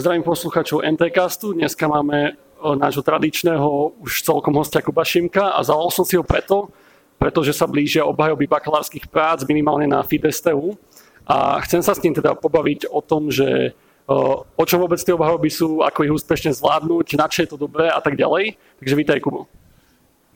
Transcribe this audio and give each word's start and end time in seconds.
Zdravím 0.00 0.24
posluchačov 0.24 0.80
NTCastu. 0.96 1.52
Dneska 1.52 1.84
máme 1.84 2.32
nášho 2.56 3.04
tradičného 3.04 4.00
už 4.00 4.24
celkom 4.24 4.56
hostia 4.56 4.80
Kuba 4.80 5.04
Šimka 5.04 5.52
a 5.52 5.60
zavolal 5.60 5.92
som 5.92 6.08
si 6.08 6.16
ho 6.16 6.24
preto, 6.24 6.72
pretože 7.20 7.52
sa 7.52 7.68
blížia 7.68 8.08
obhajoby 8.08 8.48
bakalárskych 8.48 9.12
prác 9.12 9.44
minimálne 9.44 9.84
na 9.84 10.00
FIDESTU 10.00 10.72
a 11.28 11.60
chcem 11.68 11.84
sa 11.84 11.92
s 11.92 12.00
ním 12.00 12.16
teda 12.16 12.32
pobaviť 12.32 12.88
o 12.88 13.04
tom, 13.04 13.28
že 13.28 13.76
o 14.56 14.64
čo 14.64 14.80
vôbec 14.80 14.96
tie 15.04 15.12
obhajoby 15.12 15.52
sú, 15.52 15.84
ako 15.84 16.08
ich 16.08 16.16
úspešne 16.16 16.56
zvládnuť, 16.56 17.20
na 17.20 17.28
čo 17.28 17.44
je 17.44 17.52
to 17.52 17.60
dobré 17.60 17.92
a 17.92 18.00
tak 18.00 18.16
ďalej. 18.16 18.56
Takže 18.80 18.94
vítaj 18.96 19.20
Kubo. 19.20 19.52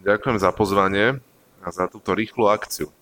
Ďakujem 0.04 0.44
za 0.44 0.52
pozvanie 0.52 1.24
a 1.64 1.68
za 1.72 1.88
túto 1.88 2.12
rýchlu 2.12 2.52
akciu. 2.52 2.92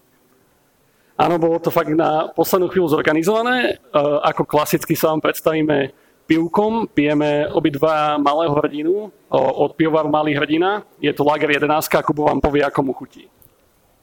Áno, 1.19 1.43
bolo 1.43 1.59
to 1.59 1.75
fakt 1.75 1.91
na 1.91 2.31
poslednú 2.31 2.71
chvíľu 2.71 2.95
zorganizované. 2.95 3.83
Ako 4.31 4.47
klasicky 4.47 4.95
sa 4.95 5.11
vám 5.11 5.27
predstavíme 5.27 5.99
pivkom. 6.27 6.89
Pijeme 6.89 7.49
obidva 7.53 8.19
malého 8.19 8.55
hrdinu 8.57 9.12
od 9.33 9.71
pivovaru 9.77 10.09
Malý 10.09 10.35
hrdina. 10.37 10.83
Je 11.01 11.12
to 11.12 11.25
Lager 11.25 11.51
11 11.51 11.69
a 11.95 12.03
Kubo 12.03 12.29
vám 12.29 12.41
povie, 12.41 12.65
ako 12.65 12.81
mu 12.83 12.93
chutí. 12.93 13.29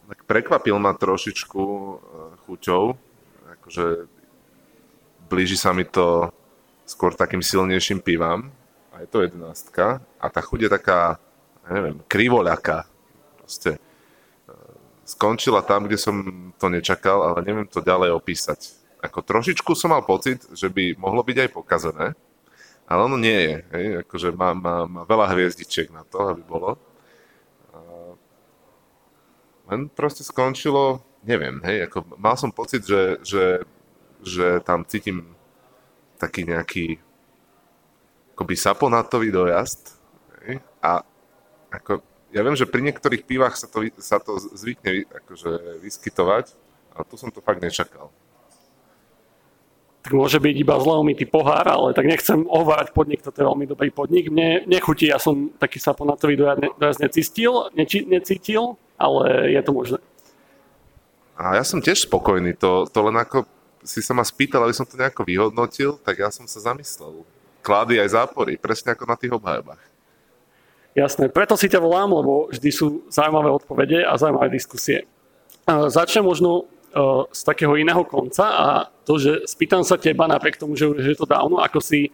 Tak 0.09 0.25
prekvapil 0.25 0.73
ma 0.81 0.97
trošičku 0.97 1.61
e, 1.61 1.93
chuťou. 2.45 2.83
Akože 3.59 4.09
blíži 5.29 5.53
sa 5.53 5.69
mi 5.69 5.85
to 5.85 6.33
skôr 6.89 7.13
takým 7.13 7.45
silnejším 7.45 8.01
pivám. 8.01 8.49
A 8.89 9.05
je 9.05 9.07
to 9.07 9.21
jedenáctka. 9.21 10.01
A 10.17 10.25
tá 10.33 10.41
chuť 10.41 10.65
je 10.65 10.69
taká, 10.73 11.21
ja 11.61 11.71
neviem, 11.77 12.01
krivoľaká. 12.09 12.89
Proste 13.37 13.77
e, 13.77 13.79
skončila 15.05 15.61
tam, 15.61 15.85
kde 15.85 16.01
som 16.01 16.15
to 16.57 16.73
nečakal, 16.73 17.21
ale 17.21 17.45
neviem 17.45 17.69
to 17.69 17.85
ďalej 17.85 18.09
opísať. 18.17 18.78
Ako 18.99 19.23
trošičku 19.23 19.71
som 19.79 19.95
mal 19.95 20.03
pocit, 20.03 20.43
že 20.51 20.67
by 20.67 20.99
mohlo 20.99 21.23
byť 21.23 21.37
aj 21.47 21.49
pokazené, 21.55 22.07
ale 22.83 22.99
ono 23.05 23.15
nie 23.15 23.37
je. 23.37 23.55
Hej? 23.71 23.85
Akože 24.03 24.29
má, 24.35 24.51
má, 24.51 24.83
má 24.89 25.01
veľa 25.07 25.31
hviezdičiek 25.31 25.87
na 25.93 26.03
to, 26.03 26.35
aby 26.35 26.43
bolo. 26.43 26.75
Len 29.69 29.85
proste 29.93 30.25
skončilo, 30.25 31.05
neviem, 31.21 31.61
hej, 31.61 31.85
ako 31.85 32.17
mal 32.17 32.33
som 32.33 32.49
pocit, 32.49 32.81
že, 32.81 33.21
že, 33.21 33.61
že 34.25 34.57
tam 34.65 34.81
cítim 34.81 35.37
taký 36.17 36.41
nejaký 36.41 36.97
akoby 38.33 38.55
saponátový 38.57 39.29
dojazd 39.29 39.93
hej, 40.49 40.57
a 40.81 41.05
ako, 41.69 42.01
ja 42.33 42.41
viem, 42.41 42.57
že 42.57 42.65
pri 42.65 42.81
niektorých 42.81 43.29
pivách 43.29 43.61
sa 43.61 43.69
to, 43.69 43.85
sa 44.01 44.17
to 44.17 44.41
zvykne 44.57 45.05
akože 45.05 45.85
vyskytovať, 45.85 46.57
ale 46.97 47.03
tu 47.05 47.15
som 47.21 47.29
to 47.29 47.45
fakt 47.45 47.61
nečakal 47.61 48.09
tak 49.99 50.15
môže 50.15 50.39
byť 50.39 50.55
iba 50.55 50.79
umytý 50.79 51.27
pohár, 51.27 51.67
ale 51.67 51.91
tak 51.91 52.07
nechcem 52.07 52.47
ohovárať 52.47 52.95
podnik, 52.95 53.19
toto 53.19 53.35
je 53.35 53.47
veľmi 53.51 53.65
dobrý 53.67 53.91
podnik. 53.91 54.31
Mne 54.31 54.63
nechutí, 54.63 55.11
ja 55.11 55.19
som 55.19 55.51
taký 55.59 55.75
saponatový 55.75 56.39
dojazd 56.79 57.03
necítil, 57.03 57.67
neči, 57.75 58.07
necítil, 58.07 58.79
ale 58.95 59.51
je 59.51 59.61
to 59.61 59.71
možné. 59.75 59.99
A 61.35 61.59
ja 61.59 61.63
som 61.67 61.83
tiež 61.83 62.07
spokojný, 62.07 62.55
to, 62.55 62.87
to 62.87 62.99
len 63.03 63.15
ako 63.19 63.43
si 63.83 64.03
sa 64.03 64.11
ma 64.15 64.23
spýtal, 64.23 64.63
aby 64.67 64.75
som 64.75 64.87
to 64.87 64.99
nejako 64.99 65.23
vyhodnotil, 65.23 65.95
tak 65.99 66.19
ja 66.19 66.31
som 66.31 66.47
sa 66.47 66.59
zamyslel. 66.59 67.23
Klády 67.63 67.99
aj 67.99 68.15
zápory, 68.15 68.55
presne 68.55 68.95
ako 68.95 69.03
na 69.07 69.15
tých 69.19 69.35
obhajobách. 69.35 69.79
Jasné, 70.95 71.31
preto 71.31 71.55
si 71.55 71.71
ťa 71.71 71.79
volám, 71.79 72.11
lebo 72.11 72.51
vždy 72.51 72.69
sú 72.71 73.07
zaujímavé 73.07 73.51
odpovede 73.51 74.03
a 74.03 74.19
zaujímavé 74.19 74.51
diskusie. 74.51 75.07
Začnem 75.67 76.25
možno 76.25 76.67
z 77.29 77.41
takého 77.45 77.77
iného 77.77 78.01
konca 78.05 78.45
a 78.49 78.67
to, 79.05 79.21
že 79.21 79.45
spýtam 79.45 79.85
sa 79.85 79.97
teba 79.97 80.25
napriek 80.25 80.57
tomu, 80.57 80.73
že 80.73 80.89
už 80.89 81.05
je 81.05 81.17
to 81.17 81.29
dávno, 81.29 81.61
ako 81.61 81.79
si 81.81 82.09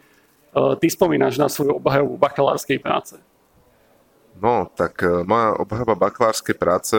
ty 0.79 0.87
spomínaš 0.87 1.35
na 1.35 1.51
svoju 1.51 1.79
obhajobu 1.79 2.15
bakalárskej 2.15 2.79
práce? 2.79 3.19
No, 4.39 4.67
tak 4.75 4.99
e, 5.03 5.23
moja 5.23 5.55
obhajova 5.55 5.95
bakalárskej 5.95 6.55
práce 6.59 6.95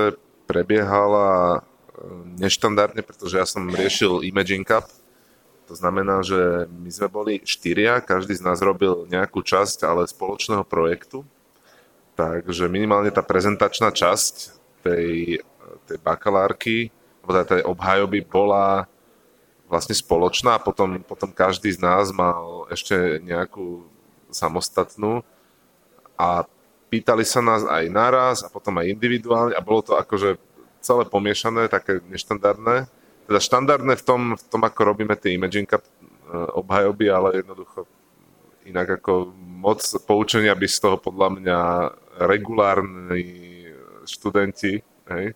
prebiehala 0.49 1.61
e, 1.61 1.61
neštandardne, 2.41 3.05
pretože 3.05 3.37
ja 3.37 3.45
som 3.45 3.69
riešil 3.69 4.25
Imaging 4.25 4.65
Cup. 4.65 4.89
To 5.69 5.75
znamená, 5.77 6.23
že 6.23 6.71
my 6.71 6.89
sme 6.89 7.09
boli 7.11 7.35
štyria, 7.45 8.01
každý 8.01 8.39
z 8.39 8.45
nás 8.45 8.63
robil 8.63 9.05
nejakú 9.11 9.43
časť, 9.43 9.85
ale 9.85 10.09
spoločného 10.09 10.65
projektu. 10.65 11.27
Takže 12.17 12.73
minimálne 12.73 13.13
tá 13.13 13.21
prezentačná 13.21 13.93
časť 13.93 14.57
tej, 14.81 15.45
tej 15.85 15.99
bakalárky 16.01 16.89
teda 17.27 17.45
tej 17.59 17.63
obhajoby 17.67 18.23
bola 18.23 18.87
vlastne 19.67 19.95
spoločná 19.95 20.57
a 20.57 20.63
potom, 20.63 21.03
potom 21.03 21.31
každý 21.35 21.75
z 21.75 21.83
nás 21.83 22.15
mal 22.15 22.71
ešte 22.71 23.19
nejakú 23.23 23.83
samostatnú 24.31 25.27
a 26.15 26.47
pýtali 26.87 27.27
sa 27.27 27.43
nás 27.43 27.67
aj 27.67 27.85
naraz 27.91 28.37
a 28.47 28.49
potom 28.49 28.79
aj 28.79 28.91
individuálne 28.95 29.53
a 29.59 29.61
bolo 29.63 29.83
to 29.83 29.99
akože 29.99 30.39
celé 30.79 31.03
pomiešané, 31.03 31.67
také 31.67 31.99
neštandardné. 32.07 32.87
Teda 33.27 33.41
štandardné 33.43 33.99
v 33.99 34.05
tom, 34.07 34.21
v 34.39 34.43
tom 34.47 34.63
ako 34.63 34.81
robíme 34.95 35.19
tie 35.19 35.35
Imagine 35.35 35.67
Cup 35.67 35.83
e, 35.83 35.91
obhajoby, 36.55 37.11
ale 37.11 37.43
jednoducho 37.43 37.91
inak 38.71 39.03
ako 39.03 39.35
moc 39.35 39.83
poučenia 40.07 40.55
by 40.55 40.67
z 40.71 40.79
toho 40.79 40.97
podľa 40.99 41.29
mňa 41.39 41.59
regulárni 42.23 43.67
študenti 44.07 44.79
hej, 45.11 45.35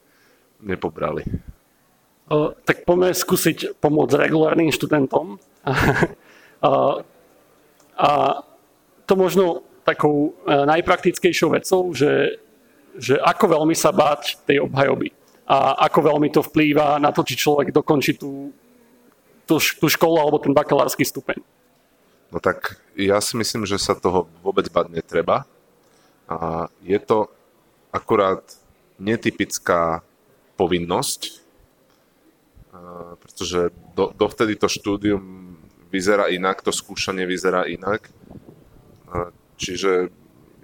nepobrali 0.63 1.27
tak 2.63 2.87
poďme 2.87 3.11
skúsiť 3.11 3.83
pomôcť 3.83 4.15
regulárnym 4.15 4.71
študentom. 4.71 5.43
a, 5.67 6.73
a 7.99 8.11
to 9.03 9.13
možno 9.19 9.67
takou 9.83 10.31
e, 10.47 10.55
najpraktickejšou 10.71 11.51
vecou, 11.51 11.91
že, 11.91 12.39
že 12.95 13.19
ako 13.19 13.59
veľmi 13.59 13.75
sa 13.75 13.91
báť 13.91 14.39
tej 14.47 14.63
obhajoby 14.63 15.11
a 15.51 15.83
ako 15.91 16.15
veľmi 16.15 16.31
to 16.31 16.47
vplýva 16.47 17.03
na 17.03 17.11
to, 17.11 17.27
či 17.27 17.35
človek 17.35 17.75
dokončí 17.75 18.15
tú, 18.15 18.55
tú, 19.43 19.59
tú 19.59 19.87
školu 19.91 20.23
alebo 20.23 20.39
ten 20.39 20.55
bakalársky 20.55 21.03
stupeň. 21.03 21.43
No 22.31 22.39
tak 22.39 22.79
ja 22.95 23.19
si 23.19 23.35
myslím, 23.35 23.67
že 23.67 23.75
sa 23.83 23.99
toho 23.99 24.31
vôbec 24.47 24.71
bať 24.71 24.95
netreba. 24.95 25.43
A 26.31 26.71
je 26.87 26.95
to 27.03 27.27
akurát 27.91 28.47
netypická 29.03 30.07
povinnosť, 30.55 31.40
pretože 33.19 33.75
do, 33.99 34.15
dovtedy 34.15 34.55
to 34.55 34.71
štúdium 34.71 35.55
vyzerá 35.91 36.31
inak, 36.31 36.63
to 36.63 36.71
skúšanie 36.71 37.27
vyzerá 37.27 37.67
inak. 37.67 38.07
Čiže 39.59 40.09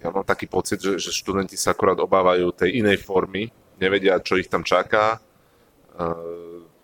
ja 0.00 0.08
mám 0.14 0.22
taký 0.22 0.46
pocit, 0.46 0.78
že, 0.78 1.02
že 1.02 1.10
študenti 1.10 1.58
sa 1.58 1.74
akorát 1.74 1.98
obávajú 1.98 2.54
tej 2.54 2.78
inej 2.78 3.02
formy, 3.02 3.50
nevedia, 3.82 4.22
čo 4.22 4.38
ich 4.38 4.46
tam 4.46 4.62
čaká, 4.62 5.18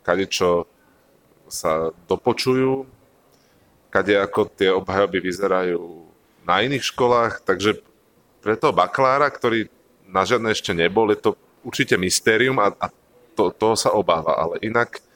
kade 0.02 0.26
čo 0.26 0.66
sa 1.46 1.94
dopočujú, 2.10 2.82
kade 3.94 4.18
ako 4.18 4.50
tie 4.50 4.74
obhajoby 4.74 5.22
vyzerajú 5.22 5.80
na 6.42 6.66
iných 6.66 6.82
školách, 6.82 7.46
takže 7.46 7.78
pre 8.42 8.58
toho 8.58 8.74
bakalára, 8.74 9.30
ktorý 9.30 9.70
na 10.10 10.26
žiadne 10.26 10.50
ešte 10.50 10.74
nebol, 10.74 11.06
je 11.14 11.22
to 11.22 11.30
určite 11.62 11.94
mystérium 11.94 12.58
a, 12.58 12.74
a 12.74 12.90
to, 13.38 13.54
toho 13.54 13.78
sa 13.78 13.94
obáva, 13.94 14.34
ale 14.34 14.58
inak 14.66 14.98
Eh, 14.98 15.11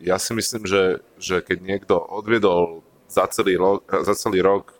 ja 0.00 0.16
si 0.16 0.32
myslím, 0.32 0.64
že, 0.64 1.04
že 1.20 1.44
keď 1.44 1.58
niekto 1.60 1.94
odviedol 2.00 2.80
za 3.08 3.28
celý, 3.28 3.60
rok, 3.60 3.84
za 3.86 4.16
celý 4.16 4.40
rok 4.40 4.72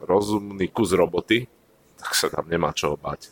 rozumný 0.00 0.72
kus 0.72 0.96
roboty, 0.96 1.44
tak 2.00 2.16
sa 2.16 2.32
tam 2.32 2.48
nemá 2.48 2.72
čo 2.72 2.96
bať. 2.96 3.28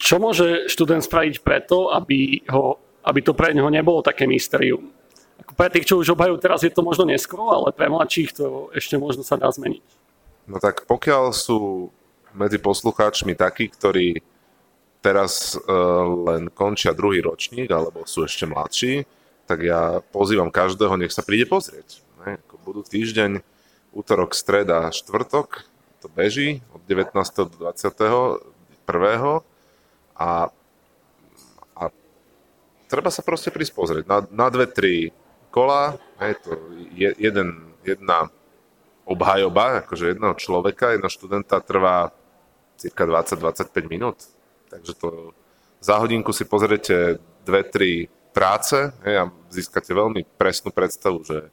Čo 0.00 0.16
môže 0.22 0.70
študent 0.70 1.04
spraviť 1.04 1.44
preto, 1.44 1.92
aby, 1.92 2.40
ho, 2.48 2.78
aby 3.04 3.20
to 3.20 3.36
pre 3.36 3.52
neho 3.52 3.68
nebolo 3.68 4.00
také 4.00 4.24
mystérium? 4.24 4.88
Ako 5.44 5.52
pre 5.52 5.68
tých, 5.68 5.90
čo 5.90 6.00
už 6.00 6.14
obhajú 6.14 6.38
teraz, 6.40 6.62
je 6.64 6.72
to 6.72 6.86
možno 6.86 7.04
neskoro, 7.04 7.50
ale 7.52 7.74
pre 7.74 7.90
mladších 7.90 8.32
to 8.32 8.70
ešte 8.72 8.96
možno 8.96 9.26
sa 9.26 9.36
dá 9.36 9.50
zmeniť. 9.50 9.84
No 10.48 10.56
tak 10.62 10.88
pokiaľ 10.88 11.34
sú 11.36 11.90
medzi 12.32 12.56
poslucháčmi 12.62 13.34
takí, 13.34 13.68
ktorí 13.68 14.22
teraz 15.00 15.56
uh, 15.56 16.04
len 16.30 16.52
končia 16.52 16.92
druhý 16.92 17.24
ročník, 17.24 17.68
alebo 17.72 18.04
sú 18.04 18.24
ešte 18.24 18.44
mladší, 18.44 19.08
tak 19.48 19.66
ja 19.66 20.04
pozývam 20.14 20.52
každého, 20.52 20.94
nech 21.00 21.10
sa 21.10 21.26
príde 21.26 21.48
pozrieť. 21.48 22.04
Ne? 22.22 22.38
Budú 22.62 22.84
týždeň, 22.84 23.42
útorok, 23.90 24.36
streda, 24.36 24.92
štvrtok, 24.94 25.66
to 26.00 26.06
beží 26.12 26.62
od 26.70 26.80
19. 26.86 27.12
do 27.50 27.56
21. 27.58 28.38
A, 30.20 30.52
a 31.74 31.82
treba 32.86 33.10
sa 33.10 33.24
proste 33.24 33.50
prísť 33.50 33.72
pozrieť 33.74 34.04
na, 34.06 34.22
na 34.30 34.46
dve, 34.52 34.68
tri 34.70 35.10
kola, 35.50 35.98
je 36.20 36.36
to 36.38 36.50
je, 36.94 37.10
jeden, 37.18 37.74
jedna 37.82 38.30
obhajoba, 39.02 39.82
akože 39.82 40.14
jedného 40.14 40.38
človeka, 40.38 40.94
jedného 40.94 41.10
študenta 41.10 41.58
trvá 41.58 42.14
cirka 42.78 43.02
20-25 43.02 43.90
minút 43.90 44.30
Takže 44.70 44.92
to 44.94 45.34
za 45.82 45.98
hodinku 45.98 46.30
si 46.30 46.46
pozriete 46.46 47.18
dve, 47.42 47.66
tri 47.66 48.06
práce 48.30 48.94
hej, 49.02 49.16
a 49.16 49.24
získate 49.50 49.90
veľmi 49.90 50.22
presnú 50.38 50.70
predstavu, 50.70 51.26
že 51.26 51.50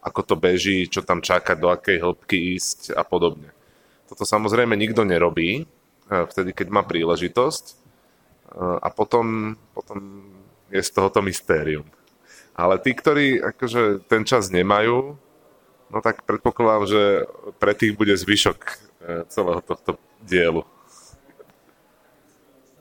ako 0.00 0.20
to 0.24 0.34
beží, 0.36 0.88
čo 0.88 1.04
tam 1.04 1.20
čakať, 1.20 1.56
do 1.60 1.68
akej 1.68 2.00
hĺbky 2.00 2.56
ísť 2.56 2.96
a 2.96 3.04
podobne. 3.04 3.52
Toto 4.08 4.24
samozrejme 4.24 4.76
nikto 4.76 5.04
nerobí, 5.04 5.64
vtedy, 6.08 6.52
keď 6.52 6.68
má 6.68 6.82
príležitosť 6.84 7.80
a 8.56 8.88
potom, 8.92 9.56
potom 9.72 10.28
je 10.68 10.80
z 10.84 10.90
tohoto 10.92 11.24
mystérium. 11.24 11.88
Ale 12.54 12.78
tí, 12.78 12.94
ktorí 12.94 13.42
akože 13.42 14.06
ten 14.06 14.22
čas 14.22 14.52
nemajú, 14.52 15.18
no 15.90 15.98
tak 16.04 16.22
predpokladám, 16.22 16.84
že 16.86 17.02
pre 17.58 17.74
tých 17.74 17.98
bude 17.98 18.14
zvyšok 18.14 18.58
e, 18.62 18.74
celého 19.26 19.58
tohto 19.58 19.98
dielu. 20.22 20.62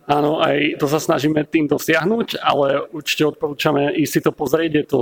Áno, 0.04 0.44
aj 0.44 0.84
to 0.84 0.92
sa 0.92 1.00
snažíme 1.00 1.48
tým 1.48 1.72
dosiahnuť, 1.72 2.44
ale 2.44 2.92
určite 2.92 3.24
odporúčame 3.24 3.96
ísť 3.96 4.12
si 4.12 4.20
to 4.20 4.32
pozrieť, 4.36 4.72
je 4.76 4.86
to 4.92 5.02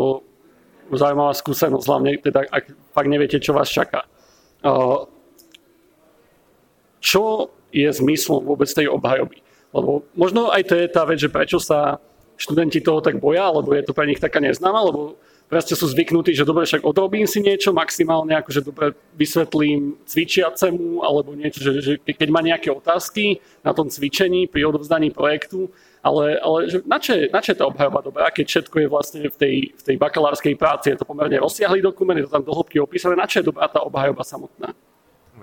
zaujímavá 0.94 1.34
skúsenosť, 1.34 1.86
hlavne 1.90 2.12
teda, 2.22 2.46
ak 2.46 2.70
fakt 2.94 3.10
neviete, 3.10 3.42
čo 3.42 3.58
vás 3.58 3.72
čaká. 3.72 4.06
Čo 7.02 7.50
je 7.74 7.90
zmyslom 7.90 8.46
vôbec 8.46 8.70
tej 8.70 8.94
obhajoby? 8.94 9.42
Lebo 9.74 10.06
možno 10.14 10.54
aj 10.54 10.70
to 10.70 10.76
je 10.78 10.86
tá 10.92 11.02
vec, 11.08 11.18
že 11.18 11.34
prečo 11.34 11.58
sa 11.58 11.98
študenti 12.38 12.84
toho 12.84 13.02
tak 13.02 13.18
boja, 13.18 13.50
alebo 13.50 13.74
je 13.74 13.82
to 13.82 13.98
pre 13.98 14.06
nich 14.06 14.22
taká 14.22 14.38
neznáma, 14.38 14.86
lebo 14.86 15.18
proste 15.52 15.76
sú 15.76 15.92
zvyknutí, 15.92 16.32
že 16.32 16.48
dobre, 16.48 16.64
však 16.64 16.88
odrobím 16.88 17.28
si 17.28 17.44
niečo, 17.44 17.76
maximálne 17.76 18.40
akože 18.40 18.64
dobre 18.64 18.96
vysvetlím 19.20 20.00
cvičiacemu, 20.08 21.04
alebo 21.04 21.36
niečo, 21.36 21.60
že, 21.60 21.72
že 21.84 21.94
keď 22.00 22.30
má 22.32 22.40
nejaké 22.40 22.72
otázky 22.72 23.44
na 23.60 23.76
tom 23.76 23.92
cvičení 23.92 24.48
pri 24.48 24.64
odovzdaní 24.72 25.12
projektu, 25.12 25.68
ale, 26.00 26.40
ale 26.40 26.72
že 26.72 26.80
na, 26.88 26.98
čo 27.04 27.20
je, 27.20 27.28
na 27.28 27.44
čo 27.44 27.52
je 27.52 27.60
tá 27.60 27.68
obhajoba 27.68 28.00
dobrá, 28.00 28.32
keď 28.32 28.48
všetko 28.48 28.76
je 28.80 28.88
vlastne 28.88 29.22
v 29.28 29.36
tej, 29.36 29.56
v 29.76 29.82
tej 29.84 29.96
bakalárskej 30.00 30.56
práci, 30.56 30.96
je 30.96 31.04
to 31.04 31.06
pomerne 31.06 31.36
rozsiahlý 31.36 31.84
dokument, 31.84 32.16
je 32.16 32.32
to 32.32 32.36
tam 32.40 32.48
dohlbky 32.48 32.80
opísané, 32.80 33.20
na 33.20 33.28
čo 33.28 33.44
je 33.44 33.52
dobrá 33.52 33.68
tá 33.68 33.84
obhajoba 33.84 34.24
samotná? 34.24 34.72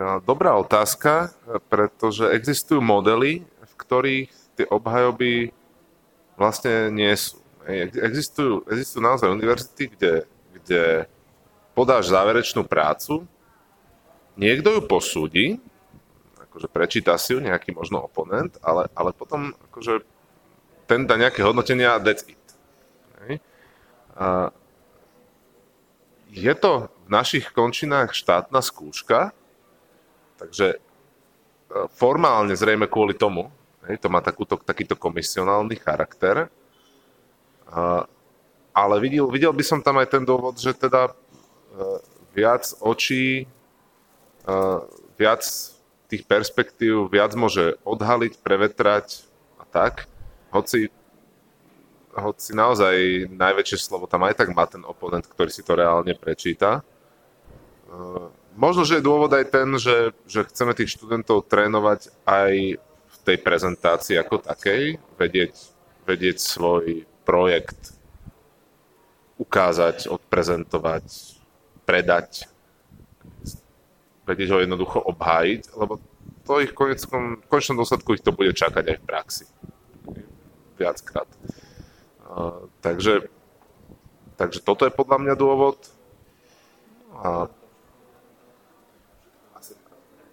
No, 0.00 0.24
dobrá 0.24 0.56
otázka, 0.56 1.36
pretože 1.68 2.32
existujú 2.32 2.80
modely, 2.80 3.44
ktorých 3.76 4.30
tie 4.56 4.66
obhajoby 4.72 5.52
vlastne 6.40 6.90
nie 6.90 7.12
sú. 7.12 7.38
Existujú, 7.68 8.64
existujú 8.64 9.04
naozaj 9.04 9.28
univerzity, 9.28 9.92
kde, 9.92 10.12
kde 10.56 11.04
podáš 11.76 12.08
záverečnú 12.08 12.64
prácu, 12.64 13.28
niekto 14.40 14.72
ju 14.72 14.80
posúdi, 14.88 15.46
akože 16.48 16.64
prečíta 16.72 17.12
si 17.20 17.36
ju 17.36 17.44
nejaký 17.44 17.76
možno 17.76 18.00
oponent, 18.00 18.56
ale, 18.64 18.88
ale 18.96 19.12
potom 19.12 19.52
akože 19.68 20.00
ten 20.88 21.04
dá 21.04 21.20
nejaké 21.20 21.44
hodnotenia 21.44 21.94
a 21.94 22.00
that's 22.00 22.24
it. 22.24 22.40
A 24.18 24.50
je 26.34 26.52
to 26.58 26.90
v 27.06 27.08
našich 27.12 27.52
končinách 27.54 28.16
štátna 28.16 28.58
skúška, 28.58 29.30
takže 30.40 30.74
e, 30.74 30.78
formálne 31.94 32.58
zrejme 32.58 32.90
kvôli 32.90 33.14
tomu, 33.14 33.52
to 33.86 34.08
má 34.12 34.20
takúto, 34.20 34.60
takýto 34.60 34.98
komisionálny 34.98 35.78
charakter. 35.80 36.50
Ale 38.72 38.94
videl, 39.02 39.26
videl 39.28 39.52
by 39.52 39.64
som 39.64 39.80
tam 39.82 39.98
aj 39.98 40.08
ten 40.14 40.22
dôvod, 40.22 40.56
že 40.56 40.70
teda 40.70 41.10
uh, 41.10 41.98
viac 42.30 42.64
očí, 42.78 43.50
uh, 44.46 44.86
viac 45.18 45.42
tých 46.08 46.22
perspektív, 46.24 47.10
viac 47.10 47.34
môže 47.34 47.76
odhaliť, 47.82 48.38
prevetrať 48.40 49.26
a 49.58 49.64
tak. 49.66 50.06
Hoci, 50.54 50.88
hoci 52.14 52.50
naozaj 52.54 53.28
najväčšie 53.34 53.78
slovo 53.82 54.08
tam 54.08 54.24
aj 54.24 54.40
tak 54.40 54.54
má 54.54 54.64
ten 54.64 54.80
oponent, 54.86 55.26
ktorý 55.26 55.50
si 55.50 55.66
to 55.66 55.76
reálne 55.76 56.14
prečíta. 56.14 56.86
Uh, 57.90 58.30
možno, 58.54 58.86
že 58.86 59.02
je 59.02 59.08
dôvod 59.08 59.34
aj 59.34 59.44
ten, 59.50 59.68
že, 59.74 60.14
že 60.24 60.46
chceme 60.48 60.72
tých 60.72 60.94
študentov 60.96 61.50
trénovať 61.50 62.14
aj 62.24 62.78
tej 63.28 63.36
prezentácii 63.44 64.16
ako 64.16 64.40
takej, 64.40 64.96
vedieť, 65.20 65.52
vedieť 66.08 66.36
svoj 66.40 67.04
projekt 67.28 67.92
ukázať, 69.36 70.08
odprezentovať, 70.08 71.04
predať, 71.84 72.48
vedieť 74.24 74.48
ho 74.56 74.58
jednoducho 74.64 75.04
obhájiť, 75.04 75.76
lebo 75.76 76.00
to 76.48 76.64
ich 76.64 76.72
koneckom, 76.72 77.44
v 77.44 77.46
konečnom 77.52 77.84
dôsledku 77.84 78.16
ich 78.16 78.24
to 78.24 78.32
bude 78.32 78.56
čakať 78.56 78.84
aj 78.88 78.96
v 78.96 79.04
praxi. 79.04 79.44
Viackrát. 80.80 81.28
Takže, 82.80 83.28
takže 84.40 84.64
toto 84.64 84.88
je 84.88 84.92
podľa 84.96 85.18
mňa 85.20 85.34
dôvod. 85.36 85.76
A... 87.20 87.52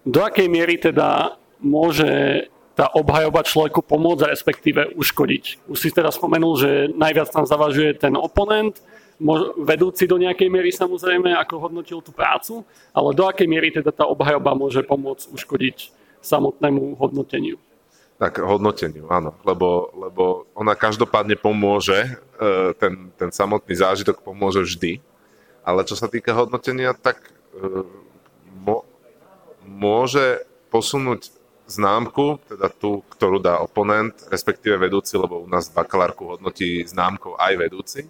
Do 0.08 0.20
akej 0.24 0.48
miery 0.48 0.80
teda 0.80 1.36
môže 1.60 2.46
tá 2.76 2.92
obhajoba 2.92 3.40
človeku 3.40 3.80
pomôcť, 3.80 4.28
respektíve 4.28 4.92
uškodiť. 5.00 5.64
Už 5.64 5.78
si 5.80 5.88
teda 5.88 6.12
spomenul, 6.12 6.60
že 6.60 6.70
najviac 6.92 7.32
tam 7.32 7.48
zavažuje 7.48 7.96
ten 7.96 8.12
oponent, 8.12 8.76
vedúci 9.64 10.04
do 10.04 10.20
nejakej 10.20 10.52
miery 10.52 10.68
samozrejme, 10.68 11.32
ako 11.40 11.56
hodnotil 11.56 12.04
tú 12.04 12.12
prácu, 12.12 12.60
ale 12.92 13.16
do 13.16 13.24
akej 13.24 13.48
miery 13.48 13.72
teda 13.72 13.88
tá 13.88 14.04
obhajoba 14.04 14.52
môže 14.52 14.84
pomôcť 14.84 15.32
uškodiť 15.32 15.88
samotnému 16.20 17.00
hodnoteniu? 17.00 17.56
Tak 18.20 18.40
hodnoteniu, 18.44 19.08
áno, 19.12 19.36
lebo, 19.44 19.92
lebo 19.96 20.24
ona 20.56 20.72
každopádne 20.72 21.36
pomôže, 21.36 22.16
e, 22.40 22.72
ten, 22.76 23.12
ten 23.16 23.28
samotný 23.32 23.72
zážitok 23.76 24.24
pomôže 24.24 24.64
vždy, 24.64 25.00
ale 25.64 25.84
čo 25.84 25.96
sa 25.96 26.08
týka 26.08 26.32
hodnotenia, 26.32 26.96
tak 26.96 27.32
e, 27.56 27.84
môže 29.64 30.44
posunúť 30.72 31.35
známku, 31.66 32.38
teda 32.46 32.70
tú, 32.70 33.02
ktorú 33.10 33.42
dá 33.42 33.58
oponent, 33.58 34.14
respektíve 34.30 34.78
vedúci, 34.78 35.18
lebo 35.18 35.42
u 35.42 35.48
nás 35.50 35.66
bakalárku 35.66 36.38
hodnotí 36.38 36.86
známkou 36.86 37.34
aj 37.34 37.52
vedúci, 37.58 38.06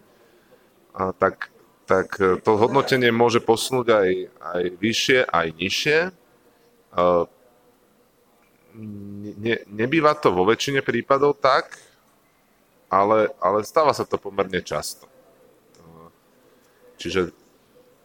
a 0.96 1.12
tak, 1.12 1.52
tak 1.84 2.16
to 2.16 2.50
hodnotenie 2.56 3.12
môže 3.12 3.44
posunúť 3.44 3.88
aj, 3.92 4.10
aj 4.40 4.62
vyššie, 4.80 5.18
aj 5.28 5.46
nižšie. 5.60 5.98
Ne, 9.36 9.56
nebýva 9.68 10.16
to 10.16 10.32
vo 10.32 10.48
väčšine 10.48 10.80
prípadov 10.80 11.36
tak, 11.36 11.76
ale, 12.88 13.28
ale 13.36 13.60
stáva 13.64 13.92
sa 13.92 14.08
to 14.08 14.16
pomerne 14.16 14.60
často. 14.64 15.04
Čiže 16.96 17.28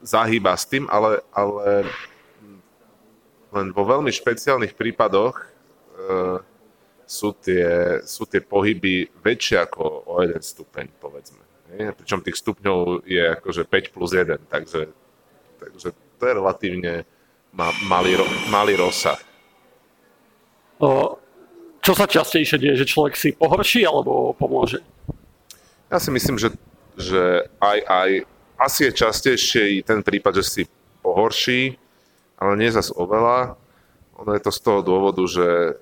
zahýba 0.03 0.51
s 0.59 0.67
tým, 0.67 0.91
ale, 0.91 1.23
ale 1.31 1.87
len 3.51 3.67
vo 3.75 3.83
veľmi 3.83 4.11
špeciálnych 4.11 4.73
prípadoch 4.75 5.35
e, 5.35 5.45
sú, 7.03 7.35
tie, 7.35 7.99
sú 8.07 8.23
tie 8.23 8.39
pohyby 8.39 9.11
väčšie 9.19 9.59
ako 9.59 10.07
o 10.07 10.23
jeden 10.23 10.39
stupeň, 10.39 10.87
povedzme. 10.99 11.43
Nie? 11.75 11.91
Pričom 11.91 12.23
tých 12.23 12.39
stupňov 12.39 13.03
je 13.03 13.23
akože 13.35 13.67
5 13.67 13.95
plus 13.95 14.11
1, 14.15 14.47
takže, 14.47 14.91
takže 15.59 15.87
to 15.91 16.23
je 16.23 16.33
relatívne 16.33 16.93
ma, 17.51 17.71
malý, 17.87 18.15
malý 18.47 18.79
rozsah. 18.79 19.19
Čo 21.81 21.93
sa 21.93 22.05
častejšie 22.05 22.57
deje, 22.57 22.85
že 22.85 22.89
človek 22.89 23.13
si 23.13 23.33
pohorší 23.33 23.85
alebo 23.85 24.33
pomôže? 24.33 24.81
Ja 25.91 25.99
si 25.99 26.09
myslím, 26.13 26.39
že, 26.39 26.55
že 26.95 27.45
aj, 27.59 27.79
aj 27.85 28.09
asi 28.61 28.79
je 28.89 28.91
častejšie 28.93 29.63
ten 29.81 30.05
prípad, 30.05 30.41
že 30.41 30.45
si 30.45 30.61
pohorší, 31.01 31.75
ale 32.41 32.57
nie 32.57 32.73
zas 32.73 32.89
oveľa. 32.89 33.53
Ono 34.17 34.33
je 34.33 34.41
to 34.41 34.49
z 34.49 34.59
toho 34.65 34.81
dôvodu, 34.81 35.21
že, 35.29 35.77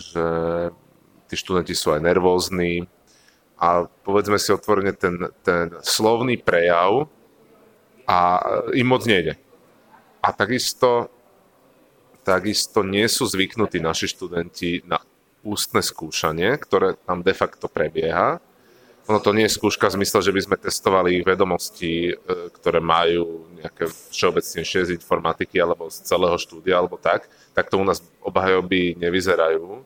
že 0.00 0.26
tí 1.28 1.36
študenti 1.36 1.76
sú 1.76 1.92
aj 1.92 2.00
nervózni 2.00 2.88
a 3.60 3.84
povedzme 3.84 4.40
si 4.40 4.48
otvorene 4.48 4.96
ten, 4.96 5.28
ten 5.44 5.76
slovný 5.84 6.40
prejav 6.40 7.04
a 8.08 8.40
im 8.72 8.88
moc 8.88 9.04
nejde. 9.04 9.36
A 10.24 10.32
takisto, 10.32 11.12
takisto 12.24 12.80
nie 12.80 13.04
sú 13.04 13.28
zvyknutí 13.28 13.76
naši 13.76 14.08
študenti 14.08 14.88
na 14.88 14.96
ústne 15.44 15.84
skúšanie, 15.84 16.56
ktoré 16.56 16.96
tam 17.04 17.20
de 17.20 17.36
facto 17.36 17.68
prebieha 17.68 18.40
ono 19.08 19.18
to 19.24 19.32
nie 19.32 19.48
je 19.48 19.56
skúška 19.56 19.88
v 19.88 20.04
zmysle, 20.04 20.20
že 20.20 20.34
by 20.36 20.40
sme 20.44 20.56
testovali 20.60 21.24
vedomosti, 21.24 22.12
e, 22.12 22.14
ktoré 22.52 22.84
majú 22.84 23.48
nejaké 23.56 23.88
všeobecnejšie 23.88 24.92
z 24.92 24.94
informatiky 25.00 25.56
alebo 25.56 25.88
z 25.88 26.04
celého 26.04 26.36
štúdia 26.36 26.76
alebo 26.76 27.00
tak, 27.00 27.24
tak 27.56 27.72
to 27.72 27.80
u 27.80 27.84
nás 27.88 28.04
obhajoby 28.20 29.00
nevyzerajú. 29.00 29.64
E, 29.64 29.82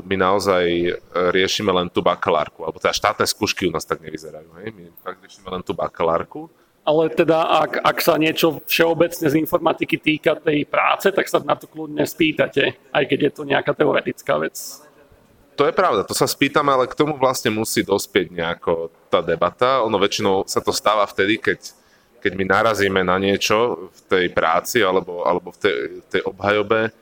my 0.00 0.16
naozaj 0.16 0.64
riešime 1.12 1.76
len 1.76 1.92
tú 1.92 2.00
bakalárku, 2.00 2.64
alebo 2.64 2.80
teda 2.80 2.96
štátne 2.96 3.28
skúšky 3.28 3.68
u 3.68 3.72
nás 3.76 3.84
tak 3.84 4.00
nevyzerajú. 4.00 4.48
Hej? 4.64 4.68
My 4.72 4.82
tak 5.04 5.20
riešime 5.20 5.52
len 5.52 5.60
tú 5.60 5.76
bakalárku. 5.76 6.48
Ale 6.82 7.14
teda, 7.14 7.62
ak, 7.62 7.78
ak 7.78 7.98
sa 8.02 8.18
niečo 8.18 8.58
všeobecne 8.66 9.30
z 9.30 9.38
informatiky 9.38 10.02
týka 10.02 10.34
tej 10.34 10.66
práce, 10.66 11.14
tak 11.14 11.30
sa 11.30 11.38
na 11.38 11.54
to 11.54 11.70
kľudne 11.70 12.02
spýtate, 12.02 12.74
aj 12.90 13.04
keď 13.06 13.18
je 13.28 13.30
to 13.30 13.42
nejaká 13.46 13.70
teoretická 13.70 14.34
vec 14.42 14.58
to 15.56 15.68
je 15.68 15.74
pravda, 15.74 16.02
to 16.04 16.16
sa 16.16 16.24
spýtam, 16.24 16.64
ale 16.68 16.88
k 16.88 16.96
tomu 16.96 17.16
vlastne 17.20 17.52
musí 17.52 17.84
dospieť 17.84 18.32
nejako 18.32 18.88
tá 19.12 19.20
debata. 19.20 19.84
Ono 19.84 19.96
väčšinou 20.00 20.48
sa 20.48 20.64
to 20.64 20.72
stáva 20.72 21.04
vtedy, 21.04 21.36
keď 21.38 21.82
keď 22.22 22.32
my 22.38 22.44
narazíme 22.46 23.02
na 23.02 23.18
niečo 23.18 23.90
v 23.90 24.00
tej 24.06 24.26
práci 24.30 24.78
alebo, 24.78 25.26
alebo 25.26 25.50
v 25.50 25.58
tej, 25.58 25.78
tej 26.06 26.22
obhajobe, 26.22 26.94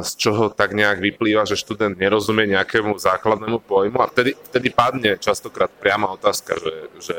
z 0.00 0.10
čoho 0.16 0.48
tak 0.48 0.72
nejak 0.72 1.04
vyplýva, 1.04 1.44
že 1.44 1.60
študent 1.60 2.00
nerozumie 2.00 2.48
nejakému 2.56 2.96
základnému 2.96 3.60
pojmu 3.60 4.00
a 4.00 4.08
vtedy, 4.08 4.32
vtedy 4.50 4.72
padne 4.72 5.20
častokrát 5.20 5.68
priama 5.68 6.08
otázka, 6.16 6.56
že, 6.56 6.74
že 6.98 7.16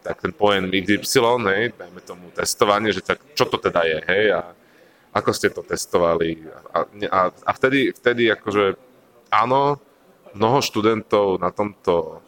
tak 0.00 0.24
ten 0.24 0.32
pojem 0.32 0.72
XY, 0.72 1.44
hej, 1.52 1.76
dajme 1.76 2.00
tomu 2.00 2.32
testovanie, 2.32 2.96
že 2.96 3.04
tak 3.04 3.20
čo 3.36 3.44
to 3.44 3.60
teda 3.60 3.84
je, 3.84 3.98
hej, 4.08 4.24
a 4.32 4.56
ako 5.12 5.30
ste 5.36 5.52
to 5.52 5.60
testovali. 5.60 6.40
A, 6.72 6.88
a, 6.88 7.20
a 7.28 7.50
vtedy, 7.52 7.92
vtedy 7.92 8.32
akože 8.32 8.80
áno, 9.30 9.78
mnoho 10.34 10.58
študentov 10.62 11.42
na 11.42 11.50
tomto 11.54 12.22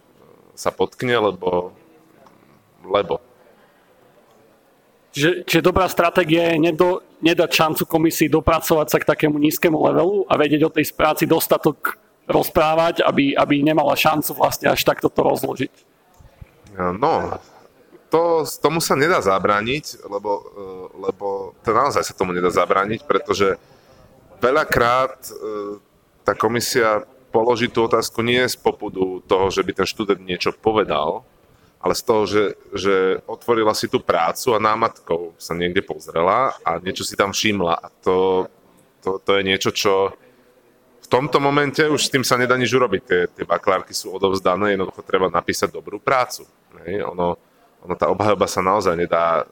sa 0.54 0.71
potkne, 0.71 1.18
lebo 1.18 1.75
lebo. 2.87 3.23
Čiže, 5.12 5.44
čiže 5.44 5.62
dobrá 5.62 5.87
stratégia 5.92 6.56
je 6.56 6.73
nedo, 6.73 7.04
nedať 7.21 7.50
šancu 7.52 7.82
komisii 7.85 8.32
dopracovať 8.32 8.87
sa 8.88 8.99
k 8.99 9.09
takému 9.12 9.37
nízkemu 9.37 9.76
levelu 9.76 10.25
a 10.25 10.40
vedieť 10.40 10.62
o 10.64 10.73
tej 10.73 10.88
práci 10.97 11.28
dostatok 11.28 12.00
rozprávať, 12.25 13.04
aby, 13.04 13.37
aby 13.37 13.61
nemala 13.61 13.92
šancu 13.92 14.32
vlastne 14.32 14.73
až 14.73 14.80
takto 14.80 15.12
to 15.12 15.21
rozložiť. 15.21 15.75
No, 16.97 17.37
to, 18.09 18.49
tomu 18.64 18.80
sa 18.80 18.97
nedá 18.97 19.21
zabrániť, 19.21 20.00
lebo, 20.09 20.30
eh, 20.40 20.85
lebo 20.97 21.28
to 21.61 21.71
naozaj 21.76 22.00
sa 22.09 22.16
tomu 22.16 22.32
nedá 22.32 22.49
zabrániť, 22.49 23.04
pretože 23.04 23.61
veľakrát 24.40 25.28
eh, 25.28 25.76
tá 26.22 26.32
komisia 26.34 27.06
položí 27.32 27.66
tú 27.72 27.88
otázku 27.88 28.20
nie 28.20 28.44
z 28.44 28.56
popudu 28.60 29.24
toho, 29.24 29.48
že 29.48 29.64
by 29.64 29.72
ten 29.72 29.88
študent 29.88 30.20
niečo 30.20 30.52
povedal, 30.52 31.24
ale 31.82 31.98
z 31.98 32.02
toho, 32.06 32.22
že, 32.28 32.44
že 32.76 32.94
otvorila 33.26 33.74
si 33.74 33.90
tú 33.90 33.98
prácu 33.98 34.54
a 34.54 34.62
námatkou 34.62 35.34
sa 35.34 35.56
niekde 35.56 35.82
pozrela 35.82 36.54
a 36.62 36.78
niečo 36.78 37.02
si 37.02 37.18
tam 37.18 37.34
všimla. 37.34 37.74
A 37.74 37.86
to, 38.04 38.46
to, 39.02 39.18
to 39.18 39.30
je 39.34 39.42
niečo, 39.42 39.74
čo 39.74 40.14
v 41.02 41.06
tomto 41.10 41.42
momente 41.42 41.82
už 41.82 42.06
s 42.06 42.12
tým 42.12 42.22
sa 42.22 42.38
nedá 42.38 42.54
nič 42.54 42.70
urobiť. 42.70 43.02
Tie, 43.02 43.20
tie 43.34 43.44
bakalárky 43.44 43.90
sú 43.90 44.14
odovzdané, 44.14 44.78
jednoducho 44.78 45.02
treba 45.02 45.26
napísať 45.26 45.74
dobrú 45.74 45.98
prácu. 45.98 46.46
Hej? 46.86 47.02
Ono, 47.02 47.34
ono, 47.82 47.94
tá 47.98 48.06
obhajoba 48.06 48.46
sa 48.46 48.62
naozaj 48.62 48.94
nedá 48.94 49.42
e, 49.42 49.44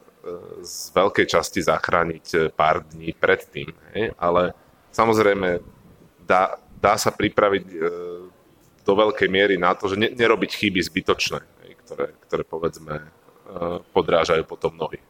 z 0.62 0.94
veľkej 0.94 1.26
časti 1.26 1.66
zachrániť 1.66 2.26
e, 2.30 2.38
pár 2.54 2.86
dní 2.86 3.10
predtým. 3.10 3.74
Hej? 3.90 4.14
Ale 4.22 4.54
samozrejme 4.94 5.79
dá, 6.30 6.54
dá 6.78 6.94
sa 6.94 7.10
pripraviť 7.10 7.64
e, 7.66 7.76
do 8.86 8.92
veľkej 8.94 9.26
miery 9.26 9.58
na 9.58 9.74
to, 9.74 9.90
že 9.90 9.98
ne, 9.98 10.14
nerobiť 10.14 10.50
chyby 10.54 10.78
zbytočné 10.78 11.60
ktoré, 11.90 12.06
ktoré 12.30 12.42
povedzme 12.46 12.94
eh, 12.94 13.78
podrážajú 13.90 14.46
potom 14.46 14.70
nohy. 14.78 15.02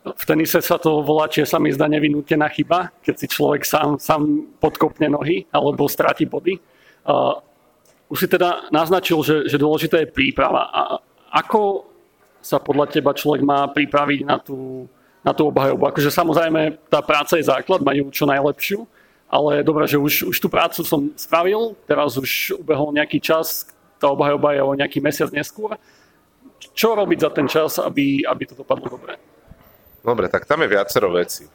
V 0.00 0.24
tenise 0.24 0.64
sa 0.64 0.80
to 0.80 1.04
volá, 1.04 1.28
či 1.28 1.44
sa 1.44 1.60
mi 1.60 1.68
zdá 1.68 1.84
nevinútená 1.84 2.48
chyba, 2.48 2.88
keď 3.04 3.14
si 3.20 3.26
človek 3.28 3.68
sám, 3.68 4.00
sám 4.00 4.48
podkopne 4.56 5.12
nohy 5.12 5.44
alebo 5.52 5.84
stráti 5.92 6.24
body. 6.24 6.56
Uh, 7.04 7.36
už 8.08 8.24
si 8.24 8.28
teda 8.32 8.72
naznačil, 8.72 9.20
že, 9.20 9.44
že 9.44 9.60
dôležitá 9.60 10.00
je 10.00 10.08
príprava. 10.08 10.72
A 10.72 10.80
ako 11.44 11.84
sa 12.40 12.56
podľa 12.56 12.88
teba 12.96 13.12
človek 13.12 13.44
má 13.44 13.68
pripraviť 13.68 14.24
na 14.24 14.40
tú, 14.40 14.88
na 15.20 15.36
tú 15.36 15.52
obhajobu? 15.52 15.92
Akože 15.92 16.08
samozrejme, 16.08 16.80
tá 16.88 17.04
práca 17.04 17.36
je 17.36 17.44
základ, 17.44 17.84
majú 17.84 18.08
čo 18.08 18.24
najlepšiu, 18.24 18.88
ale 19.30 19.62
dobré, 19.62 19.86
že 19.86 19.94
už, 19.94 20.34
už 20.34 20.36
tú 20.42 20.50
prácu 20.50 20.82
som 20.82 21.14
spravil, 21.14 21.78
teraz 21.86 22.18
už 22.18 22.58
ubehol 22.58 22.90
nejaký 22.90 23.22
čas, 23.22 23.70
tá 24.02 24.10
obhajoba 24.10 24.58
je 24.58 24.62
o 24.66 24.74
nejaký 24.74 24.98
mesiac 24.98 25.30
neskôr. 25.30 25.78
Čo 26.74 26.98
robiť 26.98 27.18
za 27.22 27.30
ten 27.30 27.46
čas, 27.46 27.78
aby, 27.78 28.26
aby 28.26 28.42
to 28.44 28.58
dopadlo 28.58 28.90
dobre? 28.90 29.16
Dobre, 30.02 30.26
tak 30.26 30.50
tam 30.50 30.66
je 30.66 30.68
viacero 30.68 31.14
vecí. 31.14 31.46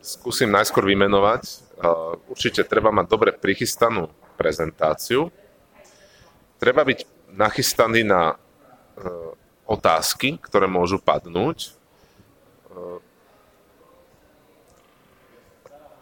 Skúsim 0.00 0.48
najskôr 0.48 0.88
vymenovať. 0.88 1.66
Určite 2.30 2.64
treba 2.64 2.88
mať 2.88 3.06
dobre 3.06 3.30
prichystanú 3.36 4.08
prezentáciu. 4.38 5.28
Treba 6.58 6.82
byť 6.82 7.30
nachystaný 7.34 8.02
na 8.02 8.34
e, 8.34 8.36
otázky, 9.62 10.42
ktoré 10.42 10.66
môžu 10.66 10.98
padnúť. 10.98 11.70
E, 11.70 11.70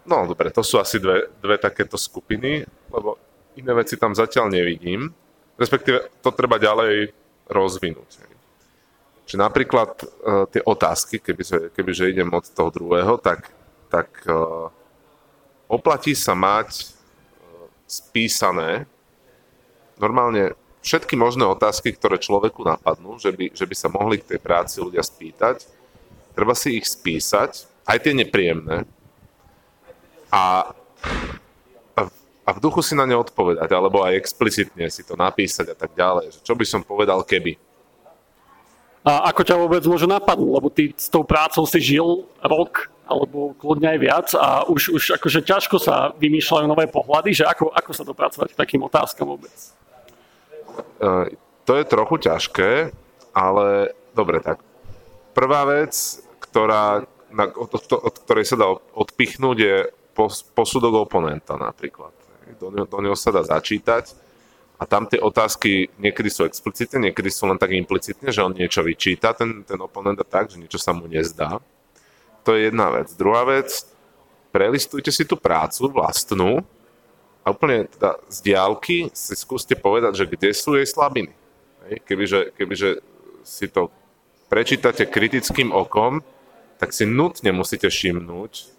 no 0.07 0.27
dobre, 0.27 0.55
to 0.55 0.63
sú 0.63 0.79
asi 0.79 1.03
dve, 1.03 1.29
dve 1.43 1.59
takéto 1.59 1.99
skupiny, 1.99 2.65
lebo 2.91 3.19
iné 3.59 3.73
veci 3.75 3.99
tam 3.99 4.15
zatiaľ 4.15 4.49
nevidím, 4.49 5.11
respektíve 5.59 6.23
to 6.23 6.31
treba 6.33 6.57
ďalej 6.57 7.13
rozvinúť. 7.51 8.11
Čiže 9.27 9.39
napríklad 9.43 9.91
uh, 9.99 10.47
tie 10.47 10.63
otázky, 10.63 11.19
kebyže, 11.19 11.75
kebyže 11.75 12.15
idem 12.15 12.31
od 12.31 12.47
toho 12.47 12.71
druhého, 12.71 13.19
tak, 13.19 13.51
tak 13.91 14.07
uh, 14.31 14.71
oplatí 15.67 16.15
sa 16.15 16.39
mať 16.39 16.87
uh, 16.87 17.67
spísané 17.91 18.87
normálne 19.99 20.55
všetky 20.85 21.19
možné 21.19 21.43
otázky, 21.43 21.91
ktoré 21.97 22.21
človeku 22.21 22.63
napadnú, 22.63 23.19
že 23.19 23.35
by, 23.35 23.51
že 23.51 23.67
by 23.67 23.75
sa 23.75 23.89
mohli 23.91 24.23
k 24.23 24.37
tej 24.37 24.39
práci 24.39 24.79
ľudia 24.79 25.03
spýtať. 25.03 25.67
Treba 26.37 26.55
si 26.55 26.79
ich 26.79 26.87
spísať, 26.87 27.67
aj 27.89 27.99
tie 28.07 28.13
nepríjemné. 28.15 28.87
A 30.37 30.69
a 32.47 32.55
v 32.55 32.63
duchu 32.63 32.79
si 32.79 32.95
na 32.95 33.03
ne 33.03 33.19
odpovedať, 33.19 33.67
alebo 33.75 34.07
aj 34.07 34.15
explicitne 34.15 34.87
si 34.87 35.03
to 35.03 35.19
napísať 35.19 35.75
a 35.75 35.77
tak 35.77 35.99
ďalej. 35.99 36.31
Že 36.31 36.41
čo 36.47 36.55
by 36.55 36.65
som 36.65 36.81
povedal 36.87 37.19
keby? 37.27 37.59
A 39.03 39.31
ako 39.35 39.43
ťa 39.43 39.57
vôbec 39.59 39.83
môže 39.83 40.07
napadnúť, 40.07 40.53
lebo 40.55 40.71
ty 40.71 40.95
s 40.95 41.11
tou 41.11 41.27
prácou 41.27 41.67
si 41.67 41.83
žil 41.83 42.23
rok 42.39 42.91
alebo 43.07 43.55
kľudne 43.59 43.87
aj 43.95 43.99
viac 44.03 44.29
a 44.35 44.67
už, 44.67 44.95
už 44.99 45.03
akože 45.19 45.47
ťažko 45.47 45.79
sa 45.79 46.11
vymýšľajú 46.19 46.67
nové 46.67 46.91
pohľady, 46.91 47.39
že 47.39 47.45
ako, 47.47 47.71
ako 47.71 47.91
sa 47.95 48.03
dopracovať 48.03 48.55
k 48.55 48.59
takým 48.59 48.83
otázkam 48.83 49.31
vôbec? 49.31 49.55
Uh, 50.99 51.31
to 51.63 51.79
je 51.79 51.87
trochu 51.87 52.31
ťažké, 52.31 52.91
ale 53.31 53.95
dobre 54.11 54.43
tak. 54.43 54.59
Prvá 55.39 55.63
vec, 55.71 55.95
ktorá, 56.43 57.07
na, 57.31 57.47
od, 57.55 57.71
od, 57.79 57.83
od 57.87 58.15
ktorej 58.27 58.47
sa 58.51 58.59
dá 58.59 58.75
odpichnúť, 58.75 59.57
je 59.59 59.77
posudok 60.57 61.05
oponenta 61.05 61.61
napríklad 61.61 62.17
do, 62.55 62.73
neho, 62.73 62.87
do 62.89 62.99
neho 63.05 63.17
sa 63.19 63.35
dá 63.35 63.45
začítať 63.45 64.15
a 64.77 64.85
tam 64.85 65.09
tie 65.09 65.19
otázky 65.19 65.89
niekedy 65.97 66.29
sú 66.29 66.45
explicitne, 66.45 67.11
niekedy 67.11 67.33
sú 67.33 67.49
len 67.49 67.57
tak 67.57 67.73
implicitne, 67.73 68.29
že 68.29 68.45
on 68.45 68.53
niečo 68.53 68.85
vyčíta, 68.85 69.33
ten, 69.33 69.65
ten 69.65 69.81
oponent 69.81 70.21
tak, 70.29 70.53
že 70.53 70.61
niečo 70.61 70.77
sa 70.77 70.93
mu 70.93 71.09
nezdá. 71.09 71.59
To 72.45 72.55
je 72.55 72.69
jedna 72.69 72.93
vec. 72.93 73.11
Druhá 73.17 73.43
vec, 73.49 73.89
prelistujte 74.53 75.09
si 75.11 75.25
tú 75.25 75.41
prácu 75.41 75.89
vlastnú 75.89 76.61
a 77.41 77.51
úplne 77.51 77.89
teda 77.89 78.21
z 78.29 78.39
diálky 78.53 78.97
si 79.17 79.35
skúste 79.35 79.75
povedať, 79.75 80.23
že 80.23 80.29
kde 80.29 80.53
sú 80.53 80.77
jej 80.77 80.87
slabiny. 80.87 81.33
Kebyže, 82.05 82.53
kebyže 82.55 83.01
si 83.47 83.67
to 83.73 83.89
prečítate 84.53 85.09
kritickým 85.09 85.73
okom, 85.73 86.21
tak 86.77 86.93
si 86.93 87.09
nutne 87.09 87.57
musíte 87.57 87.89
všimnúť 87.89 88.76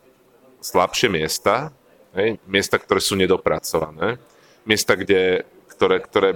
slabšie 0.62 1.10
miesta 1.10 1.72
Hej? 2.18 2.42
Miesta, 2.50 2.82
ktoré 2.82 2.98
sú 2.98 3.14
nedopracované. 3.14 4.18
Miesta, 4.66 4.98
kde, 4.98 5.46
ktoré, 5.70 6.02
ktoré 6.02 6.30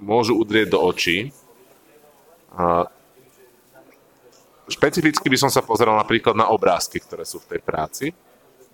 môžu 0.00 0.40
udrieť 0.40 0.72
do 0.72 0.80
očí. 0.80 1.30
A 2.56 2.88
špecificky 4.72 5.28
by 5.28 5.38
som 5.38 5.50
sa 5.52 5.60
pozeral 5.60 5.94
napríklad 6.00 6.32
na 6.32 6.48
obrázky, 6.48 6.98
ktoré 6.98 7.28
sú 7.28 7.38
v 7.44 7.56
tej 7.56 7.60
práci, 7.60 8.06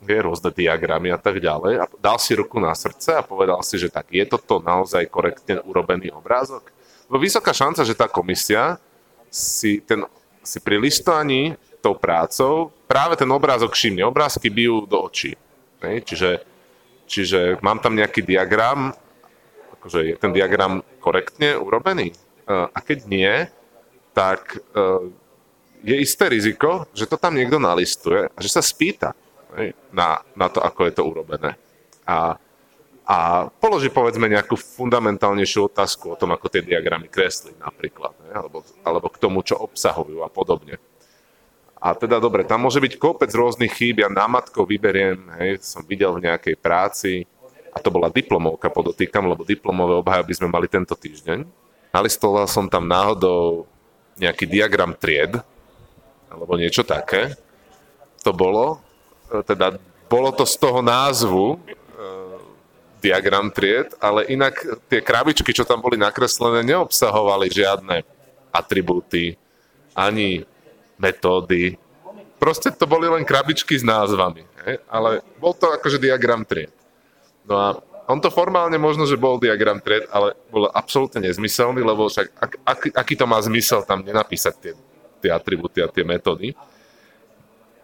vie, 0.03 0.19
rôzne 0.23 0.55
diagramy 0.55 1.11
a 1.11 1.19
tak 1.19 1.43
ďalej. 1.43 1.75
A 1.83 1.85
dal 1.99 2.19
si 2.23 2.39
ruku 2.39 2.63
na 2.63 2.73
srdce 2.79 3.19
a 3.19 3.27
povedal 3.27 3.59
si, 3.67 3.77
že 3.77 3.91
tak 3.91 4.11
je 4.15 4.23
toto 4.25 4.63
naozaj 4.63 5.11
korektne 5.11 5.59
urobený 5.67 6.15
obrázok. 6.15 6.71
Bo 7.11 7.19
vysoká 7.21 7.53
šanca, 7.53 7.85
že 7.85 7.99
tá 7.99 8.09
komisia 8.09 8.81
si, 9.29 9.83
ten, 9.85 10.07
si 10.41 10.63
pri 10.63 10.81
listovaní 10.81 11.59
tou 11.83 11.99
prácou 11.99 12.71
práve 12.93 13.17
ten 13.17 13.31
obrázok 13.33 13.73
všimne. 13.73 14.05
Obrázky 14.05 14.53
bijú 14.53 14.85
do 14.85 15.09
očí. 15.09 15.33
Čiže 15.81 16.53
Čiže 17.13 17.61
mám 17.61 17.77
tam 17.85 17.93
nejaký 17.93 18.25
diagram, 18.25 18.97
akože 19.77 20.01
je 20.01 20.17
ten 20.17 20.33
diagram 20.33 20.81
korektne 20.97 21.61
urobený. 21.61 22.17
A 22.49 22.79
keď 22.81 22.99
nie, 23.05 23.33
tak 24.17 24.57
e, 24.57 25.13
je 25.85 25.97
isté 26.01 26.33
riziko, 26.33 26.89
že 26.97 27.05
to 27.05 27.21
tam 27.21 27.37
niekto 27.37 27.61
nalistuje 27.61 28.33
a 28.33 28.39
že 28.41 28.49
sa 28.49 28.65
spýta 28.65 29.13
na, 29.93 30.25
na 30.33 30.49
to, 30.49 30.65
ako 30.65 30.89
je 30.89 30.93
to 30.97 31.03
urobené. 31.05 31.53
A, 32.09 32.41
a 33.05 33.17
položí 33.61 33.93
povedzme 33.93 34.25
nejakú 34.33 34.57
fundamentálnejšiu 34.57 35.69
otázku 35.69 36.13
o 36.13 36.19
tom, 36.19 36.33
ako 36.33 36.49
tie 36.49 36.65
diagramy 36.65 37.13
kresliť 37.13 37.61
napríklad, 37.61 38.17
ne? 38.25 38.33
Alebo, 38.33 38.65
alebo 38.85 39.07
k 39.13 39.21
tomu, 39.21 39.45
čo 39.45 39.61
obsahujú 39.61 40.25
a 40.25 40.33
podobne. 40.33 40.81
A 41.83 41.99
teda 41.99 42.23
dobre, 42.23 42.47
tam 42.47 42.63
môže 42.63 42.79
byť 42.79 42.95
kopec 42.95 43.27
rôznych 43.35 43.75
chýb, 43.75 44.07
ja 44.07 44.09
námatkou 44.09 44.63
vyberiem, 44.63 45.19
hej, 45.43 45.67
som 45.67 45.83
videl 45.83 46.15
v 46.15 46.31
nejakej 46.31 46.55
práci, 46.55 47.27
a 47.75 47.83
to 47.83 47.91
bola 47.91 48.07
diplomovka, 48.07 48.71
podotýkam, 48.71 49.27
lebo 49.27 49.43
diplomové 49.43 49.99
obhajoby 49.99 50.33
sme 50.39 50.47
mali 50.47 50.71
tento 50.71 50.95
týždeň. 50.95 51.43
Nalistoval 51.91 52.47
som 52.47 52.71
tam 52.71 52.87
náhodou 52.87 53.67
nejaký 54.15 54.47
diagram 54.47 54.95
tried, 54.95 55.43
alebo 56.31 56.55
niečo 56.55 56.87
také. 56.87 57.35
To 58.23 58.31
bolo, 58.31 58.79
e, 59.27 59.43
teda 59.43 59.75
bolo 60.07 60.31
to 60.31 60.47
z 60.47 60.55
toho 60.63 60.85
názvu 60.85 61.57
e, 61.57 61.77
diagram 63.03 63.51
tried, 63.51 63.91
ale 63.99 64.31
inak 64.31 64.55
tie 64.87 65.03
krabičky, 65.03 65.51
čo 65.51 65.67
tam 65.67 65.83
boli 65.83 65.99
nakreslené, 65.99 66.63
neobsahovali 66.63 67.51
žiadne 67.51 68.07
atribúty, 68.55 69.35
ani 69.97 70.45
metódy. 70.99 71.79
Proste 72.37 72.75
to 72.75 72.91
boli 72.91 73.07
len 73.07 73.23
krabičky 73.23 73.79
s 73.79 73.87
názvami, 73.87 74.43
he? 74.67 74.81
ale 74.91 75.23
bol 75.39 75.55
to 75.55 75.71
akože 75.71 76.03
diagram 76.03 76.43
tried. 76.43 76.75
No 77.47 77.55
a 77.55 77.69
on 78.11 78.19
to 78.19 78.35
formálne 78.35 78.75
možno, 78.77 79.07
že 79.07 79.15
bol 79.15 79.39
diagram 79.39 79.79
tried, 79.79 80.11
ale 80.11 80.35
bol 80.51 80.67
absolútne 80.75 81.23
nezmyselný, 81.23 81.87
lebo 81.87 82.11
však 82.11 82.27
ak, 82.35 82.53
ak, 82.67 82.81
aký 82.99 83.15
to 83.15 83.31
má 83.31 83.39
zmysel 83.39 83.87
tam 83.87 84.03
nenapísať 84.03 84.55
tie 84.59 84.73
tie 85.23 85.31
atribúty 85.31 85.79
a 85.79 85.87
tie 85.87 86.03
metódy. 86.03 86.51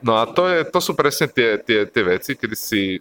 No 0.02 0.18
a 0.18 0.26
to, 0.26 0.50
je, 0.50 0.66
to 0.66 0.82
sú 0.82 0.98
presne 0.98 1.30
tie, 1.30 1.62
tie, 1.62 1.86
tie 1.86 2.02
veci, 2.02 2.34
kedy 2.34 2.56
si 2.58 2.98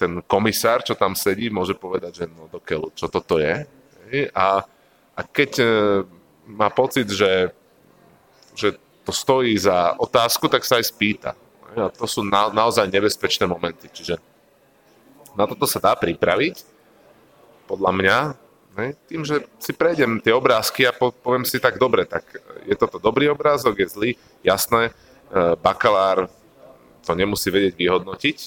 ten 0.00 0.24
komisár, 0.24 0.80
čo 0.80 0.96
tam 0.96 1.12
sedí, 1.12 1.52
môže 1.52 1.76
povedať, 1.76 2.24
že 2.24 2.26
no 2.26 2.48
do 2.48 2.58
čo 2.96 3.06
toto 3.12 3.36
je. 3.36 3.68
A, 4.32 4.64
a 5.14 5.20
keď 5.24 5.50
e, 5.60 5.66
má 6.48 6.68
pocit, 6.68 7.08
že, 7.08 7.52
že 8.56 8.76
to 9.04 9.12
stojí 9.12 9.52
za 9.60 9.94
otázku, 10.00 10.48
tak 10.48 10.64
sa 10.64 10.80
aj 10.80 10.88
spýta. 10.88 11.30
A 11.76 11.92
to 11.92 12.08
sú 12.08 12.24
na, 12.24 12.48
naozaj 12.50 12.88
nebezpečné 12.88 13.44
momenty. 13.44 13.92
Čiže 13.92 14.16
na 15.36 15.44
toto 15.44 15.68
sa 15.68 15.82
dá 15.82 15.92
pripraviť, 15.92 16.64
podľa 17.64 17.92
mňa, 17.92 18.16
Ne? 18.74 18.98
Tým, 19.06 19.22
že 19.22 19.46
si 19.62 19.70
prejdem 19.70 20.18
tie 20.18 20.34
obrázky 20.34 20.82
a 20.82 20.90
po, 20.90 21.14
poviem 21.14 21.46
si 21.46 21.62
tak, 21.62 21.78
dobre, 21.78 22.02
tak 22.10 22.26
je 22.66 22.74
toto 22.74 22.98
dobrý 22.98 23.30
obrázok, 23.30 23.78
je 23.78 23.86
zlý, 23.86 24.10
jasné, 24.42 24.90
e, 24.90 24.92
bakalár 25.62 26.26
to 27.06 27.14
nemusí 27.14 27.54
vedieť 27.54 27.78
vyhodnotiť, 27.78 28.38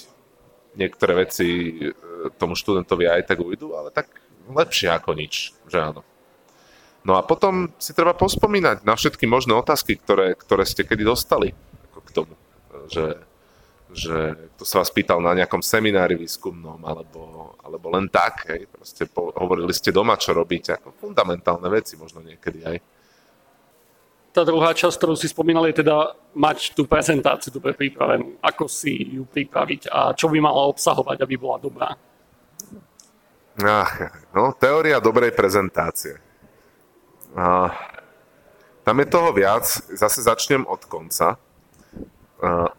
niektoré 0.76 1.24
veci 1.24 1.48
e, 1.48 1.96
tomu 2.36 2.52
študentovi 2.52 3.08
aj 3.08 3.24
tak 3.24 3.40
ujdu, 3.40 3.72
ale 3.72 3.88
tak 3.88 4.12
lepšie 4.52 4.92
ako 4.92 5.16
nič, 5.16 5.56
že 5.64 5.80
áno. 5.80 6.04
No 7.08 7.16
a 7.16 7.24
potom 7.24 7.72
si 7.80 7.96
treba 7.96 8.12
pospomínať 8.12 8.84
na 8.84 8.92
všetky 8.92 9.24
možné 9.24 9.56
otázky, 9.56 9.96
ktoré, 9.96 10.36
ktoré 10.36 10.68
ste 10.68 10.84
kedy 10.84 11.08
dostali 11.08 11.56
ako 11.88 12.00
k 12.04 12.10
tomu, 12.12 12.34
že 12.92 13.24
že 13.88 14.36
to 14.60 14.68
sa 14.68 14.84
vás 14.84 14.92
pýtal 14.92 15.16
na 15.24 15.32
nejakom 15.32 15.64
seminári 15.64 16.12
výskumnom, 16.20 16.76
alebo, 16.84 17.56
alebo 17.64 17.88
len 17.96 18.04
tak, 18.12 18.44
hej, 18.52 18.68
proste 18.68 19.08
po, 19.08 19.32
hovorili 19.32 19.72
ste 19.72 19.88
doma, 19.88 20.20
čo 20.20 20.36
robíte, 20.36 20.76
ako 20.76 20.92
fundamentálne 20.92 21.64
veci 21.72 21.96
možno 21.96 22.20
niekedy 22.20 22.68
aj. 22.68 22.76
Tá 24.36 24.44
druhá 24.44 24.76
časť, 24.76 24.92
ktorú 24.92 25.16
si 25.16 25.32
spomínal, 25.32 25.64
je 25.72 25.80
teda 25.80 26.12
mať 26.36 26.76
tú 26.76 26.84
prezentáciu 26.84 27.48
dobre 27.48 27.72
pripravenú. 27.72 28.36
Ako 28.44 28.68
si 28.68 29.16
ju 29.16 29.24
pripraviť 29.24 29.88
a 29.88 30.12
čo 30.12 30.28
by 30.28 30.36
mala 30.36 30.68
obsahovať, 30.68 31.24
aby 31.24 31.34
bola 31.40 31.56
dobrá? 31.56 31.88
Ach, 33.64 33.92
no, 34.36 34.52
teória 34.52 35.00
dobrej 35.00 35.32
prezentácie. 35.32 36.27
A, 37.36 37.74
tam 38.84 38.96
je 39.00 39.06
toho 39.06 39.30
viac, 39.32 39.64
zase 39.92 40.22
začnem 40.22 40.64
od 40.64 40.84
konca. 40.84 41.36
A, 42.40 42.70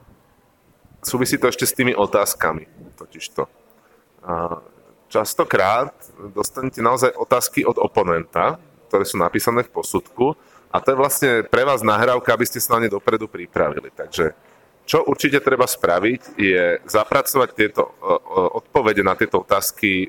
súvisí 1.03 1.37
to 1.37 1.47
ešte 1.47 1.65
s 1.67 1.75
tými 1.75 1.95
otázkami, 1.95 2.67
totižto. 2.99 3.47
Častokrát 5.09 5.95
dostanete 6.35 6.83
naozaj 6.83 7.15
otázky 7.15 7.65
od 7.65 7.81
oponenta, 7.81 8.61
ktoré 8.91 9.07
sú 9.07 9.17
napísané 9.17 9.65
v 9.65 9.73
posudku 9.73 10.37
a 10.69 10.77
to 10.77 10.93
je 10.93 11.01
vlastne 11.01 11.31
pre 11.49 11.65
vás 11.65 11.81
nahrávka, 11.81 12.29
aby 12.29 12.45
ste 12.45 12.61
sa 12.61 12.77
na 12.77 12.85
ne 12.85 12.89
dopredu 12.93 13.25
pripravili. 13.25 13.89
Takže 13.89 14.37
čo 14.85 15.05
určite 15.05 15.41
treba 15.41 15.65
spraviť, 15.65 16.37
je 16.37 16.81
zapracovať 16.85 17.49
tieto 17.53 17.93
odpovede 18.57 19.05
na 19.05 19.13
tieto 19.13 19.45
otázky 19.45 20.05
e, 20.05 20.07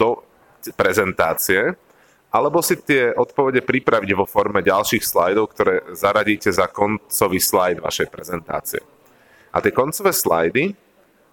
do 0.00 0.24
prezentácie, 0.76 1.76
alebo 2.28 2.60
si 2.60 2.76
tie 2.76 3.16
odpovede 3.16 3.64
pripraviť 3.64 4.10
vo 4.12 4.28
forme 4.28 4.60
ďalších 4.60 5.00
slajdov, 5.00 5.56
ktoré 5.56 5.74
zaradíte 5.96 6.52
za 6.52 6.68
koncový 6.68 7.40
slajd 7.40 7.80
vašej 7.80 8.08
prezentácie. 8.12 8.80
A 9.48 9.64
tie 9.64 9.72
koncové 9.72 10.12
slajdy, 10.12 10.76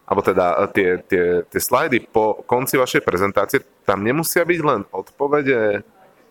alebo 0.08 0.22
teda 0.24 0.46
e, 0.56 0.66
tie, 0.72 0.90
tie, 1.04 1.26
tie 1.44 1.62
slajdy 1.62 2.08
po 2.08 2.40
konci 2.48 2.80
vašej 2.80 3.04
prezentácie, 3.04 3.60
tam 3.84 4.08
nemusia 4.08 4.48
byť 4.48 4.60
len 4.64 4.82
odpovede 4.88 5.84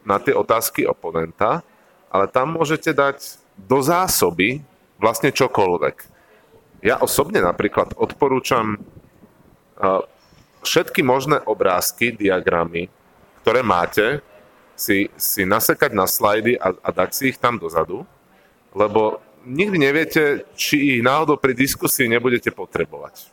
na 0.08 0.16
tie 0.16 0.32
otázky 0.32 0.88
oponenta, 0.88 1.60
ale 2.08 2.24
tam 2.32 2.56
môžete 2.56 2.96
dať 2.96 3.36
do 3.60 3.84
zásoby 3.84 4.64
vlastne 4.96 5.28
čokoľvek. 5.28 5.96
Ja 6.84 7.00
osobne 7.04 7.44
napríklad 7.44 7.92
odporúčam 8.00 8.76
e, 8.76 8.78
všetky 10.64 11.04
možné 11.04 11.44
obrázky, 11.44 12.16
diagramy, 12.16 12.88
ktoré 13.44 13.60
máte, 13.60 14.24
si, 14.74 15.10
si 15.14 15.42
nasekať 15.46 15.94
na 15.94 16.06
slajdy 16.06 16.58
a, 16.58 16.74
a 16.74 16.88
dať 16.90 17.10
si 17.14 17.22
ich 17.34 17.38
tam 17.38 17.58
dozadu, 17.58 18.02
lebo 18.74 19.22
nikdy 19.46 19.76
neviete, 19.78 20.22
či 20.58 20.98
ich 20.98 21.00
náhodou 21.04 21.38
pri 21.38 21.54
diskusii 21.54 22.10
nebudete 22.10 22.50
potrebovať. 22.50 23.30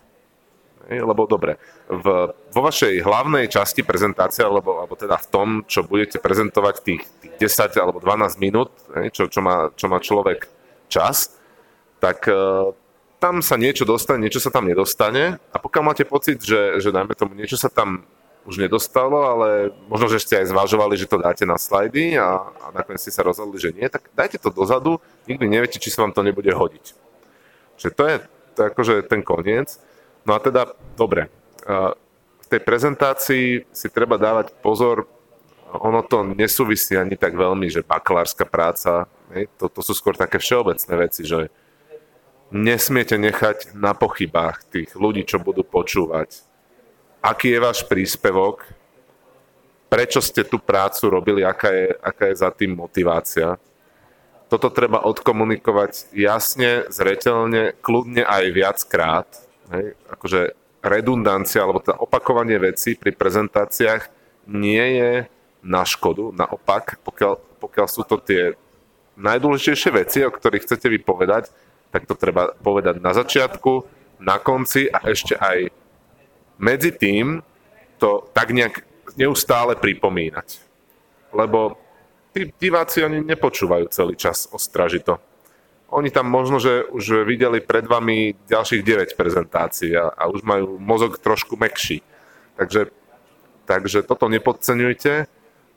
Lebo 0.92 1.24
dobre, 1.24 1.56
v, 1.88 2.36
vo 2.36 2.62
vašej 2.62 3.00
hlavnej 3.06 3.48
časti 3.48 3.86
prezentácie, 3.86 4.44
alebo, 4.44 4.84
alebo 4.84 4.98
teda 5.00 5.16
v 5.16 5.28
tom, 5.32 5.48
čo 5.64 5.88
budete 5.88 6.20
prezentovať 6.20 6.76
tých, 6.84 7.04
tých 7.22 7.34
10 7.38 7.80
alebo 7.80 8.04
12 8.04 8.44
minút, 8.44 8.76
čo, 9.16 9.32
čo, 9.32 9.40
má, 9.40 9.72
čo 9.78 9.88
má 9.88 10.04
človek 10.04 10.52
čas, 10.92 11.32
tak 12.04 12.28
uh, 12.28 12.76
tam 13.22 13.40
sa 13.46 13.56
niečo 13.56 13.86
dostane, 13.86 14.26
niečo 14.26 14.42
sa 14.42 14.50
tam 14.50 14.66
nedostane 14.66 15.38
a 15.54 15.58
pokiaľ 15.62 15.84
máte 15.86 16.04
pocit, 16.04 16.42
že, 16.42 16.82
že 16.82 16.90
dajme 16.90 17.14
tomu, 17.14 17.38
niečo 17.38 17.56
sa 17.56 17.70
tam 17.70 18.04
už 18.46 18.58
nedostalo, 18.58 19.22
ale 19.22 19.70
možno, 19.86 20.10
že 20.10 20.22
ste 20.22 20.42
aj 20.42 20.50
zvažovali, 20.50 20.98
že 20.98 21.06
to 21.06 21.22
dáte 21.22 21.46
na 21.46 21.62
slajdy 21.62 22.18
a, 22.18 22.50
a 22.50 22.66
nakoniec 22.74 22.98
ste 22.98 23.14
sa 23.14 23.22
rozhodli, 23.22 23.62
že 23.62 23.70
nie, 23.70 23.86
tak 23.86 24.10
dajte 24.18 24.42
to 24.42 24.50
dozadu, 24.50 24.98
nikdy 25.30 25.46
neviete, 25.46 25.78
či 25.78 25.94
sa 25.94 26.02
vám 26.02 26.14
to 26.14 26.26
nebude 26.26 26.50
hodiť. 26.50 26.86
Čiže 27.78 27.92
to 27.94 28.04
je, 28.10 28.16
to 28.58 28.60
akože 28.74 29.06
ten 29.06 29.22
koniec. 29.22 29.78
No 30.26 30.34
a 30.34 30.40
teda, 30.42 30.74
dobre, 30.98 31.30
v 32.42 32.48
tej 32.50 32.62
prezentácii 32.62 33.70
si 33.70 33.88
treba 33.94 34.18
dávať 34.18 34.58
pozor, 34.62 35.06
ono 35.72 36.04
to 36.04 36.26
nesúvisí 36.36 36.98
ani 36.98 37.16
tak 37.16 37.38
veľmi, 37.38 37.70
že 37.70 37.86
bakalárska 37.86 38.44
práca, 38.50 39.08
to, 39.56 39.70
to 39.72 39.82
sú 39.86 39.94
skôr 39.96 40.18
také 40.18 40.42
všeobecné 40.42 40.94
veci, 40.98 41.24
že 41.24 41.48
nesmiete 42.52 43.16
nechať 43.16 43.78
na 43.78 43.96
pochybách 43.96 44.68
tých 44.68 44.90
ľudí, 45.00 45.24
čo 45.24 45.40
budú 45.40 45.64
počúvať 45.64 46.51
aký 47.22 47.54
je 47.54 47.60
váš 47.62 47.80
príspevok, 47.86 48.66
prečo 49.88 50.20
ste 50.20 50.42
tú 50.42 50.58
prácu 50.58 51.08
robili, 51.08 51.42
aká 51.46 51.70
je, 51.70 51.88
aká 52.02 52.24
je 52.32 52.36
za 52.42 52.50
tým 52.50 52.74
motivácia. 52.74 53.56
Toto 54.50 54.68
treba 54.68 55.08
odkomunikovať 55.08 56.12
jasne, 56.12 56.90
zretelne, 56.92 57.72
kľudne 57.80 58.28
aj 58.28 58.44
viackrát. 58.52 59.30
Hej? 59.72 59.96
Akože 60.12 60.58
redundancia 60.84 61.64
alebo 61.64 61.80
teda 61.80 62.02
opakovanie 62.02 62.58
vecí 62.60 62.98
pri 62.98 63.16
prezentáciách 63.16 64.12
nie 64.50 64.86
je 65.00 65.12
na 65.62 65.86
škodu. 65.86 66.34
Naopak, 66.34 67.00
pokiaľ, 67.06 67.34
pokiaľ 67.62 67.88
sú 67.88 68.02
to 68.04 68.18
tie 68.18 68.58
najdôležitejšie 69.16 69.92
veci, 69.94 70.20
o 70.26 70.34
ktorých 70.34 70.66
chcete 70.66 70.88
vypovedať, 70.90 71.54
tak 71.94 72.08
to 72.08 72.16
treba 72.18 72.56
povedať 72.60 72.98
na 73.04 73.14
začiatku, 73.14 73.86
na 74.24 74.40
konci 74.40 74.88
a 74.88 75.04
ešte 75.06 75.38
aj 75.38 75.81
medzi 76.62 76.94
tým 76.94 77.42
to 77.98 78.30
tak 78.32 78.54
nejak 78.54 78.86
neustále 79.18 79.74
pripomínať. 79.76 80.62
Lebo 81.34 81.82
tí 82.32 82.54
diváci 82.62 83.02
oni 83.02 83.26
nepočúvajú 83.26 83.90
celý 83.90 84.14
čas 84.16 84.48
ostražito. 84.54 85.18
Oni 85.92 86.08
tam 86.08 86.32
možno, 86.32 86.62
že 86.62 86.88
už 86.88 87.28
videli 87.28 87.60
pred 87.60 87.84
vami 87.84 88.38
ďalších 88.48 88.80
9 88.80 89.20
prezentácií 89.20 89.92
a, 89.92 90.08
a 90.16 90.32
už 90.32 90.40
majú 90.48 90.80
mozog 90.80 91.20
trošku 91.20 91.60
mekší. 91.60 92.00
Takže, 92.56 92.88
takže 93.68 94.00
toto 94.08 94.32
nepodceňujte. 94.32 95.28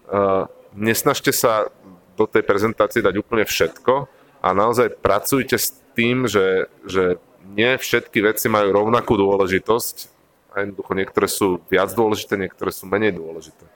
Uh, 0.06 0.46
nesnažte 0.76 1.34
sa 1.34 1.66
do 2.14 2.30
tej 2.30 2.46
prezentácie 2.46 3.02
dať 3.02 3.18
úplne 3.18 3.42
všetko 3.42 4.06
a 4.38 4.48
naozaj 4.54 5.02
pracujte 5.02 5.58
s 5.58 5.74
tým, 5.98 6.30
že, 6.30 6.70
že 6.86 7.18
nie 7.42 7.74
všetky 7.74 8.22
veci 8.22 8.46
majú 8.46 8.70
rovnakú 8.70 9.18
dôležitosť 9.18 10.13
a 10.54 10.62
jednoducho 10.62 10.94
niektoré 10.94 11.26
sú 11.26 11.58
viac 11.66 11.90
dôležité, 11.90 12.38
niektoré 12.38 12.70
sú 12.70 12.86
menej 12.86 13.18
dôležité. 13.18 13.66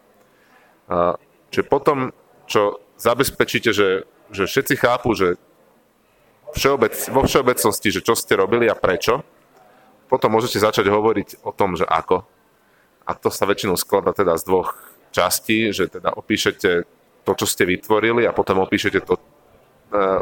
A, 0.86 1.18
čiže 1.50 1.66
potom, 1.66 2.14
čo 2.46 2.78
zabezpečíte, 2.94 3.74
že, 3.74 4.06
že 4.30 4.46
všetci 4.46 4.74
chápu, 4.78 5.12
že 5.18 5.34
všeobec, 6.54 6.94
vo 7.10 7.26
všeobecnosti, 7.26 7.88
že 7.90 8.00
čo 8.00 8.14
ste 8.14 8.38
robili 8.38 8.70
a 8.70 8.78
prečo, 8.78 9.26
potom 10.08 10.32
môžete 10.32 10.62
začať 10.62 10.88
hovoriť 10.88 11.44
o 11.44 11.52
tom, 11.52 11.76
že 11.76 11.84
ako. 11.84 12.24
A 13.04 13.12
to 13.12 13.28
sa 13.28 13.44
väčšinou 13.44 13.76
skladá 13.76 14.16
teda 14.16 14.38
z 14.40 14.48
dvoch 14.48 14.72
častí, 15.12 15.72
že 15.72 15.88
teda 15.88 16.16
opíšete 16.16 16.84
to, 17.24 17.32
čo 17.36 17.44
ste 17.44 17.68
vytvorili 17.68 18.24
a 18.24 18.32
potom 18.32 18.64
opíšete 18.64 19.04
to, 19.04 19.20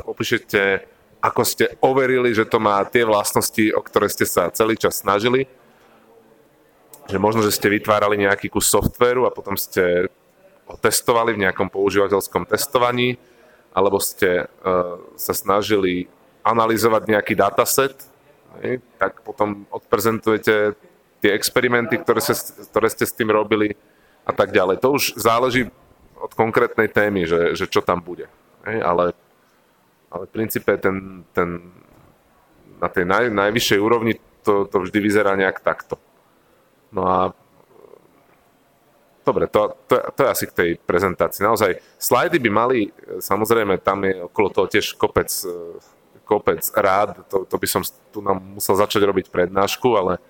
opíšete, 0.07 0.83
ako 1.23 1.42
ste 1.42 1.79
overili, 1.83 2.35
že 2.35 2.47
to 2.47 2.59
má 2.59 2.83
tie 2.87 3.07
vlastnosti, 3.07 3.62
o 3.75 3.81
ktoré 3.83 4.11
ste 4.11 4.27
sa 4.27 4.51
celý 4.51 4.79
čas 4.79 5.03
snažili. 5.03 5.47
Že 7.07 7.19
možno, 7.23 7.40
že 7.47 7.55
ste 7.55 7.71
vytvárali 7.71 8.19
nejaký 8.19 8.51
kus 8.51 8.66
softvéru 8.66 9.31
a 9.31 9.35
potom 9.35 9.55
ste 9.55 10.11
ho 10.66 10.75
testovali 10.75 11.38
v 11.38 11.47
nejakom 11.47 11.71
používateľskom 11.71 12.51
testovaní, 12.51 13.14
alebo 13.71 14.03
ste 14.03 14.51
uh, 14.51 14.99
sa 15.14 15.31
snažili 15.31 16.11
analyzovať 16.42 17.03
nejaký 17.07 17.35
dataset, 17.38 17.95
ne, 18.59 18.83
tak 18.99 19.23
potom 19.23 19.66
odprezentujete 19.71 20.75
tie 21.23 21.31
experimenty, 21.35 21.99
ktoré, 22.03 22.19
sa, 22.19 22.35
ktoré 22.71 22.90
ste 22.90 23.07
s 23.07 23.14
tým 23.14 23.31
robili 23.31 23.79
a 24.27 24.35
tak 24.35 24.51
ďalej. 24.51 24.83
To 24.83 24.99
už 24.99 25.14
záleží 25.14 25.71
od 26.19 26.33
konkrétnej 26.35 26.90
témy, 26.90 27.27
že, 27.27 27.55
že 27.55 27.71
čo 27.71 27.83
tam 27.83 28.03
bude. 28.03 28.27
Ne, 28.66 28.83
ale, 28.83 29.14
ale 30.11 30.23
v 30.27 30.35
princípe 30.35 30.75
ten, 30.79 31.23
ten, 31.31 31.71
na 32.83 32.88
tej 32.90 33.07
naj, 33.07 33.31
najvyššej 33.31 33.79
úrovni 33.79 34.19
to, 34.42 34.66
to 34.66 34.83
vždy 34.83 34.99
vyzerá 34.99 35.35
nejak 35.38 35.62
takto. 35.62 35.99
No 36.92 37.03
a 37.07 37.18
dobre, 39.27 39.51
to, 39.51 39.75
to, 39.90 39.94
to 40.14 40.20
je 40.22 40.29
asi 40.31 40.44
k 40.46 40.57
tej 40.57 40.70
prezentácii. 40.79 41.42
Naozaj, 41.42 41.83
slajdy 41.99 42.38
by 42.38 42.51
mali, 42.51 42.79
samozrejme, 43.18 43.83
tam 43.83 44.07
je 44.07 44.22
okolo 44.22 44.49
toho 44.55 44.66
tiež 44.70 44.94
kopec, 44.94 45.29
kopec 46.22 46.62
rád, 46.79 47.27
to, 47.27 47.42
to 47.42 47.57
by 47.59 47.66
som 47.66 47.83
tu 48.14 48.22
nám 48.22 48.38
musel 48.38 48.79
začať 48.79 49.03
robiť 49.03 49.27
prednášku, 49.35 49.99
ale, 49.99 50.22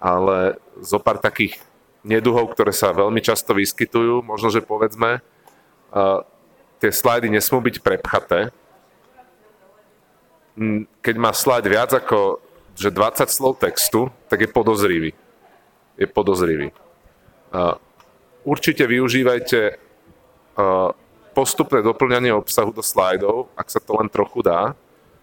ale 0.00 0.56
zo 0.80 0.96
pár 0.96 1.20
takých 1.20 1.60
neduhov, 2.00 2.56
ktoré 2.56 2.72
sa 2.72 2.96
veľmi 2.96 3.20
často 3.20 3.52
vyskytujú, 3.52 4.24
možno, 4.24 4.48
že 4.48 4.64
povedzme, 4.64 5.20
uh, 5.20 6.24
tie 6.80 6.88
slajdy 6.88 7.28
nesmú 7.28 7.60
byť 7.60 7.76
prepchaté. 7.84 8.48
Keď 11.04 11.14
má 11.20 11.32
slajd 11.32 11.64
viac 11.68 11.92
ako 11.92 12.40
že 12.80 12.88
20 12.88 13.28
slov 13.28 13.60
textu, 13.60 14.08
tak 14.32 14.40
je 14.40 14.48
podozrivý. 14.48 15.12
Je 16.00 16.08
podozrivý. 16.08 16.72
Určite 18.40 18.88
využívajte 18.88 19.76
postupné 21.36 21.84
doplňanie 21.84 22.32
obsahu 22.32 22.72
do 22.72 22.80
slajdov, 22.80 23.52
ak 23.54 23.68
sa 23.68 23.78
to 23.78 23.94
len 24.00 24.08
trochu 24.08 24.40
dá. 24.42 24.72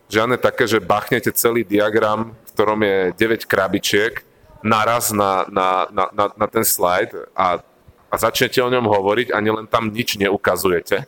Žiadne 0.08 0.40
také, 0.40 0.64
že 0.70 0.80
bachnete 0.80 1.36
celý 1.36 1.68
diagram, 1.68 2.32
v 2.32 2.50
ktorom 2.56 2.80
je 2.80 2.98
9 3.12 3.44
krabičiek, 3.44 4.24
naraz 4.64 5.12
na, 5.12 5.44
na, 5.52 5.92
na, 5.92 6.06
na, 6.16 6.26
na 6.32 6.48
ten 6.48 6.64
slajd 6.64 7.12
a, 7.36 7.60
a 8.08 8.16
začnete 8.16 8.64
o 8.64 8.72
ňom 8.72 8.88
hovoriť 8.88 9.36
a 9.36 9.38
len 9.44 9.68
tam 9.68 9.92
nič 9.92 10.16
neukazujete. 10.16 11.04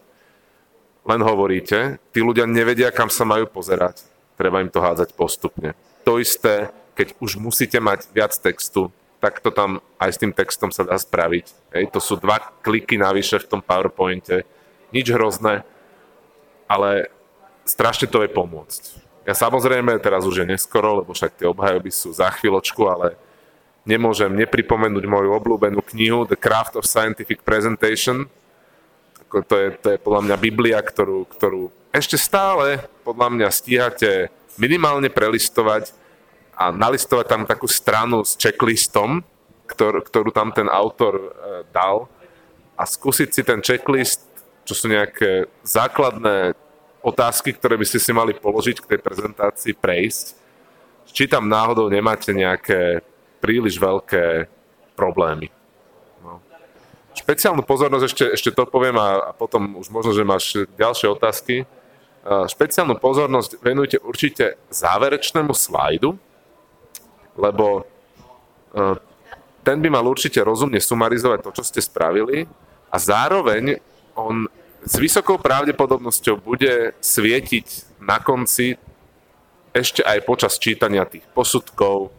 Len 1.07 1.21
hovoríte. 1.23 1.97
Tí 2.11 2.19
ľudia 2.19 2.43
nevedia, 2.43 2.91
kam 2.91 3.07
sa 3.07 3.23
majú 3.23 3.47
pozerať. 3.47 4.03
Treba 4.35 4.59
im 4.59 4.69
to 4.69 4.83
hádzať 4.83 5.15
postupne. 5.15 5.73
To 6.03 6.19
isté, 6.19 6.69
keď 6.93 7.15
už 7.23 7.39
musíte 7.39 7.79
mať 7.79 8.11
viac 8.11 8.35
textu, 8.35 8.91
tak 9.19 9.43
to 9.43 9.51
tam 9.51 9.83
aj 9.99 10.15
s 10.15 10.19
tým 10.19 10.31
textom 10.31 10.71
sa 10.71 10.87
dá 10.87 10.95
spraviť. 10.95 11.45
Hej, 11.75 11.83
to 11.91 11.99
sú 11.99 12.15
dva 12.15 12.39
kliky 12.63 12.95
navyše 12.95 13.39
v 13.43 13.49
tom 13.51 13.61
PowerPointe. 13.61 14.47
Nič 14.95 15.11
hrozné, 15.11 15.67
ale 16.65 17.11
strašne 17.67 18.07
to 18.07 18.23
je 18.23 18.31
pomôcť. 18.31 18.83
Ja 19.27 19.35
samozrejme, 19.37 19.99
teraz 20.01 20.25
už 20.25 20.41
je 20.41 20.49
neskoro, 20.49 21.03
lebo 21.03 21.13
však 21.13 21.37
tie 21.37 21.45
obhajoby 21.45 21.91
sú 21.93 22.09
za 22.15 22.31
chvíľočku, 22.33 22.81
ale 22.89 23.19
nemôžem 23.85 24.31
nepripomenúť 24.33 25.05
moju 25.05 25.29
obľúbenú 25.35 25.83
knihu 25.93 26.25
The 26.25 26.39
Craft 26.39 26.79
of 26.79 26.89
Scientific 26.89 27.45
Presentation. 27.45 28.25
To 29.29 29.55
je, 29.55 29.77
to 29.77 29.87
je 29.93 29.97
podľa 30.01 30.25
mňa 30.25 30.35
Biblia, 30.41 30.81
ktorú, 30.81 31.29
ktorú 31.29 31.69
ešte 31.93 32.17
stále 32.17 32.85
podľa 33.05 33.29
mňa 33.33 33.47
stíhate 33.49 34.33
minimálne 34.57 35.09
prelistovať 35.09 35.93
a 36.59 36.75
nalistovať 36.75 37.25
tam 37.31 37.41
takú 37.47 37.71
stranu 37.71 38.27
s 38.27 38.35
checklistom, 38.35 39.23
ktor, 39.63 40.03
ktorú 40.03 40.35
tam 40.35 40.51
ten 40.51 40.67
autor 40.67 41.15
e, 41.15 41.27
dal 41.71 42.11
a 42.75 42.83
skúsiť 42.83 43.29
si 43.31 43.41
ten 43.47 43.63
checklist, 43.63 44.27
čo 44.67 44.75
sú 44.75 44.91
nejaké 44.91 45.47
základné 45.63 46.51
otázky, 46.99 47.55
ktoré 47.55 47.79
by 47.79 47.85
ste 47.87 48.03
si 48.03 48.11
mali 48.11 48.35
položiť 48.35 48.83
k 48.83 48.89
tej 48.91 48.99
prezentácii, 48.99 49.71
prejsť. 49.71 50.35
Či 51.09 51.31
tam 51.31 51.47
náhodou 51.47 51.87
nemáte 51.87 52.35
nejaké 52.35 53.01
príliš 53.39 53.79
veľké 53.79 54.51
problémy. 54.99 55.47
No. 56.19 56.43
Špeciálnu 57.15 57.63
pozornosť, 57.63 58.03
ešte, 58.03 58.25
ešte 58.35 58.51
to 58.51 58.67
poviem 58.67 58.99
a, 58.99 59.31
a 59.31 59.31
potom 59.31 59.79
už 59.79 59.87
možno, 59.89 60.11
že 60.11 60.27
máš 60.27 60.59
ďalšie 60.75 61.07
otázky. 61.07 61.63
Špeciálnu 62.27 62.99
pozornosť 62.99 63.63
venujte 63.63 63.97
určite 64.03 64.59
záverečnému 64.69 65.55
slajdu, 65.55 66.19
lebo 67.39 67.81
e, 67.81 67.83
ten 69.63 69.79
by 69.79 69.87
mal 69.87 70.03
určite 70.03 70.43
rozumne 70.43 70.83
sumarizovať 70.83 71.39
to, 71.47 71.51
čo 71.55 71.63
ste 71.63 71.79
spravili 71.79 72.43
a 72.91 72.95
zároveň 72.99 73.79
on 74.13 74.51
s 74.83 74.95
vysokou 74.95 75.39
pravdepodobnosťou 75.39 76.39
bude 76.39 76.95
svietiť 77.03 77.99
na 77.99 78.19
konci 78.19 78.79
ešte 79.75 80.01
aj 80.01 80.25
počas 80.25 80.57
čítania 80.57 81.05
tých 81.05 81.27
posudkov, 81.35 82.09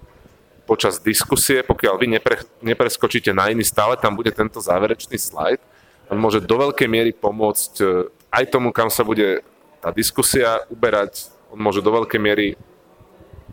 počas 0.68 1.02
diskusie, 1.02 1.66
pokiaľ 1.66 1.94
vy 1.98 2.06
nepre, 2.06 2.46
nepreskočíte 2.62 3.35
na 3.35 3.50
iný, 3.50 3.66
stále 3.66 3.98
tam 3.98 4.14
bude 4.14 4.30
tento 4.30 4.62
záverečný 4.62 5.18
slajd. 5.18 5.59
On 6.06 6.18
môže 6.18 6.38
do 6.42 6.56
veľkej 6.59 6.87
miery 6.87 7.11
pomôcť 7.11 7.72
e, 7.83 7.87
aj 8.30 8.44
tomu, 8.54 8.70
kam 8.70 8.87
sa 8.87 9.02
bude 9.02 9.42
tá 9.83 9.90
diskusia 9.90 10.62
uberať. 10.70 11.26
On 11.50 11.59
môže 11.59 11.83
do 11.83 11.90
veľkej 11.90 12.20
miery 12.22 12.54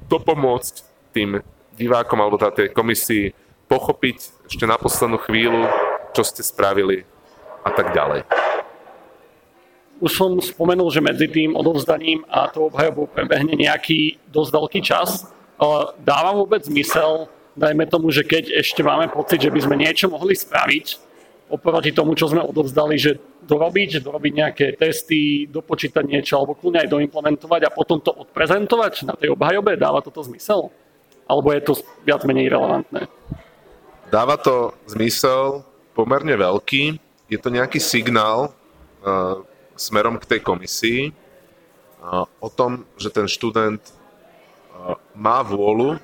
dopomôcť 0.06 0.74
tým 1.10 1.42
divákom 1.78 2.18
alebo 2.18 2.42
tá 2.42 2.50
tej 2.50 2.74
komisii 2.74 3.32
pochopiť 3.70 4.50
ešte 4.50 4.66
na 4.66 4.82
poslednú 4.82 5.22
chvíľu, 5.22 5.70
čo 6.18 6.26
ste 6.26 6.42
spravili 6.42 7.06
a 7.62 7.70
tak 7.70 7.94
ďalej. 7.94 8.26
Už 9.98 10.14
som 10.14 10.38
spomenul, 10.38 10.90
že 10.94 11.02
medzi 11.02 11.26
tým 11.30 11.58
odovzdaním 11.58 12.22
a 12.30 12.50
tou 12.50 12.70
obhajobou 12.70 13.10
prebehne 13.10 13.54
nejaký 13.58 14.18
dosť 14.30 14.50
veľký 14.54 14.80
čas. 14.86 15.26
Dáva 16.06 16.38
vôbec 16.38 16.62
zmysel, 16.66 17.26
dajme 17.58 17.90
tomu, 17.90 18.14
že 18.14 18.22
keď 18.22 18.62
ešte 18.62 18.86
máme 18.86 19.10
pocit, 19.10 19.42
že 19.42 19.50
by 19.50 19.58
sme 19.58 19.76
niečo 19.82 20.06
mohli 20.06 20.38
spraviť, 20.38 21.10
oproti 21.50 21.96
tomu, 21.98 22.14
čo 22.14 22.30
sme 22.30 22.46
odovzdali, 22.46 22.94
že 23.00 23.18
dorobiť, 23.48 24.04
dorobiť 24.04 24.34
nejaké 24.36 24.66
testy, 24.78 25.50
dopočítať 25.50 26.04
niečo 26.06 26.38
alebo 26.38 26.54
kľudne 26.54 26.84
aj 26.86 26.92
doimplementovať 26.92 27.62
a 27.66 27.74
potom 27.74 27.98
to 27.98 28.12
odprezentovať 28.14 29.08
na 29.08 29.16
tej 29.18 29.34
obhajobe, 29.34 29.80
dáva 29.82 30.04
toto 30.06 30.22
zmysel? 30.22 30.70
Alebo 31.28 31.52
je 31.52 31.62
to 31.62 31.74
viac 32.08 32.24
menej 32.24 32.52
relevantné? 32.52 33.12
Dáva 34.08 34.40
to 34.40 34.72
zmysel 34.88 35.68
pomerne 35.92 36.32
veľký. 36.40 36.96
Je 37.28 37.36
to 37.36 37.52
nejaký 37.52 37.84
signál 37.84 38.56
uh, 39.04 39.44
smerom 39.76 40.16
k 40.16 40.26
tej 40.36 40.40
komisii 40.40 41.02
uh, 41.12 42.24
o 42.40 42.48
tom, 42.48 42.88
že 42.96 43.12
ten 43.12 43.28
študent 43.28 43.84
uh, 43.84 44.96
má 45.12 45.44
vôľu 45.44 46.00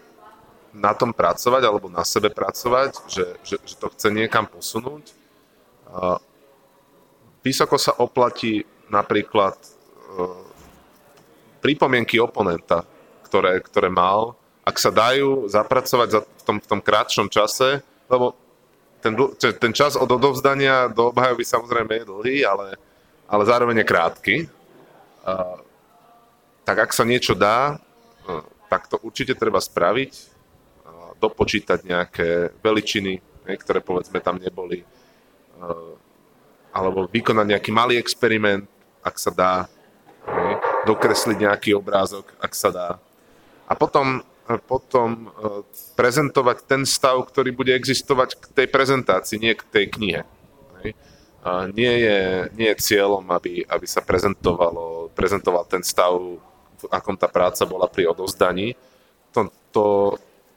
na 0.76 0.92
tom 0.92 1.16
pracovať 1.16 1.64
alebo 1.64 1.88
na 1.88 2.04
sebe 2.04 2.28
pracovať, 2.34 2.92
že, 3.08 3.26
že, 3.46 3.56
že 3.64 3.76
to 3.80 3.88
chce 3.94 4.12
niekam 4.12 4.44
posunúť. 4.50 5.16
Uh, 5.88 6.20
vysoko 7.40 7.80
sa 7.80 7.96
oplatí 7.96 8.68
napríklad 8.92 9.56
uh, 9.56 10.44
pripomienky 11.64 12.20
oponenta, 12.20 12.84
ktoré, 13.24 13.64
ktoré 13.64 13.88
mal, 13.88 14.36
ak 14.64 14.76
sa 14.80 14.90
dajú 14.90 15.52
zapracovať 15.52 16.08
za, 16.08 16.20
v, 16.24 16.44
tom, 16.48 16.58
v 16.64 16.68
tom 16.68 16.80
krátšom 16.80 17.28
čase, 17.28 17.84
lebo 18.08 18.32
ten, 19.04 19.12
ten 19.60 19.76
čas 19.76 20.00
od 20.00 20.08
odovzdania 20.08 20.88
do 20.88 21.12
obhajoby 21.12 21.44
samozrejme 21.44 21.92
je 22.00 22.06
dlhý, 22.08 22.38
ale, 22.48 22.80
ale 23.28 23.44
zároveň 23.44 23.84
je 23.84 23.92
krátky. 23.92 24.36
Uh, 25.28 25.60
tak 26.64 26.88
ak 26.88 26.92
sa 26.96 27.04
niečo 27.04 27.36
dá, 27.36 27.76
uh, 27.76 28.44
tak 28.72 28.88
to 28.88 28.96
určite 29.04 29.36
treba 29.36 29.60
spraviť, 29.60 30.12
uh, 30.16 31.12
dopočítať 31.20 31.84
nejaké 31.84 32.56
veličiny, 32.64 33.20
ne, 33.20 33.54
ktoré 33.60 33.84
povedzme 33.84 34.24
tam 34.24 34.40
neboli, 34.40 34.88
uh, 35.60 36.00
alebo 36.72 37.12
vykonať 37.12 37.46
nejaký 37.52 37.72
malý 37.76 38.00
experiment, 38.00 38.64
ak 39.04 39.20
sa 39.20 39.36
dá, 39.36 39.54
ne, 40.24 40.56
dokresliť 40.88 41.38
nejaký 41.44 41.76
obrázok, 41.76 42.32
ak 42.40 42.56
sa 42.56 42.72
dá. 42.72 42.90
A 43.68 43.76
potom 43.76 44.24
potom 44.68 45.32
e, 45.32 45.64
prezentovať 45.96 46.58
ten 46.68 46.82
stav, 46.84 47.20
ktorý 47.28 47.56
bude 47.56 47.72
existovať 47.72 48.36
k 48.40 48.44
tej 48.64 48.68
prezentácii, 48.68 49.38
nie 49.40 49.54
k 49.56 49.64
tej 49.68 49.86
knihe. 49.90 50.22
Nie, 51.76 51.94
je, 52.00 52.20
nie 52.56 52.72
je 52.72 52.80
cieľom, 52.80 53.28
aby, 53.36 53.68
aby 53.68 53.84
sa 53.84 54.00
prezentovalo, 54.00 55.12
prezentoval 55.12 55.68
ten 55.68 55.84
stav, 55.84 56.16
v 56.80 56.86
akom 56.88 57.20
tá 57.20 57.28
práca 57.28 57.68
bola 57.68 57.84
pri 57.92 58.08
odozdaní. 58.08 58.80
To, 59.36 59.52
to, 59.76 59.86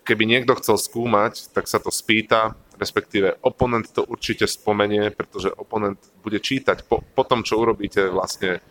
keby 0.07 0.31
niekto 0.31 0.55
chcel 0.63 0.79
skúmať, 0.79 1.51
tak 1.51 1.67
sa 1.67 1.83
to 1.83 1.91
spýta, 1.91 2.55
respektíve 2.79 3.35
oponent 3.43 3.91
to 3.91 4.07
určite 4.07 4.47
spomenie, 4.47 5.11
pretože 5.11 5.51
oponent 5.59 5.99
bude 6.23 6.39
čítať 6.39 6.87
po, 6.87 7.03
po 7.03 7.23
tom, 7.27 7.43
čo 7.43 7.59
urobíte 7.59 8.07
vlastne 8.07 8.63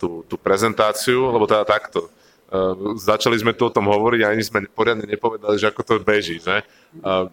tú, 0.00 0.24
tú 0.24 0.40
prezentáciu, 0.40 1.28
lebo 1.28 1.44
teda 1.44 1.68
takto. 1.68 2.08
Uh, 2.48 2.96
začali 2.96 3.36
sme 3.36 3.52
tu 3.52 3.68
o 3.68 3.74
tom 3.74 3.92
hovoriť 3.92 4.20
a 4.24 4.32
ani 4.32 4.40
sme 4.40 4.64
poriadne 4.72 5.04
nepovedali, 5.04 5.60
že 5.60 5.68
ako 5.68 5.82
to 5.84 5.92
beží. 6.00 6.40
Že? 6.40 6.64
Uh, 7.04 7.28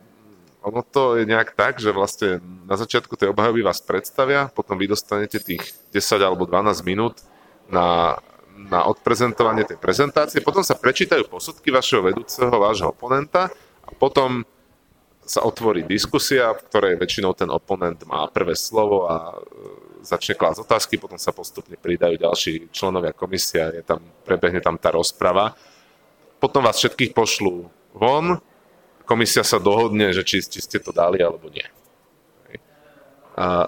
ono 0.66 0.82
to 0.82 1.22
je 1.22 1.30
nejak 1.30 1.54
tak, 1.54 1.78
že 1.78 1.94
vlastne 1.94 2.42
na 2.66 2.74
začiatku 2.74 3.14
tej 3.14 3.32
obhajoby 3.32 3.62
vás 3.62 3.80
predstavia, 3.86 4.50
potom 4.50 4.76
vy 4.76 4.90
dostanete 4.90 5.38
tých 5.38 5.62
10 5.94 6.26
alebo 6.26 6.50
12 6.50 6.82
minút 6.82 7.22
na, 7.70 8.18
na 8.58 8.84
odprezentovanie 8.90 9.62
tej 9.64 9.78
prezentácie, 9.78 10.42
potom 10.42 10.66
sa 10.66 10.74
prečítajú 10.74 11.30
posudky 11.30 11.70
vašeho 11.70 12.02
vedúceho, 12.02 12.50
vášho 12.50 12.90
oponenta 12.92 13.54
a 13.86 13.90
potom 13.94 14.42
sa 15.22 15.46
otvorí 15.46 15.86
diskusia, 15.86 16.54
v 16.54 16.66
ktorej 16.70 16.94
väčšinou 17.02 17.38
ten 17.38 17.50
oponent 17.50 18.02
má 18.10 18.26
prvé 18.30 18.58
slovo 18.58 19.10
a 19.10 19.38
začne 20.06 20.38
klásť 20.38 20.62
otázky, 20.64 20.96
potom 21.02 21.18
sa 21.18 21.34
postupne 21.34 21.76
pridajú 21.76 22.22
ďalší 22.22 22.70
členovia 22.70 23.12
komisia, 23.12 23.74
je 23.74 23.82
tam, 23.82 24.00
prebehne 24.22 24.62
tam 24.62 24.78
tá 24.78 24.94
rozprava. 24.94 25.58
Potom 26.38 26.62
vás 26.62 26.78
všetkých 26.78 27.12
pošlú 27.12 27.66
von, 27.98 28.38
komisia 29.04 29.42
sa 29.42 29.58
dohodne, 29.58 30.14
že 30.14 30.22
či, 30.22 30.46
či 30.46 30.60
ste 30.62 30.78
to 30.78 30.94
dali 30.94 31.22
alebo 31.22 31.50
nie. 31.50 31.66
A, 33.36 33.68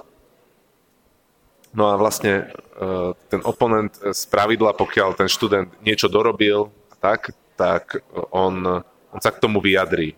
no 1.75 1.83
a 1.91 1.99
vlastne 1.99 2.47
e, 2.47 3.13
ten 3.27 3.43
oponent 3.43 3.91
z 3.99 4.21
pravidla, 4.31 4.77
pokiaľ 4.77 5.17
ten 5.17 5.27
študent 5.27 5.67
niečo 5.83 6.07
dorobil, 6.07 6.71
tak, 7.03 7.35
tak 7.59 7.99
on, 8.31 8.83
on 9.11 9.19
sa 9.19 9.33
k 9.35 9.41
tomu 9.43 9.59
vyjadrí. 9.59 10.15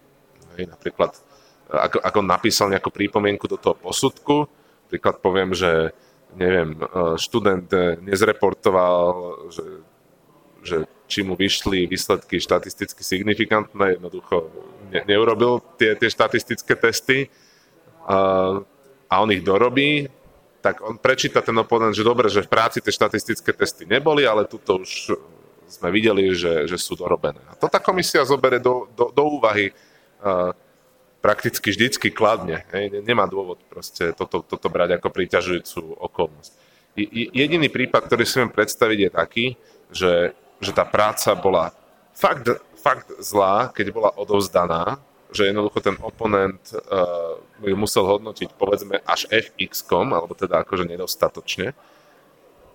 Napríklad, 0.60 1.16
ako, 1.72 1.98
ako 2.04 2.20
napísal 2.22 2.68
nejakú 2.70 2.92
prípomienku 2.92 3.48
do 3.48 3.56
toho 3.56 3.74
posudku, 3.80 4.46
príklad 4.90 5.22
poviem, 5.22 5.54
že 5.54 5.94
neviem, 6.36 6.78
e, 6.78 6.86
študent 7.18 7.70
e, 7.74 7.98
nezreportoval, 8.06 9.06
že, 9.50 9.66
že 10.62 10.78
či 11.10 11.26
mu 11.26 11.34
vyšli 11.34 11.90
výsledky 11.90 12.38
štatisticky 12.38 13.02
signifikantné, 13.02 13.98
jednoducho 13.98 14.54
ne, 14.94 15.02
neurobil 15.10 15.58
tie, 15.82 15.98
tie 15.98 16.10
štatistické 16.10 16.78
testy 16.78 17.34
a, 18.06 18.62
a 19.10 19.14
on 19.18 19.34
ich 19.34 19.42
dorobí, 19.42 20.06
tak 20.62 20.86
on 20.86 21.02
prečíta 21.02 21.42
ten 21.42 21.56
oponent, 21.58 21.96
že 21.96 22.06
dobre, 22.06 22.30
že 22.30 22.46
v 22.46 22.52
práci 22.52 22.84
tie 22.84 22.94
štatistické 22.94 23.56
testy 23.58 23.90
neboli, 23.90 24.28
ale 24.28 24.46
tuto 24.46 24.86
už 24.86 25.18
sme 25.70 25.90
videli, 25.94 26.34
že, 26.34 26.66
že 26.66 26.78
sú 26.78 26.98
dorobené. 26.98 27.40
A 27.50 27.54
to 27.56 27.70
tá 27.70 27.78
komisia 27.78 28.26
zoberie 28.26 28.60
do, 28.60 28.90
do, 28.98 29.14
do 29.14 29.24
úvahy 29.38 29.70
uh, 30.22 30.52
prakticky 31.20 31.72
vždycky 31.72 32.08
kladne. 32.12 32.64
Hej. 32.72 33.04
Nemá 33.04 33.28
dôvod 33.28 33.60
proste 33.68 34.16
toto, 34.16 34.40
toto 34.44 34.68
brať 34.72 35.00
ako 35.00 35.08
príťažujúcu 35.12 36.00
okolnosť. 36.00 36.52
Jediný 37.36 37.68
prípad, 37.72 38.08
ktorý 38.08 38.24
si 38.28 38.40
viem 38.42 38.52
predstaviť, 38.52 38.98
je 39.00 39.12
taký, 39.12 39.46
že, 39.94 40.14
že 40.60 40.72
tá 40.76 40.84
práca 40.84 41.32
bola 41.38 41.72
fakt, 42.12 42.50
fakt 42.80 43.08
zlá, 43.24 43.72
keď 43.72 43.86
bola 43.96 44.10
odovzdaná, 44.16 45.00
že 45.30 45.48
jednoducho 45.48 45.80
ten 45.80 45.96
oponent 46.02 46.60
uh, 46.74 47.38
ju 47.62 47.76
musel 47.78 48.02
hodnotiť 48.04 48.58
povedzme 48.58 48.98
až 49.06 49.30
fx-kom, 49.30 50.10
alebo 50.12 50.34
teda 50.34 50.66
akože 50.66 50.90
nedostatočne. 50.90 51.78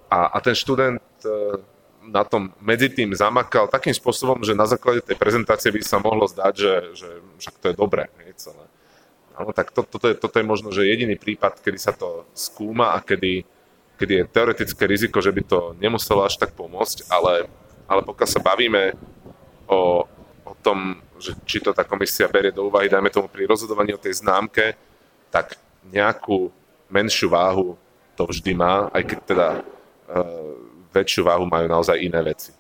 A, 0.07 0.31
a 0.31 0.39
ten 0.39 0.55
študent 0.55 1.03
uh, 1.27 1.59
na 2.09 2.23
tom 2.25 2.53
medzi 2.61 2.93
tým 2.93 3.13
zamakal 3.17 3.69
takým 3.69 3.95
spôsobom, 3.97 4.45
že 4.45 4.57
na 4.57 4.69
základe 4.69 5.01
tej 5.01 5.17
prezentácie 5.17 5.73
by 5.73 5.81
sa 5.81 6.01
mohlo 6.01 6.29
zdať, 6.29 6.53
že, 6.57 6.75
že 6.97 7.09
však 7.41 7.55
to 7.61 7.67
je 7.73 7.75
dobré. 7.75 8.09
Hej, 8.25 8.51
celé. 8.51 8.65
Áno, 9.35 9.51
tak 9.51 9.75
to, 9.75 9.83
toto, 9.83 10.07
je, 10.07 10.15
toto 10.15 10.39
je 10.39 10.47
možno, 10.47 10.71
že 10.71 10.87
jediný 10.87 11.19
prípad, 11.19 11.59
kedy 11.59 11.79
sa 11.79 11.91
to 11.91 12.23
skúma 12.37 12.95
a 12.95 13.03
kedy, 13.03 13.43
kedy 13.99 14.13
je 14.23 14.25
teoretické 14.31 14.87
riziko, 14.87 15.19
že 15.19 15.35
by 15.35 15.43
to 15.43 15.59
nemuselo 15.83 16.23
až 16.23 16.39
tak 16.39 16.55
pomôcť, 16.55 17.11
ale, 17.11 17.51
ale 17.91 18.01
pokiaľ 18.07 18.29
sa 18.31 18.39
bavíme 18.39 18.95
o, 19.67 20.07
o 20.47 20.53
tom, 20.63 21.03
že 21.19 21.35
či 21.43 21.59
to 21.59 21.75
tá 21.75 21.83
komisia 21.83 22.31
berie 22.31 22.55
do 22.55 22.71
úvahy, 22.71 22.87
dajme 22.87 23.11
tomu 23.11 23.27
pri 23.27 23.51
rozhodovaní 23.51 23.91
o 23.91 24.03
tej 24.03 24.23
známke, 24.23 24.79
tak 25.35 25.59
nejakú 25.91 26.55
menšiu 26.87 27.27
váhu 27.27 27.75
to 28.15 28.23
vždy 28.31 28.55
má, 28.55 28.87
aj 28.95 29.03
keď 29.03 29.19
teda 29.27 29.49
uh, 29.59 30.55
väčšiu 30.95 31.27
váhu 31.27 31.45
majú 31.51 31.67
naozaj 31.67 31.99
iné 31.99 32.23
veci. 32.23 32.55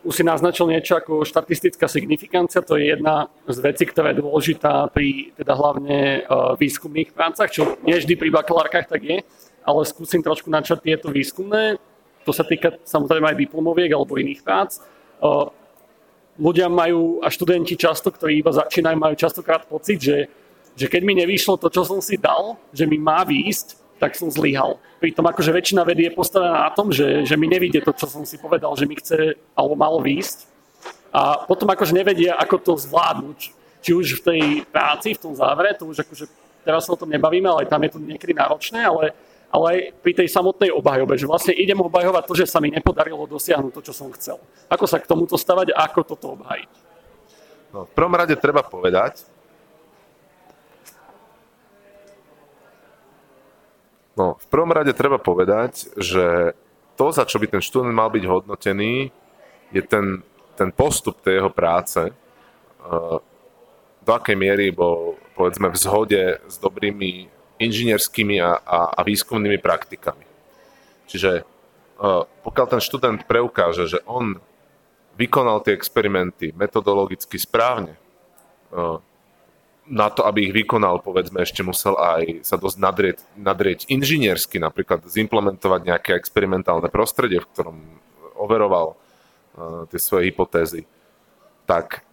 Už 0.00 0.16
si 0.16 0.24
naznačil 0.24 0.68
niečo 0.72 0.96
ako 0.96 1.28
štatistická 1.28 1.84
signifikancia, 1.84 2.64
to 2.64 2.80
je 2.80 2.96
jedna 2.96 3.28
z 3.44 3.58
vecí, 3.60 3.84
ktorá 3.84 4.12
je 4.12 4.24
dôležitá 4.24 4.88
pri 4.88 5.32
teda 5.36 5.52
hlavne 5.52 6.24
uh, 6.24 6.56
výskumných 6.56 7.12
prácach, 7.12 7.52
čo 7.52 7.76
nie 7.84 7.96
vždy 8.00 8.16
pri 8.16 8.32
bakalárkach 8.32 8.88
tak 8.88 9.04
je, 9.04 9.20
ale 9.60 9.80
skúsim 9.84 10.24
trošku 10.24 10.48
načať 10.48 10.80
tieto 10.80 11.12
výskumné. 11.12 11.76
To 12.24 12.32
sa 12.32 12.48
týka 12.48 12.80
samozrejme 12.84 13.28
aj 13.32 13.40
diplomoviek 13.44 13.92
alebo 13.92 14.16
iných 14.16 14.40
prác. 14.40 14.80
Uh, 15.20 15.52
ľudia 16.40 16.72
majú 16.72 17.20
a 17.20 17.28
študenti 17.28 17.76
často, 17.76 18.08
ktorí 18.08 18.40
iba 18.40 18.56
začínajú, 18.56 18.96
majú 18.96 19.14
častokrát 19.20 19.68
pocit, 19.68 20.00
že, 20.00 20.32
že 20.72 20.88
keď 20.88 21.02
mi 21.04 21.12
nevyšlo 21.20 21.60
to, 21.60 21.68
čo 21.68 21.84
som 21.84 22.00
si 22.00 22.16
dal, 22.16 22.56
že 22.72 22.88
mi 22.88 22.96
má 22.96 23.20
výjsť, 23.28 23.79
tak 24.00 24.16
som 24.16 24.32
zlyhal. 24.32 24.80
Pritom 24.96 25.28
akože 25.28 25.52
väčšina 25.52 25.84
vedy 25.84 26.08
je 26.08 26.16
postavená 26.16 26.66
na 26.66 26.72
tom, 26.72 26.88
že, 26.88 27.28
že 27.28 27.36
mi 27.36 27.44
nevidie 27.44 27.84
to, 27.84 27.92
čo 27.92 28.08
som 28.08 28.24
si 28.24 28.40
povedal, 28.40 28.72
že 28.72 28.88
mi 28.88 28.96
chce 28.96 29.36
alebo 29.52 29.76
malo 29.76 30.00
výjsť. 30.00 30.48
A 31.12 31.44
potom 31.44 31.68
akože 31.68 31.92
nevedia, 31.92 32.40
ako 32.40 32.56
to 32.56 32.72
zvládnuť. 32.80 33.52
Či 33.80 33.90
už 33.92 34.06
v 34.20 34.24
tej 34.24 34.42
práci, 34.68 35.12
v 35.16 35.20
tom 35.20 35.32
závere, 35.36 35.76
to 35.76 35.88
už 35.88 36.04
akože 36.04 36.24
teraz 36.64 36.84
sa 36.88 36.92
o 36.92 37.00
tom 37.00 37.08
nebavíme, 37.08 37.48
ale 37.48 37.68
tam 37.68 37.80
je 37.84 37.96
to 37.96 37.98
niekedy 38.00 38.36
náročné, 38.36 38.84
ale, 38.84 39.16
ale 39.48 39.64
aj 39.72 39.78
pri 40.04 40.12
tej 40.20 40.28
samotnej 40.28 40.68
obhajobe, 40.72 41.16
že 41.16 41.24
vlastne 41.24 41.56
idem 41.56 41.80
obhajovať 41.80 42.24
to, 42.28 42.34
že 42.36 42.46
sa 42.48 42.60
mi 42.60 42.68
nepodarilo 42.68 43.24
dosiahnuť 43.24 43.72
to, 43.72 43.80
čo 43.84 43.92
som 43.96 44.12
chcel. 44.16 44.36
Ako 44.68 44.84
sa 44.84 45.00
k 45.00 45.08
tomuto 45.08 45.40
stavať 45.40 45.72
a 45.72 45.88
ako 45.88 46.00
toto 46.04 46.36
obhajiť? 46.36 46.70
No, 47.72 47.88
v 47.88 47.92
prvom 47.96 48.14
rade 48.16 48.36
treba 48.36 48.60
povedať, 48.60 49.24
No, 54.20 54.36
v 54.36 54.46
prvom 54.52 54.68
rade 54.68 54.92
treba 54.92 55.16
povedať, 55.16 55.96
že 55.96 56.52
to, 56.92 57.08
za 57.08 57.24
čo 57.24 57.40
by 57.40 57.56
ten 57.56 57.64
študent 57.64 57.96
mal 57.96 58.12
byť 58.12 58.24
hodnotený, 58.28 59.08
je 59.72 59.80
ten, 59.80 60.20
ten 60.60 60.68
postup 60.68 61.24
tej 61.24 61.40
jeho 61.40 61.48
práce, 61.48 62.04
uh, 62.04 63.16
do 64.04 64.10
akej 64.12 64.36
miery 64.36 64.68
bol, 64.76 65.16
povedzme, 65.32 65.72
v 65.72 65.80
zhode 65.80 66.22
s 66.44 66.60
dobrými 66.60 67.32
inžinierskými 67.56 68.44
a, 68.44 68.60
a, 68.60 68.78
a 68.92 69.00
výskumnými 69.00 69.56
praktikami. 69.56 70.28
Čiže 71.08 71.40
uh, 71.40 72.28
pokiaľ 72.44 72.66
ten 72.76 72.82
študent 72.84 73.24
preukáže, 73.24 73.88
že 73.88 74.04
on 74.04 74.36
vykonal 75.16 75.64
tie 75.64 75.72
experimenty 75.72 76.52
metodologicky 76.52 77.40
správne, 77.40 77.96
uh, 78.76 79.00
na 79.88 80.12
to, 80.12 80.22
aby 80.22 80.48
ich 80.48 80.54
vykonal, 80.54 81.02
povedzme, 81.02 81.42
ešte 81.42 81.64
musel 81.64 81.96
aj 81.96 82.44
sa 82.46 82.60
dosť 82.60 82.76
nadrieť, 82.78 83.18
nadrieť 83.34 83.80
inžiniersky, 83.90 84.60
napríklad 84.60 85.02
zimplementovať 85.08 85.80
nejaké 85.82 86.10
experimentálne 86.14 86.86
prostredie, 86.92 87.42
v 87.42 87.50
ktorom 87.50 87.76
overoval 88.38 88.94
uh, 88.94 89.84
tie 89.90 89.98
svoje 89.98 90.30
hypotézy. 90.30 90.86
Tak 91.66 92.06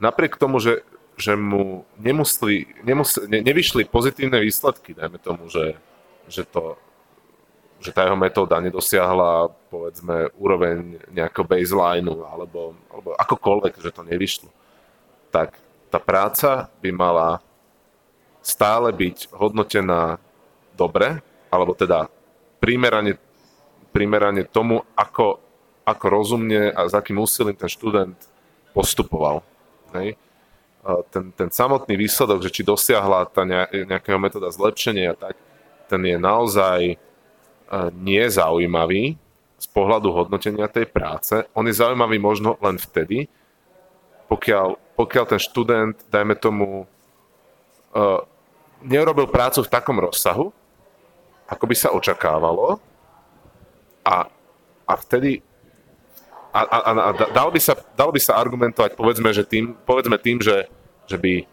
napriek 0.00 0.40
tomu, 0.40 0.62
že, 0.62 0.86
že 1.20 1.36
mu 1.36 1.84
nemusli, 2.00 2.70
nemusli, 2.86 3.28
ne, 3.28 3.38
nevyšli 3.44 3.90
pozitívne 3.90 4.40
výsledky, 4.40 4.96
dajme 4.96 5.18
tomu, 5.20 5.52
že, 5.52 5.76
že, 6.30 6.48
to, 6.48 6.80
že 7.82 7.92
tá 7.92 8.08
jeho 8.08 8.16
metóda 8.16 8.56
nedosiahla, 8.62 9.52
povedzme, 9.68 10.32
úroveň 10.40 11.02
nejakého 11.12 11.44
baselineu, 11.44 12.24
alebo, 12.24 12.72
alebo 12.88 13.12
akokoľvek, 13.20 13.74
že 13.84 13.92
to 13.92 14.02
nevyšlo, 14.06 14.48
tak 15.28 15.60
tá 15.88 15.98
práca 15.98 16.68
by 16.84 16.90
mala 16.92 17.40
stále 18.44 18.92
byť 18.92 19.32
hodnotená 19.32 20.20
dobre, 20.76 21.20
alebo 21.48 21.72
teda 21.74 22.06
primerane, 22.60 23.16
primerane 23.90 24.44
tomu, 24.46 24.84
ako, 24.94 25.40
ako 25.84 26.04
rozumne 26.08 26.70
a 26.70 26.86
s 26.86 26.94
akým 26.94 27.18
úsilím 27.18 27.56
ten 27.56 27.68
študent 27.68 28.16
postupoval. 28.76 29.42
Hej. 29.96 30.14
Ten, 31.10 31.34
ten 31.34 31.50
samotný 31.50 31.98
výsledok, 31.98 32.40
že 32.40 32.54
či 32.54 32.62
dosiahla 32.64 33.28
tá 33.28 33.44
nejakého 33.44 34.16
metóda 34.16 34.48
zlepšenia, 34.48 35.18
tak 35.18 35.36
ten 35.90 36.00
je 36.04 36.16
naozaj 36.16 36.80
e, 36.92 36.96
nie 37.98 38.24
zaujímavý 38.28 39.18
z 39.58 39.66
pohľadu 39.74 40.08
hodnotenia 40.14 40.70
tej 40.70 40.86
práce. 40.88 41.34
On 41.52 41.66
je 41.66 41.74
zaujímavý 41.76 42.16
možno 42.22 42.56
len 42.62 42.78
vtedy, 42.78 43.26
pokiaľ 44.28 44.88
pokiaľ 44.98 45.24
ten 45.30 45.38
študent, 45.38 45.94
dajme 46.10 46.34
tomu, 46.34 46.82
uh, 47.94 48.20
neurobil 48.82 49.30
prácu 49.30 49.62
v 49.62 49.70
takom 49.70 49.94
rozsahu, 50.02 50.50
ako 51.46 51.64
by 51.70 51.76
sa 51.78 51.94
očakávalo 51.94 52.82
a, 54.02 54.26
a 54.84 54.94
vtedy 54.98 55.38
a, 56.50 56.60
a, 56.66 56.78
a, 56.82 56.90
a 56.92 57.10
dal, 57.30 57.48
by 57.54 57.60
sa, 57.62 57.78
by 57.78 58.20
sa 58.20 58.42
argumentovať 58.42 58.98
povedzme, 58.98 59.30
že 59.30 59.46
tým, 59.46 59.78
povedzme 59.86 60.18
tým, 60.18 60.42
že, 60.42 60.66
že 61.06 61.14
by 61.14 61.46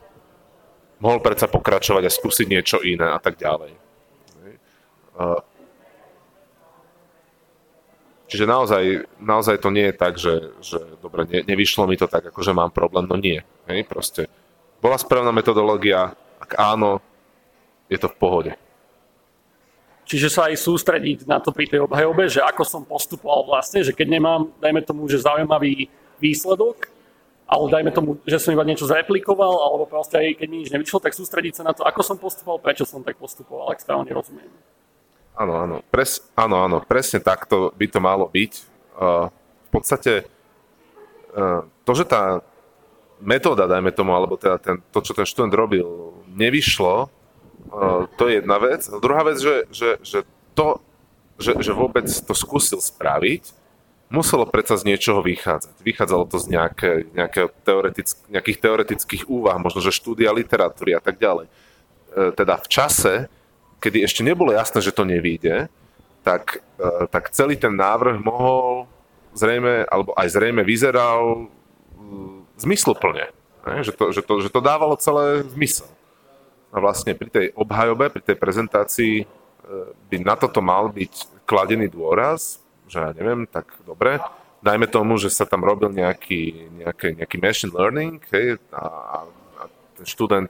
mohol 0.98 1.22
predsa 1.22 1.46
pokračovať 1.46 2.04
a 2.08 2.12
skúsiť 2.12 2.48
niečo 2.50 2.82
iné 2.82 3.06
a 3.14 3.20
tak 3.22 3.38
ďalej. 3.38 3.78
Uh, 5.16 5.40
Čiže 8.26 8.50
naozaj, 8.50 8.84
naozaj 9.22 9.62
to 9.62 9.70
nie 9.70 9.94
je 9.94 9.96
tak, 9.96 10.18
že, 10.18 10.58
že 10.58 10.82
dobre, 10.98 11.30
ne, 11.30 11.46
nevyšlo 11.46 11.86
mi 11.86 11.94
to 11.94 12.10
tak, 12.10 12.34
ako 12.34 12.42
že 12.42 12.58
mám 12.58 12.74
problém, 12.74 13.06
no 13.06 13.14
nie. 13.18 13.46
Hej, 13.70 13.86
proste 13.86 14.26
bola 14.82 14.98
správna 14.98 15.30
metodológia, 15.30 16.18
ak 16.42 16.58
áno, 16.58 17.02
je 17.86 18.02
to 18.02 18.10
v 18.10 18.18
pohode. 18.18 18.52
Čiže 20.06 20.30
sa 20.30 20.50
aj 20.50 20.62
sústrediť 20.62 21.26
na 21.26 21.42
to 21.42 21.50
pri 21.50 21.66
tej 21.66 21.86
obhajobe, 21.86 22.30
že 22.30 22.42
ako 22.42 22.62
som 22.62 22.82
postupoval 22.86 23.46
vlastne, 23.50 23.82
že 23.82 23.94
keď 23.94 24.18
nemám, 24.18 24.54
dajme 24.62 24.82
tomu, 24.86 25.10
že 25.10 25.22
zaujímavý 25.22 25.90
výsledok, 26.22 26.94
ale 27.46 27.70
dajme 27.70 27.92
tomu, 27.94 28.10
že 28.26 28.42
som 28.42 28.54
iba 28.54 28.66
niečo 28.66 28.90
zreplikoval, 28.90 29.54
alebo 29.54 29.86
proste 29.86 30.18
aj 30.18 30.42
keď 30.42 30.48
mi 30.50 30.66
nič 30.66 30.70
nevyšlo, 30.74 30.98
tak 30.98 31.14
sústrediť 31.14 31.62
sa 31.62 31.64
na 31.66 31.74
to, 31.78 31.86
ako 31.86 32.02
som 32.02 32.18
postupoval, 32.18 32.58
prečo 32.58 32.90
som 32.90 33.06
tak 33.06 33.18
postupoval, 33.22 33.70
ak 33.70 33.82
správne 33.82 34.10
rozumiem. 34.14 34.50
Áno, 35.36 35.54
áno, 35.60 35.76
pres, 35.92 36.24
áno, 36.32 36.64
áno, 36.64 36.80
presne 36.80 37.20
takto 37.20 37.76
by 37.76 37.86
to 37.92 38.00
malo 38.00 38.32
byť. 38.32 38.54
Uh, 38.96 39.28
v 39.68 39.70
podstate 39.70 40.24
uh, 41.36 41.68
to, 41.84 41.92
že 41.92 42.08
tá 42.08 42.40
metóda, 43.20 43.68
dajme 43.68 43.92
tomu, 43.92 44.16
alebo 44.16 44.40
teda 44.40 44.56
ten, 44.64 44.80
to, 44.96 45.04
čo 45.04 45.12
ten 45.12 45.28
študent 45.28 45.52
robil, 45.52 46.16
nevyšlo, 46.32 47.12
uh, 47.12 48.08
to 48.16 48.32
je 48.32 48.40
jedna 48.40 48.64
vec. 48.64 48.88
A 48.88 48.96
druhá 49.04 49.28
vec, 49.28 49.36
že, 49.44 49.68
že, 49.76 50.00
že 50.00 50.20
to, 50.56 50.80
že, 51.36 51.52
že 51.60 51.76
vôbec 51.76 52.08
to 52.08 52.32
skúsil 52.32 52.80
spraviť, 52.80 53.52
muselo 54.08 54.48
predsa 54.48 54.80
z 54.80 54.88
niečoho 54.88 55.20
vychádzať. 55.20 55.84
Vychádzalo 55.84 56.32
to 56.32 56.40
z 56.40 56.56
nejaké, 56.56 56.92
teoretick, 57.68 58.16
nejakých 58.32 58.58
teoretických 58.64 59.24
úvah, 59.28 59.60
možno 59.60 59.84
že 59.84 59.92
štúdia 59.92 60.32
literatúry 60.32 60.96
a 60.96 61.04
tak 61.04 61.20
ďalej. 61.20 61.52
Uh, 61.52 62.32
teda 62.32 62.56
v 62.56 62.68
čase, 62.72 63.28
kedy 63.86 64.02
ešte 64.02 64.26
nebolo 64.26 64.50
jasné, 64.50 64.82
že 64.82 64.90
to 64.90 65.06
nevíde, 65.06 65.70
tak, 66.26 66.66
e, 66.82 67.06
tak 67.14 67.30
celý 67.30 67.54
ten 67.54 67.78
návrh 67.78 68.18
mohol 68.18 68.90
zrejme, 69.38 69.86
alebo 69.86 70.18
aj 70.18 70.34
zrejme 70.34 70.66
vyzeral 70.66 71.46
zmysluplne. 72.58 73.30
Že 73.62 73.94
to, 73.94 74.06
že, 74.10 74.22
to, 74.26 74.34
že 74.42 74.50
to 74.50 74.62
dávalo 74.62 74.98
celé 74.98 75.46
zmysel. 75.54 75.90
A 76.74 76.82
vlastne 76.82 77.14
pri 77.14 77.30
tej 77.30 77.46
obhajobe, 77.54 78.10
pri 78.10 78.26
tej 78.26 78.38
prezentácii 78.42 79.16
e, 79.22 79.26
by 80.10 80.18
na 80.26 80.34
toto 80.34 80.66
mal 80.66 80.90
byť 80.90 81.46
kladený 81.46 81.94
dôraz, 81.94 82.58
že 82.90 82.98
ja 82.98 83.14
neviem, 83.14 83.46
tak 83.46 83.70
dobre, 83.86 84.18
dajme 84.66 84.90
tomu, 84.90 85.22
že 85.22 85.30
sa 85.30 85.46
tam 85.46 85.62
robil 85.62 85.94
nejaký, 85.94 86.74
nejaký, 86.82 87.22
nejaký 87.22 87.38
machine 87.38 87.74
learning 87.74 88.18
hej, 88.34 88.58
a, 88.74 88.86
a 89.62 89.62
ten 89.98 90.06
študent 90.10 90.50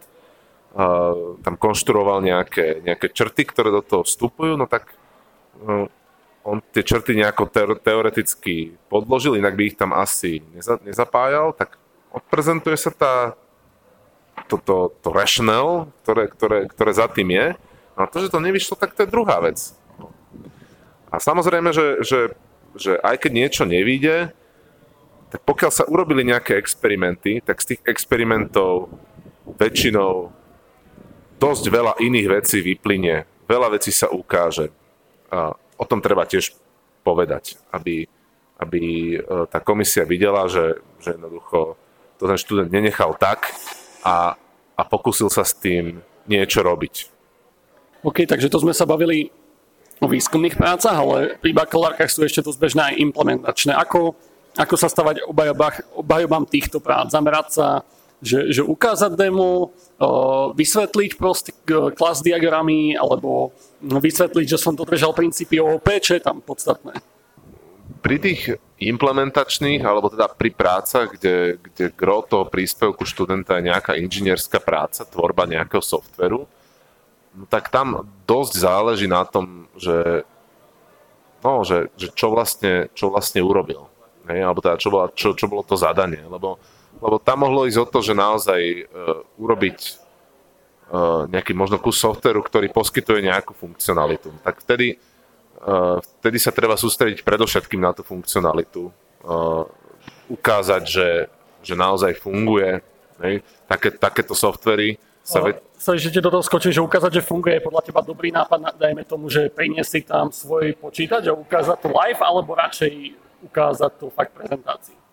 uh, 0.76 1.40
tam 1.42 1.56
konštruoval 1.56 2.20
nejaké, 2.22 2.84
nejaké 2.84 3.10
črty, 3.10 3.48
ktoré 3.48 3.72
do 3.72 3.82
toho 3.82 4.04
vstupujú, 4.04 4.60
no 4.60 4.68
tak 4.68 4.92
uh, 5.64 5.88
on 6.46 6.62
tie 6.62 6.86
črty 6.86 7.18
nejako 7.18 7.50
teoreticky 7.82 8.78
podložil, 8.86 9.40
inak 9.40 9.58
by 9.58 9.64
ich 9.74 9.80
tam 9.80 9.96
asi 9.98 10.46
neza, 10.54 10.78
nezapájal, 10.86 11.58
tak 11.58 11.82
odprezentuje 12.14 12.78
sa 12.78 12.94
tá, 12.94 13.16
to, 14.46 14.62
to, 14.62 14.94
to 15.02 15.10
rationale, 15.10 15.90
ktoré, 16.06 16.30
ktoré, 16.30 16.58
ktoré 16.70 16.92
za 16.94 17.10
tým 17.10 17.34
je. 17.34 17.48
A 17.96 18.06
to, 18.06 18.22
že 18.22 18.30
to 18.30 18.44
nevyšlo, 18.44 18.78
tak 18.78 18.94
to 18.94 19.08
je 19.08 19.12
druhá 19.12 19.42
vec. 19.42 19.74
A 21.10 21.18
samozrejme, 21.18 21.72
že, 21.72 22.04
že, 22.04 22.20
že 22.76 23.00
aj 23.00 23.26
keď 23.26 23.32
niečo 23.32 23.64
nevíde, 23.64 24.36
tak 25.34 25.42
pokiaľ 25.48 25.72
sa 25.72 25.88
urobili 25.90 26.28
nejaké 26.28 26.60
experimenty, 26.60 27.42
tak 27.42 27.64
z 27.64 27.76
tých 27.76 27.82
experimentov 27.90 28.94
väčšinou 29.58 30.30
dosť 31.40 31.64
veľa 31.68 31.94
iných 32.00 32.28
vecí 32.32 32.64
vyplynie, 32.64 33.28
veľa 33.48 33.76
vecí 33.76 33.92
sa 33.92 34.12
ukáže. 34.12 34.72
A 35.30 35.52
o 35.56 35.86
tom 35.86 36.00
treba 36.00 36.24
tiež 36.24 36.56
povedať, 37.06 37.60
aby, 37.70 38.08
aby 38.60 38.82
e, 39.16 39.48
tá 39.52 39.60
komisia 39.62 40.08
videla, 40.08 40.48
že, 40.50 40.80
že 41.04 41.14
jednoducho 41.16 41.78
to 42.16 42.24
ten 42.26 42.40
študent 42.40 42.72
nenechal 42.72 43.14
tak 43.20 43.52
a, 44.02 44.40
a 44.74 44.82
pokusil 44.88 45.28
sa 45.28 45.44
s 45.44 45.54
tým 45.54 46.00
niečo 46.26 46.64
robiť. 46.64 47.12
OK, 48.06 48.24
takže 48.26 48.50
to 48.50 48.62
sme 48.62 48.74
sa 48.74 48.88
bavili 48.88 49.30
o 50.00 50.08
výskumných 50.08 50.60
prácach, 50.60 50.96
ale 50.96 51.40
pri 51.40 51.56
bakalárkach 51.56 52.12
sú 52.12 52.24
ešte 52.24 52.44
dosť 52.44 52.60
bežné 52.60 52.82
aj 52.94 53.02
implementačné. 53.02 53.72
Ako, 53.76 54.14
ako 54.56 54.76
sa 54.76 54.92
stavať 54.92 55.24
obhajobám 55.96 56.46
týchto 56.48 56.84
prác? 56.84 57.12
Zamerať 57.12 57.48
sa 57.52 57.68
že, 58.26 58.50
že 58.50 58.62
ukázať 58.66 59.14
demo, 59.14 59.70
vysvetliť 60.58 61.12
proste 61.16 61.54
klas 61.94 62.26
diagramy 62.26 62.98
alebo 62.98 63.54
vysvetliť, 63.80 64.48
že 64.50 64.58
som 64.58 64.74
dodržal 64.74 65.14
princípy 65.14 65.62
OOP, 65.62 65.86
čo 66.02 66.18
je 66.18 66.22
tam 66.26 66.42
podstatné. 66.42 66.98
Pri 68.02 68.18
tých 68.18 68.58
implementačných, 68.82 69.82
alebo 69.86 70.12
teda 70.12 70.30
pri 70.30 70.52
prácach, 70.52 71.16
kde, 71.16 71.62
kde 71.62 71.94
gro 71.94 72.26
toho 72.26 72.50
príspevku 72.50 73.06
študenta 73.06 73.58
je 73.58 73.70
nejaká 73.72 73.96
inžinierská 73.98 74.60
práca, 74.60 75.08
tvorba 75.08 75.48
nejakého 75.48 75.82
softveru, 75.82 76.44
no 77.34 77.46
tak 77.48 77.70
tam 77.72 78.10
dosť 78.26 78.54
záleží 78.58 79.08
na 79.10 79.24
tom, 79.26 79.70
že, 79.80 80.28
no, 81.42 81.64
že, 81.64 81.90
že 81.96 82.12
čo, 82.14 82.30
vlastne, 82.30 82.90
čo 82.94 83.10
vlastne 83.10 83.42
urobil. 83.42 83.90
Hej? 84.30 84.44
Alebo 84.44 84.60
teda 84.62 84.78
čo, 84.78 84.90
bola, 84.92 85.08
čo, 85.14 85.34
čo 85.38 85.46
bolo 85.46 85.62
to 85.66 85.78
zadanie. 85.78 86.22
Lebo 86.26 86.58
lebo 87.00 87.18
tam 87.20 87.44
mohlo 87.44 87.68
ísť 87.68 87.80
o 87.82 87.88
to, 87.88 88.00
že 88.02 88.14
naozaj 88.16 88.62
uh, 88.62 89.24
urobiť 89.40 89.80
uh, 89.86 91.26
nejaký 91.30 91.52
možno 91.52 91.80
kus 91.80 92.00
softveru, 92.00 92.42
ktorý 92.44 92.72
poskytuje 92.72 93.26
nejakú 93.26 93.52
funkcionalitu. 93.56 94.32
Tak 94.44 94.64
vtedy, 94.64 94.96
uh, 95.64 96.00
vtedy 96.20 96.38
sa 96.40 96.56
treba 96.56 96.80
sústrediť 96.80 97.24
predovšetkým 97.24 97.82
na 97.82 97.92
tú 97.92 98.02
funkcionalitu. 98.06 98.90
Uh, 99.26 99.66
ukázať, 100.30 100.84
že, 100.86 101.10
že 101.62 101.74
naozaj 101.78 102.18
funguje. 102.18 102.82
Hej. 103.22 103.46
Také, 103.70 103.90
takéto 103.96 104.36
softvery 104.36 105.00
sa... 105.24 105.42
Ve... 105.42 105.58
Sa 105.76 105.94
ešte 105.94 106.24
do 106.24 106.32
toho 106.32 106.44
skočím, 106.44 106.74
že 106.74 106.82
ukázať, 106.82 107.20
že 107.20 107.24
funguje 107.26 107.60
je 107.60 107.66
podľa 107.66 107.82
teba 107.86 108.02
dobrý 108.02 108.32
nápad, 108.32 108.80
dajme 108.80 109.04
tomu, 109.06 109.28
že 109.30 109.52
priniesli 109.52 110.02
tam 110.02 110.32
svoj 110.32 110.74
počítač 110.80 111.30
a 111.30 111.34
ukázať 111.36 111.78
to 111.84 111.90
live, 111.92 112.22
alebo 112.24 112.56
radšej 112.56 112.92
ukázať 113.46 113.92
to 114.02 114.10
fakt 114.10 114.34
prezentácii? 114.34 115.05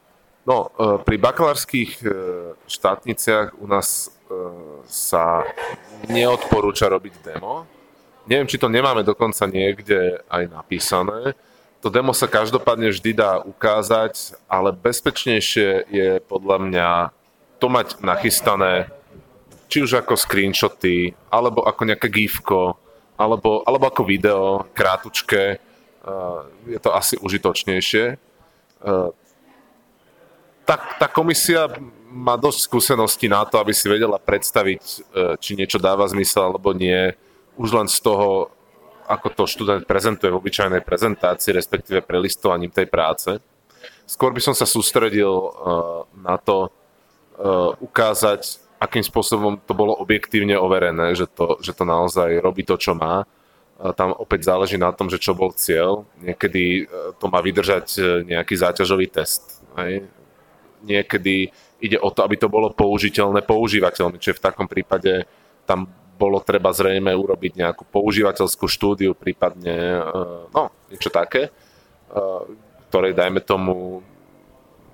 No, 0.42 0.74
e, 0.74 0.98
pri 1.07 1.16
bakalárskych 1.22 2.02
e, 2.02 2.07
štátniciach 2.66 3.55
u 3.62 3.66
nás 3.70 4.11
e, 4.11 4.35
sa 4.90 5.46
neodporúča 6.11 6.90
robiť 6.90 7.14
demo. 7.22 7.62
Neviem, 8.26 8.50
či 8.50 8.59
to 8.59 8.66
nemáme 8.66 9.07
dokonca 9.07 9.46
niekde 9.46 10.18
aj 10.26 10.50
napísané. 10.50 11.38
To 11.83 11.90
demo 11.90 12.14
sa 12.14 12.31
každopádne 12.31 12.90
vždy 12.90 13.14
dá 13.14 13.42
ukázať, 13.42 14.38
ale 14.46 14.74
bezpečnejšie 14.74 15.90
je 15.90 16.11
podľa 16.26 16.59
mňa 16.59 16.88
to 17.59 17.66
mať 17.70 18.02
nachystané 18.02 18.90
či 19.66 19.83
už 19.83 20.05
ako 20.05 20.14
screenshoty, 20.14 21.16
alebo 21.33 21.64
ako 21.64 21.83
nejaké 21.88 22.12
gifko, 22.12 22.76
alebo, 23.16 23.64
alebo 23.64 23.88
ako 23.88 24.02
video, 24.05 24.68
krátučké. 24.76 25.59
Je 26.68 26.78
to 26.78 26.92
asi 26.92 27.16
užitočnejšie 27.16 28.20
tá, 30.66 30.77
tá 30.98 31.07
komisia 31.11 31.66
má 32.12 32.37
dosť 32.37 32.68
skúseností 32.68 33.27
na 33.27 33.42
to, 33.48 33.57
aby 33.57 33.72
si 33.72 33.88
vedela 33.88 34.20
predstaviť, 34.20 34.83
e, 34.83 34.96
či 35.40 35.57
niečo 35.57 35.81
dáva 35.81 36.05
zmysel 36.07 36.53
alebo 36.53 36.77
nie, 36.77 37.16
už 37.57 37.72
len 37.72 37.88
z 37.88 37.98
toho, 38.05 38.53
ako 39.09 39.29
to 39.33 39.44
študent 39.48 39.85
prezentuje 39.88 40.29
v 40.31 40.38
obyčajnej 40.38 40.85
prezentácii, 40.85 41.57
respektíve 41.57 42.05
prelistovaním 42.05 42.70
tej 42.70 42.87
práce. 42.87 43.41
Skôr 44.07 44.30
by 44.37 44.41
som 44.45 44.55
sa 44.55 44.68
sústredil 44.68 45.32
e, 45.32 45.49
na 46.20 46.37
to 46.37 46.68
e, 46.68 46.70
ukázať, 47.80 48.61
akým 48.76 49.03
spôsobom 49.03 49.57
to 49.62 49.72
bolo 49.72 49.97
objektívne 49.97 50.59
overené, 50.59 51.14
že 51.16 51.30
to, 51.30 51.59
že 51.62 51.72
to 51.72 51.87
naozaj 51.87 52.28
robí 52.43 52.66
to, 52.66 52.74
čo 52.74 52.99
má. 52.99 53.22
Tam 53.95 54.14
opäť 54.14 54.47
záleží 54.47 54.78
na 54.78 54.95
tom, 54.95 55.11
že 55.11 55.22
čo 55.22 55.34
bol 55.34 55.55
cieľ. 55.55 56.07
Niekedy 56.18 56.87
to 57.18 57.26
má 57.26 57.43
vydržať 57.43 57.99
nejaký 58.26 58.55
záťažový 58.55 59.11
test. 59.11 59.62
Hej 59.74 60.07
niekedy 60.83 61.51
ide 61.83 61.99
o 61.99 62.11
to, 62.14 62.22
aby 62.22 62.39
to 62.39 62.47
bolo 62.47 62.70
použiteľné 62.70 63.43
používateľmi, 63.43 64.18
čiže 64.22 64.39
v 64.39 64.45
takom 64.45 64.66
prípade 64.70 65.26
tam 65.66 65.91
bolo 66.18 66.39
treba 66.39 66.70
zrejme 66.70 67.11
urobiť 67.11 67.59
nejakú 67.59 67.83
používateľskú 67.91 68.70
štúdiu, 68.70 69.16
prípadne 69.16 69.99
eh, 69.99 70.43
no, 70.51 70.70
niečo 70.87 71.11
také, 71.11 71.51
eh, 71.51 72.43
ktorej, 72.87 73.16
dajme 73.16 73.41
tomu, 73.43 74.05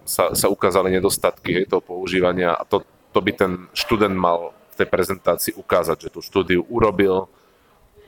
sa, 0.09 0.33
sa 0.33 0.49
ukázali 0.49 0.89
nedostatky 0.89 1.53
hej, 1.53 1.69
toho 1.69 1.85
používania 1.85 2.57
a 2.57 2.65
to, 2.65 2.81
to 3.13 3.21
by 3.21 3.37
ten 3.37 3.69
študent 3.77 4.17
mal 4.17 4.57
v 4.73 4.75
tej 4.81 4.89
prezentácii 4.89 5.53
ukázať, 5.53 6.09
že 6.09 6.13
tú 6.15 6.25
štúdiu 6.25 6.65
urobil, 6.73 7.29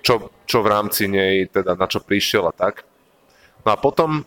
čo, 0.01 0.33
čo 0.49 0.65
v 0.65 0.71
rámci 0.73 1.13
nej, 1.13 1.45
teda 1.53 1.77
na 1.77 1.85
čo 1.85 2.01
prišiel 2.01 2.49
a 2.49 2.57
tak. 2.57 2.89
No 3.61 3.75
a 3.75 3.77
potom 3.77 4.25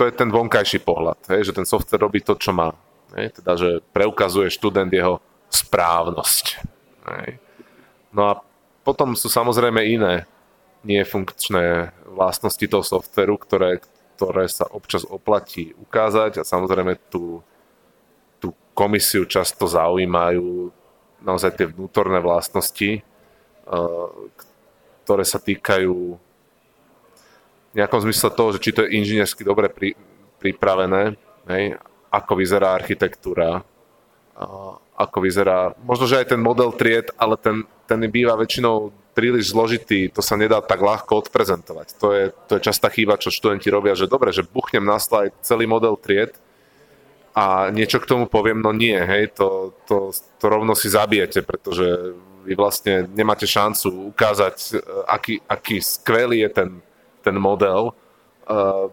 to 0.00 0.08
je 0.08 0.16
ten 0.16 0.32
vonkajší 0.32 0.80
pohľad, 0.80 1.20
hej, 1.28 1.52
že 1.52 1.56
ten 1.60 1.68
software 1.68 2.00
robí 2.00 2.24
to, 2.24 2.32
čo 2.40 2.56
má. 2.56 2.72
Hej, 3.16 3.42
teda, 3.42 3.52
že 3.58 3.70
preukazuje 3.90 4.50
študent 4.50 4.90
jeho 4.90 5.18
správnosť. 5.50 6.62
Hej. 7.10 7.42
No 8.14 8.30
a 8.30 8.32
potom 8.86 9.18
sú 9.18 9.26
samozrejme 9.26 9.82
iné 9.82 10.26
nefunkčné 10.86 11.92
vlastnosti 12.08 12.64
toho 12.64 12.82
softveru, 12.86 13.36
ktoré, 13.36 13.82
ktoré 14.16 14.48
sa 14.48 14.64
občas 14.70 15.04
oplatí 15.04 15.76
ukázať 15.76 16.40
a 16.40 16.46
samozrejme 16.46 16.96
tú, 17.12 17.44
tú 18.40 18.56
komisiu 18.72 19.28
často 19.28 19.68
zaujímajú 19.68 20.72
naozaj 21.20 21.52
tie 21.52 21.66
vnútorné 21.68 22.16
vlastnosti, 22.24 23.04
ktoré 25.04 25.24
sa 25.26 25.36
týkajú 25.36 26.16
v 27.70 27.74
nejakom 27.76 28.00
zmysle 28.02 28.32
toho, 28.32 28.56
že 28.56 28.62
či 28.64 28.74
to 28.74 28.82
je 28.82 28.96
inžiniersky 28.98 29.44
dobre 29.44 29.68
pri, 29.70 29.94
pripravené, 30.40 31.14
hej, 31.52 31.76
ako 32.10 32.32
vyzerá 32.36 32.74
architektúra, 32.74 33.62
ako 34.98 35.18
vyzerá, 35.22 35.72
možno, 35.86 36.04
že 36.10 36.20
aj 36.20 36.36
ten 36.36 36.40
model 36.42 36.74
tried, 36.74 37.08
ale 37.16 37.38
ten, 37.40 37.64
ten 37.88 38.00
býva 38.10 38.36
väčšinou 38.36 38.92
príliš 39.16 39.50
zložitý, 39.52 40.12
to 40.12 40.22
sa 40.22 40.38
nedá 40.38 40.62
tak 40.62 40.80
ľahko 40.80 41.26
odprezentovať. 41.26 41.86
To 41.98 42.06
je, 42.14 42.24
to 42.46 42.52
je 42.56 42.66
častá 42.66 42.92
chyba, 42.92 43.20
čo 43.20 43.32
študenti 43.32 43.68
robia, 43.72 43.96
že 43.96 44.10
dobre, 44.10 44.30
že 44.30 44.46
buchnem 44.46 44.84
na 44.84 45.00
slide 45.00 45.34
celý 45.42 45.66
model 45.66 45.98
tried 45.98 46.36
a 47.34 47.70
niečo 47.70 48.02
k 48.02 48.08
tomu 48.10 48.26
poviem, 48.26 48.58
no 48.58 48.74
nie, 48.74 48.96
hej, 48.96 49.34
to, 49.34 49.74
to, 49.86 50.10
to 50.10 50.44
rovno 50.50 50.74
si 50.74 50.90
zabijete, 50.90 51.46
pretože 51.46 52.16
vy 52.42 52.56
vlastne 52.56 53.06
nemáte 53.12 53.44
šancu 53.44 54.10
ukázať, 54.10 54.56
e, 54.56 54.80
aký, 55.06 55.34
aký 55.44 55.76
skvelý 55.78 56.48
je 56.48 56.50
ten, 56.50 56.70
ten 57.20 57.36
model, 57.36 57.92
uh, 58.48 58.88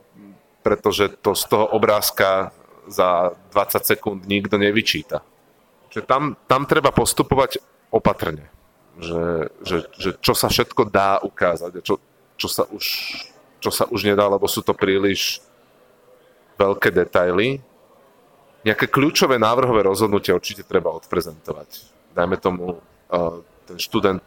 pretože 0.61 1.15
to 1.23 1.31
z 1.31 1.43
toho 1.47 1.71
obrázka 1.71 2.51
za 2.87 3.35
20 3.51 3.83
sekúnd 3.83 4.19
nikto 4.25 4.55
nevyčíta. 4.55 5.21
Čiže 5.91 6.03
tam, 6.07 6.35
tam 6.47 6.67
treba 6.67 6.91
postupovať 6.91 7.59
opatrne. 7.91 8.47
Že, 8.97 9.23
že, 9.61 9.77
že 9.93 10.09
čo 10.17 10.33
sa 10.33 10.49
všetko 10.49 10.89
dá 10.89 11.21
ukázať 11.21 11.71
a 11.77 11.81
čo, 11.85 12.01
čo, 12.33 12.47
sa 12.49 12.65
už, 12.65 12.85
čo 13.61 13.69
sa 13.69 13.85
už 13.85 14.09
nedá, 14.09 14.25
lebo 14.25 14.49
sú 14.49 14.65
to 14.65 14.73
príliš 14.73 15.39
veľké 16.57 16.89
detaily. 16.89 17.61
Nejaké 18.65 18.89
kľúčové 18.89 19.37
návrhové 19.37 19.85
rozhodnutie 19.85 20.33
určite 20.33 20.65
treba 20.65 20.89
odprezentovať. 20.97 21.93
Dajme 22.17 22.35
tomu, 22.41 22.65
uh, 22.73 23.37
ten 23.69 23.77
študent 23.77 24.19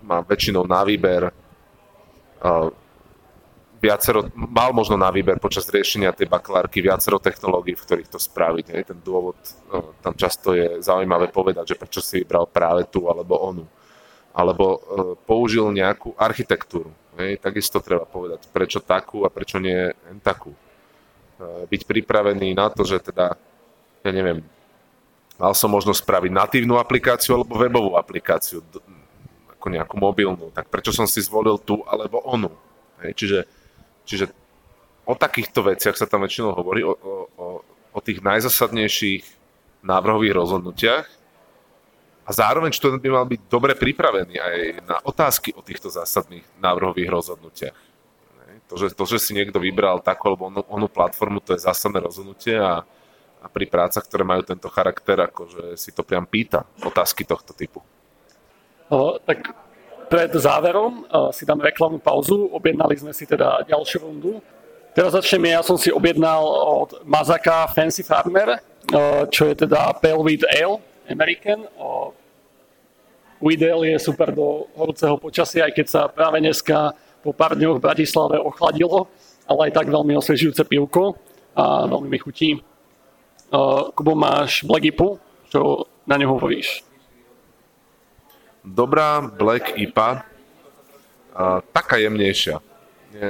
má 0.00 0.24
väčšinou 0.24 0.64
na 0.64 0.80
výber 0.88 1.28
uh, 1.28 2.72
viacero, 3.78 4.26
mal 4.34 4.74
možno 4.74 4.98
na 4.98 5.08
výber 5.08 5.38
počas 5.38 5.70
riešenia 5.70 6.10
tej 6.10 6.26
bakalárky 6.26 6.82
viacero 6.82 7.22
technológií, 7.22 7.78
v 7.78 7.84
ktorých 7.86 8.10
to 8.10 8.18
spraviť. 8.18 8.66
Hej. 8.74 8.82
Ten 8.90 8.98
dôvod 9.00 9.38
no, 9.70 9.94
tam 10.02 10.14
často 10.18 10.52
je 10.52 10.82
zaujímavé 10.82 11.30
povedať, 11.30 11.74
že 11.74 11.78
prečo 11.78 12.02
si 12.02 12.22
vybral 12.22 12.50
práve 12.50 12.90
tú 12.90 13.06
alebo 13.06 13.38
onu. 13.38 13.64
Alebo 14.34 14.64
e, 14.66 14.78
použil 15.26 15.70
nejakú 15.70 16.14
architektúru. 16.18 16.90
Hej. 17.18 17.38
Takisto 17.38 17.78
treba 17.78 18.02
povedať, 18.02 18.50
prečo 18.50 18.82
takú 18.82 19.22
a 19.22 19.30
prečo 19.30 19.62
nie 19.62 19.94
takú. 20.26 20.50
E, 20.50 20.58
byť 21.70 21.82
pripravený 21.86 22.58
na 22.58 22.70
to, 22.74 22.82
že 22.82 22.98
teda, 22.98 23.38
ja 24.02 24.10
neviem, 24.10 24.42
mal 25.38 25.54
som 25.54 25.70
možnosť 25.70 26.02
spraviť 26.02 26.32
natívnu 26.34 26.74
aplikáciu 26.82 27.38
alebo 27.38 27.54
webovú 27.54 27.94
aplikáciu, 27.94 28.58
ako 29.54 29.66
nejakú 29.70 29.94
mobilnú, 29.98 30.50
tak 30.50 30.66
prečo 30.66 30.90
som 30.90 31.06
si 31.06 31.22
zvolil 31.22 31.62
tú 31.62 31.86
alebo 31.86 32.18
onu. 32.26 32.50
Hej. 33.06 33.14
Čiže 33.14 33.38
Čiže 34.08 34.32
o 35.04 35.12
takýchto 35.12 35.60
veciach 35.68 35.92
sa 35.92 36.08
tam 36.08 36.24
väčšinou 36.24 36.56
hovorí, 36.56 36.80
o, 36.80 36.96
o, 36.96 37.44
o, 37.92 38.00
tých 38.00 38.24
najzasadnejších 38.24 39.24
návrhových 39.84 40.32
rozhodnutiach 40.32 41.06
a 42.24 42.30
zároveň 42.32 42.72
študent 42.72 43.04
by 43.04 43.10
mal 43.12 43.28
byť 43.28 43.40
dobre 43.52 43.76
pripravený 43.76 44.40
aj 44.40 44.56
na 44.88 44.96
otázky 45.04 45.52
o 45.52 45.60
týchto 45.60 45.92
zásadných 45.92 46.44
návrhových 46.56 47.08
rozhodnutiach. 47.12 47.78
To 48.68 48.76
že, 48.76 48.92
to, 48.92 49.04
že 49.08 49.16
si 49.20 49.32
niekto 49.32 49.56
vybral 49.56 50.04
takú 50.04 50.28
alebo 50.28 50.52
onú, 50.52 50.60
onú 50.68 50.86
platformu, 50.92 51.40
to 51.40 51.56
je 51.56 51.64
zásadné 51.64 52.04
rozhodnutie 52.04 52.52
a, 52.60 52.84
a 53.40 53.46
pri 53.48 53.64
prácach, 53.64 54.04
ktoré 54.04 54.28
majú 54.28 54.44
tento 54.44 54.68
charakter, 54.68 55.16
akože 55.24 55.72
si 55.80 55.88
to 55.88 56.04
priam 56.04 56.28
pýta 56.28 56.68
otázky 56.84 57.24
tohto 57.24 57.56
typu. 57.56 57.80
O, 58.92 59.16
tak 59.24 59.67
pred 60.08 60.32
záverom 60.32 61.04
si 61.30 61.44
dáme 61.44 61.62
reklamnú 61.68 62.00
pauzu, 62.00 62.48
objednali 62.50 62.96
sme 62.96 63.12
si 63.12 63.28
teda 63.28 63.62
ďalšiu 63.68 64.08
rundu. 64.08 64.40
Teraz 64.96 65.14
začneme, 65.14 65.52
ja 65.52 65.62
som 65.62 65.78
si 65.78 65.92
objednal 65.94 66.42
od 66.82 67.04
Mazaka 67.06 67.70
Fancy 67.70 68.02
Farmer, 68.02 68.58
čo 69.28 69.46
je 69.46 69.54
teda 69.54 69.94
Pale 70.00 70.24
Wheat 70.24 70.42
Ale 70.48 70.82
American. 71.06 71.68
Wheat 73.38 73.62
Ale 73.62 73.94
je 73.94 73.98
super 74.02 74.34
do 74.34 74.66
horúceho 74.74 75.14
počasia, 75.20 75.70
aj 75.70 75.72
keď 75.76 75.86
sa 75.86 76.02
práve 76.10 76.42
dneska 76.42 76.96
po 77.22 77.30
pár 77.30 77.54
dňoch 77.54 77.78
v 77.78 77.84
Bratislave 77.84 78.42
ochladilo, 78.42 79.06
ale 79.46 79.70
aj 79.70 79.78
tak 79.78 79.86
veľmi 79.92 80.18
osviežujúce 80.18 80.66
pivko 80.66 81.14
a 81.54 81.86
veľmi 81.86 82.08
mi 82.10 82.18
chutí. 82.18 82.58
Kubo, 83.94 84.12
máš 84.18 84.66
Black 84.66 84.90
Ipu, 84.90 85.20
čo 85.52 85.86
na 86.08 86.18
ňu 86.18 86.34
hovoríš? 86.34 86.87
Dobrá 88.64 89.20
Black 89.20 89.76
IPA, 89.76 90.22
a, 91.34 91.60
taká 91.72 91.96
jemnejšia. 91.98 92.58
Nie, 93.14 93.28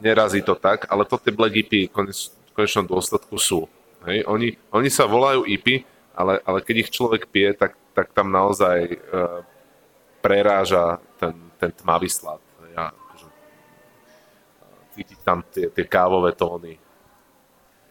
nerazí 0.00 0.42
to 0.42 0.54
tak, 0.54 0.86
ale 0.92 1.04
to 1.08 1.16
tie 1.18 1.32
Black 1.32 1.54
IPy 1.56 1.88
v 1.88 2.52
konečnom 2.52 2.86
dôsledku 2.86 3.36
sú. 3.40 3.68
Hej? 4.06 4.24
Oni, 4.28 4.54
oni 4.70 4.88
sa 4.92 5.08
volajú 5.08 5.44
IPy, 5.44 5.84
ale, 6.16 6.40
ale 6.44 6.58
keď 6.64 6.76
ich 6.86 6.90
človek 6.92 7.28
pije, 7.28 7.52
tak, 7.56 7.76
tak 7.92 8.12
tam 8.16 8.32
naozaj 8.32 8.76
e, 8.88 8.96
preráža 10.24 11.00
ten, 11.20 11.36
ten 11.60 11.70
tmavý 11.72 12.08
slad. 12.08 12.40
Ja, 12.72 12.92
akože, 12.92 13.28
cítiť 14.96 15.18
tam 15.20 15.44
tie, 15.52 15.68
tie 15.68 15.84
kávové 15.84 16.32
tóny. 16.32 16.80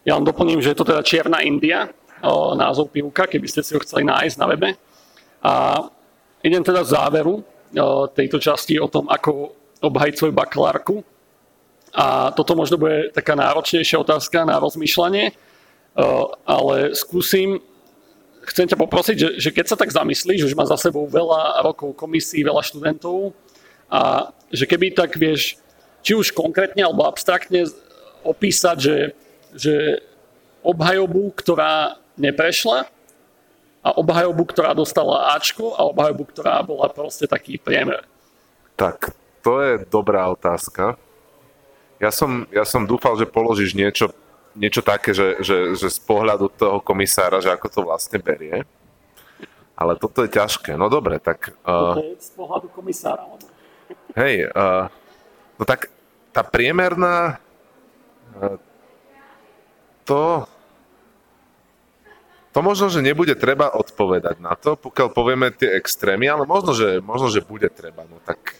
Ja 0.06 0.18
len 0.18 0.26
doplním, 0.26 0.62
že 0.62 0.74
je 0.74 0.78
to 0.78 0.86
teda 0.86 1.02
Čierna 1.02 1.42
India, 1.42 1.90
o, 2.22 2.54
názov 2.54 2.94
pivka, 2.94 3.26
keby 3.26 3.50
ste 3.50 3.66
si 3.66 3.74
ho 3.74 3.82
chceli 3.82 4.06
nájsť 4.06 4.38
na 4.38 4.48
webe. 4.50 4.70
A 5.42 5.54
Idem 6.46 6.62
teda 6.62 6.86
záveru 6.86 7.42
tejto 8.14 8.38
časti 8.38 8.78
o 8.78 8.86
tom, 8.86 9.10
ako 9.10 9.50
obhajiť 9.82 10.14
svoju 10.14 10.34
bakalárku. 10.38 11.02
A 11.96 12.30
toto 12.38 12.54
možno 12.54 12.78
bude 12.78 13.10
taká 13.10 13.34
náročnejšia 13.34 13.98
otázka 13.98 14.46
na 14.46 14.62
rozmýšľanie, 14.62 15.34
ale 16.46 16.94
skúsim, 16.94 17.58
chcem 18.46 18.68
ťa 18.70 18.78
poprosiť, 18.78 19.18
že, 19.18 19.30
že 19.42 19.50
keď 19.50 19.66
sa 19.74 19.80
tak 19.80 19.90
zamyslíš, 19.90 20.46
už 20.46 20.54
má 20.54 20.68
za 20.70 20.78
sebou 20.78 21.10
veľa 21.10 21.66
rokov 21.66 21.98
komisí, 21.98 22.46
veľa 22.46 22.62
študentov 22.62 23.34
a 23.90 24.30
že 24.54 24.70
keby 24.70 24.94
tak 24.94 25.18
vieš, 25.18 25.58
či 26.06 26.14
už 26.14 26.36
konkrétne 26.36 26.86
alebo 26.86 27.10
abstraktne 27.10 27.66
opísať, 28.22 28.78
že, 28.78 28.98
že 29.56 29.76
obhajobu, 30.62 31.34
ktorá 31.34 31.98
neprešla, 32.20 32.92
a 33.86 33.94
obhajobu, 33.94 34.50
ktorá 34.50 34.74
dostala 34.74 35.38
Ačko 35.38 35.78
a 35.78 35.86
obhajobu, 35.86 36.26
ktorá 36.34 36.66
bola 36.66 36.90
proste 36.90 37.30
taký 37.30 37.62
priemer? 37.62 38.02
Tak, 38.74 39.14
to 39.46 39.62
je 39.62 39.86
dobrá 39.86 40.26
otázka. 40.34 40.98
Ja 42.02 42.10
som, 42.10 42.50
ja 42.50 42.66
som 42.66 42.90
dúfal, 42.90 43.14
že 43.22 43.30
položíš 43.30 43.78
niečo, 43.78 44.10
niečo 44.58 44.82
také, 44.82 45.14
že, 45.14 45.38
že, 45.46 45.78
že 45.78 45.88
z 45.94 46.00
pohľadu 46.02 46.50
toho 46.58 46.82
komisára, 46.82 47.38
že 47.46 47.54
ako 47.54 47.68
to 47.70 47.80
vlastne 47.86 48.18
berie. 48.18 48.66
Ale 49.78 49.94
toto 50.02 50.26
je 50.26 50.34
ťažké. 50.34 50.74
No 50.74 50.90
dobre, 50.90 51.22
tak... 51.22 51.54
Uh, 51.62 52.18
je 52.18 52.18
z 52.18 52.32
pohľadu 52.34 52.74
komisára. 52.74 53.22
Hej, 54.18 54.50
uh, 54.50 54.90
no 55.62 55.64
tak 55.64 55.94
tá 56.34 56.42
priemerná... 56.42 57.38
Uh, 58.34 58.58
to 60.06 60.46
to 62.56 62.64
možno, 62.64 62.88
že 62.88 63.04
nebude 63.04 63.36
treba 63.36 63.68
odpovedať 63.68 64.40
na 64.40 64.56
to, 64.56 64.80
pokiaľ 64.80 65.12
povieme 65.12 65.52
tie 65.52 65.76
extrémy, 65.76 66.32
ale 66.32 66.48
možno, 66.48 66.72
že, 66.72 67.04
možno, 67.04 67.28
že 67.28 67.44
bude 67.44 67.68
treba. 67.68 68.08
No 68.08 68.24
tak, 68.24 68.56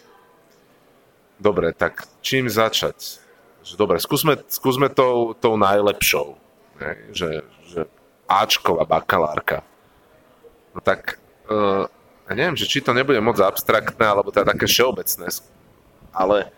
dobre, 1.40 1.72
tak 1.72 2.04
čím 2.20 2.52
začať? 2.52 3.24
Že, 3.64 3.80
dobre, 3.80 4.04
skúsme, 4.04 4.36
skúsme 4.52 4.92
tou, 4.92 5.32
tou 5.40 5.56
najlepšou. 5.56 6.36
Ne? 6.84 6.92
Že, 7.16 7.30
že 7.72 7.82
Ačková 8.28 8.84
bakalárka. 8.84 9.64
No 10.76 10.84
tak, 10.84 11.16
uh, 11.48 11.88
ja 12.28 12.34
neviem, 12.36 12.60
že 12.60 12.68
či 12.68 12.84
to 12.84 12.92
nebude 12.92 13.24
moc 13.24 13.40
abstraktné, 13.40 14.04
alebo 14.04 14.28
teda 14.28 14.52
také 14.52 14.68
všeobecné. 14.68 15.32
Ale, 16.12 16.52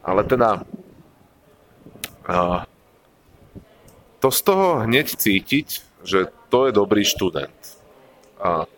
ale 0.00 0.20
teda 0.24 0.64
uh, 2.32 2.64
to 4.24 4.32
z 4.32 4.40
toho 4.40 4.88
hneď 4.88 5.20
cítiť, 5.20 5.68
že 6.00 6.32
to 6.52 6.68
je 6.68 6.72
dobrý 6.76 7.00
študent. 7.00 7.56
A 8.36 8.68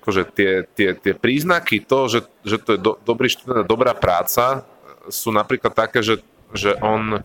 akože 0.00 0.22
tie, 0.32 0.52
tie, 0.72 0.96
tie 0.96 1.12
príznaky 1.12 1.84
toho, 1.84 2.08
že, 2.08 2.20
že 2.40 2.56
to 2.56 2.74
je 2.74 2.80
do, 2.80 2.96
dobrý 3.04 3.28
študent 3.28 3.62
a 3.62 3.68
dobrá 3.68 3.92
práca, 3.92 4.64
sú 5.12 5.28
napríklad 5.30 5.76
také, 5.76 6.00
že, 6.00 6.24
že 6.56 6.72
on 6.80 7.20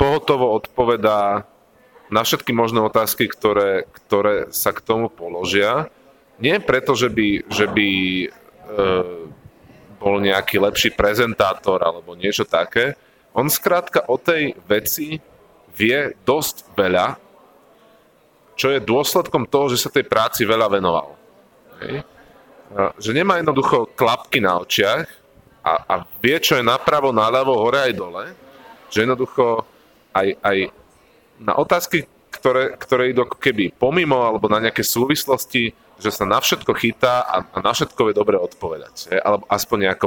pohotovo 0.00 0.56
odpovedá 0.56 1.44
na 2.08 2.20
všetky 2.24 2.50
možné 2.56 2.80
otázky, 2.80 3.28
ktoré, 3.28 3.84
ktoré 3.92 4.48
sa 4.50 4.72
k 4.72 4.84
tomu 4.84 5.12
položia. 5.12 5.92
Nie 6.40 6.58
preto, 6.58 6.96
že 6.96 7.12
by, 7.12 7.48
že 7.48 7.66
by 7.70 7.88
e, 7.88 8.26
bol 9.96 10.16
nejaký 10.18 10.58
lepší 10.58 10.90
prezentátor 10.92 11.80
alebo 11.80 12.18
niečo 12.18 12.42
také. 12.44 12.98
On 13.32 13.48
skrátka 13.48 14.04
o 14.10 14.18
tej 14.20 14.58
veci 14.66 15.22
vie 15.76 16.12
dosť 16.24 16.72
veľa, 16.76 17.16
čo 18.56 18.68
je 18.70 18.84
dôsledkom 18.84 19.48
toho, 19.48 19.72
že 19.72 19.80
sa 19.80 19.90
tej 19.90 20.04
práci 20.04 20.44
veľa 20.44 20.68
venoval. 20.68 21.16
Hej. 21.80 22.04
Že 23.00 23.10
nemá 23.16 23.40
jednoducho 23.40 23.90
klapky 23.96 24.40
na 24.40 24.60
očiach 24.60 25.04
a, 25.64 25.72
a 25.88 25.94
vie, 26.20 26.36
čo 26.40 26.56
je 26.56 26.64
napravo, 26.64 27.12
naľavo, 27.12 27.56
hore 27.58 27.90
aj 27.90 27.92
dole. 27.96 28.24
Že 28.92 29.08
jednoducho 29.08 29.64
aj, 30.12 30.28
aj 30.40 30.58
na 31.40 31.56
otázky, 31.56 32.04
ktoré, 32.32 32.76
ktoré 32.76 33.12
idú 33.12 33.28
ako 33.28 33.36
keby 33.36 33.76
pomimo 33.76 34.24
alebo 34.24 34.48
na 34.48 34.60
nejaké 34.60 34.80
súvislosti, 34.80 35.72
že 36.00 36.10
sa 36.10 36.24
na 36.24 36.40
všetko 36.40 36.72
chytá 36.74 37.22
a, 37.22 37.36
a 37.44 37.56
na 37.60 37.72
všetko 37.76 38.08
vie 38.08 38.14
dobre 38.16 38.36
odpovedať. 38.40 38.94
Je? 39.12 39.18
Alebo 39.20 39.44
aspoň 39.46 39.78
nejako 39.88 40.06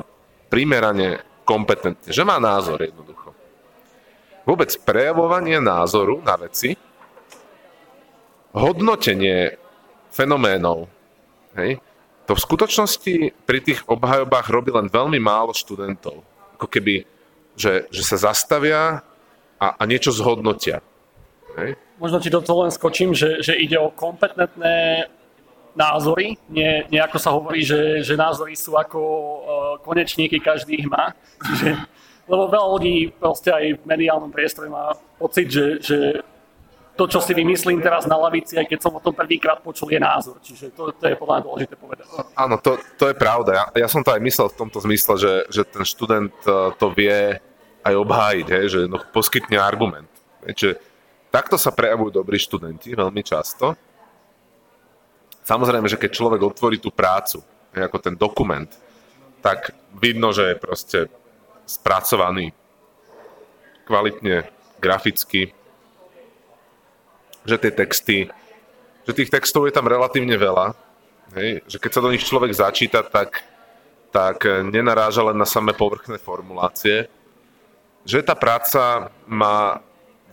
primerane 0.49 1.21
kompetentne. 1.47 2.09
Že 2.09 2.23
má 2.25 2.41
názor 2.41 2.81
jednoducho. 2.81 3.24
Vôbec 4.45 4.69
prejavovanie 4.85 5.57
názoru 5.57 6.21
na 6.21 6.37
veci, 6.37 6.77
hodnotenie 8.55 9.57
fenoménov, 10.13 10.87
hej, 11.59 11.81
to 12.25 12.33
v 12.33 12.45
skutočnosti 12.45 13.15
pri 13.45 13.59
tých 13.61 13.85
obhajobách 13.85 14.49
robí 14.49 14.73
len 14.73 14.89
veľmi 14.89 15.21
málo 15.21 15.53
študentov. 15.53 16.25
Ako 16.57 16.65
keby, 16.65 17.05
že, 17.53 17.85
že 17.93 18.01
sa 18.01 18.17
zastavia 18.17 19.05
a, 19.61 19.67
a 19.77 19.83
niečo 19.85 20.09
zhodnotia. 20.09 20.81
Hej. 21.53 21.77
Možno 22.01 22.17
ti 22.17 22.33
do 22.33 22.41
toho 22.41 22.65
len 22.65 22.73
skočím, 22.73 23.13
že, 23.13 23.45
že 23.45 23.53
ide 23.53 23.77
o 23.77 23.93
kompetentné 23.93 25.05
názory. 25.77 26.35
Nie, 26.49 26.89
nie 26.89 26.97
ako 26.97 27.17
sa 27.21 27.29
hovorí, 27.29 27.61
že, 27.61 28.01
že 28.01 28.17
názory 28.17 28.57
sú 28.57 28.73
ako 28.73 28.99
uh, 28.99 29.33
konečníky, 29.85 30.41
každý 30.41 30.81
ich 30.81 30.89
má. 30.89 31.13
Čiže, 31.45 31.77
lebo 32.25 32.49
veľa 32.49 32.67
ľudí 32.77 33.13
proste 33.13 33.53
aj 33.53 33.77
v 33.77 33.83
mediálnom 33.85 34.33
priestore 34.33 34.65
má 34.65 34.97
pocit, 35.21 35.45
že, 35.49 35.65
že 35.81 35.97
to, 36.95 37.05
čo 37.11 37.19
si 37.19 37.35
vymyslím 37.35 37.83
teraz 37.83 38.07
na 38.07 38.15
lavici, 38.15 38.55
aj 38.55 38.71
keď 38.71 38.79
som 38.79 38.95
o 38.95 39.03
tom 39.03 39.11
prvýkrát 39.11 39.59
počul, 39.59 39.91
je 39.91 39.99
názor. 39.99 40.39
Čiže 40.39 40.71
to, 40.71 40.95
to 40.95 41.05
je 41.11 41.15
podľa 41.19 41.33
mňa 41.37 41.43
dôležité 41.43 41.73
povedať. 41.75 42.05
Áno, 42.39 42.55
to, 42.57 42.79
to 42.95 43.11
je 43.11 43.15
pravda. 43.19 43.51
Ja, 43.51 43.65
ja 43.85 43.87
som 43.91 44.01
to 44.01 44.15
aj 44.15 44.23
myslel 44.23 44.47
v 44.49 44.59
tomto 44.63 44.79
zmysle, 44.79 45.13
že, 45.19 45.33
že 45.51 45.61
ten 45.67 45.83
študent 45.83 46.33
uh, 46.47 46.71
to 46.79 46.89
vie 46.95 47.37
aj 47.85 47.93
obhájiť, 47.93 48.47
hej, 48.49 48.65
že 48.71 48.79
no, 48.87 48.97
poskytne 49.11 49.59
argument. 49.59 50.09
Hej, 50.47 50.79
takto 51.29 51.59
sa 51.59 51.75
prejavujú 51.75 52.15
dobrí 52.15 52.39
študenti 52.39 52.95
veľmi 52.95 53.21
často. 53.21 53.75
Samozrejme, 55.45 55.85
že 55.85 55.99
keď 55.99 56.09
človek 56.15 56.41
otvorí 56.41 56.81
tú 56.81 56.89
prácu, 56.89 57.43
ako 57.75 57.97
ten 57.99 58.15
dokument, 58.15 58.71
tak 59.43 59.75
vidno, 59.99 60.31
že 60.31 60.55
je 60.55 60.55
proste 60.57 60.99
spracovaný. 61.65 62.53
Kvalitne, 63.85 64.49
graficky, 64.81 65.53
že 67.45 67.61
tie 67.61 67.71
texty, 67.73 68.17
že 69.05 69.13
tých 69.13 69.29
textov 69.29 69.69
je 69.69 69.73
tam 69.73 69.85
relatívne 69.85 70.33
veľa, 70.33 70.73
hej, 71.37 71.61
že 71.69 71.77
keď 71.77 71.91
sa 71.93 72.01
do 72.01 72.09
nich 72.09 72.25
človek 72.25 72.49
začíta, 72.49 73.05
tak, 73.05 73.45
tak 74.09 74.41
nenaráža 74.45 75.21
len 75.29 75.37
na 75.37 75.45
samé 75.45 75.77
povrchné 75.77 76.17
formulácie, 76.17 77.05
že 78.05 78.21
tá 78.25 78.33
práca 78.33 79.13
má 79.29 79.81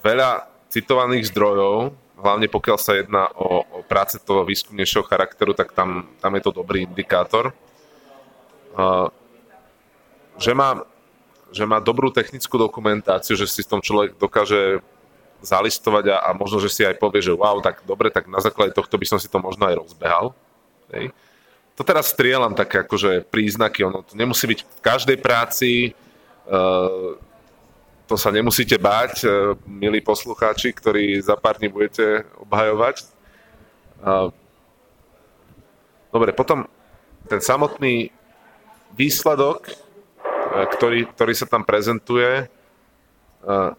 veľa 0.00 0.48
citovaných 0.72 1.28
zdrojov, 1.28 1.92
hlavne 2.16 2.48
pokiaľ 2.48 2.78
sa 2.80 2.96
jedná 2.96 3.28
o, 3.36 3.64
o 3.64 3.78
práce 3.84 4.16
toho 4.20 4.44
výskumnejšieho 4.44 5.04
charakteru, 5.04 5.52
tak 5.52 5.76
tam, 5.76 6.08
tam 6.20 6.32
je 6.36 6.42
to 6.44 6.52
dobrý 6.52 6.88
indikátor. 6.88 7.52
Uh, 8.72 9.12
že, 10.40 10.56
má, 10.56 10.80
že 11.52 11.68
má 11.68 11.78
dobrú 11.78 12.08
technickú 12.08 12.56
dokumentáciu, 12.56 13.36
že 13.36 13.46
si 13.46 13.62
v 13.62 13.70
tom 13.76 13.80
človek 13.84 14.16
dokáže 14.16 14.80
zalistovať 15.42 16.04
a, 16.10 16.16
a 16.26 16.28
možno, 16.32 16.62
že 16.62 16.70
si 16.70 16.82
aj 16.86 16.96
povie, 16.96 17.20
že 17.20 17.34
wow, 17.34 17.60
tak 17.60 17.84
dobre, 17.84 18.08
tak 18.08 18.30
na 18.30 18.40
základe 18.40 18.72
tohto 18.72 18.96
by 18.96 19.06
som 19.06 19.18
si 19.20 19.28
to 19.28 19.38
možno 19.42 19.68
aj 19.68 19.78
rozbehal. 19.78 20.32
Hej. 20.94 21.10
To 21.76 21.82
teraz 21.82 22.12
strieľam 22.12 22.52
také 22.52 22.84
akože 22.84 23.26
príznaky, 23.26 23.84
ono 23.84 24.04
to 24.04 24.14
nemusí 24.14 24.44
byť 24.44 24.60
v 24.60 24.80
každej 24.84 25.18
práci, 25.18 25.70
uh, 26.46 27.16
to 28.06 28.20
sa 28.20 28.28
nemusíte 28.28 28.76
báť, 28.76 29.24
e, 29.24 29.28
milí 29.64 30.04
poslucháči, 30.04 30.68
ktorí 30.76 31.16
za 31.24 31.32
pár 31.32 31.56
dní 31.56 31.72
budete 31.72 32.28
obhajovať. 32.44 33.08
Dobre, 36.12 36.36
potom 36.36 36.68
ten 37.24 37.40
samotný 37.40 38.12
výsledok, 38.92 39.72
ktorý, 40.52 41.08
ktorý 41.12 41.32
sa 41.32 41.46
tam 41.48 41.64
prezentuje, 41.64 42.44
e, 42.44 42.46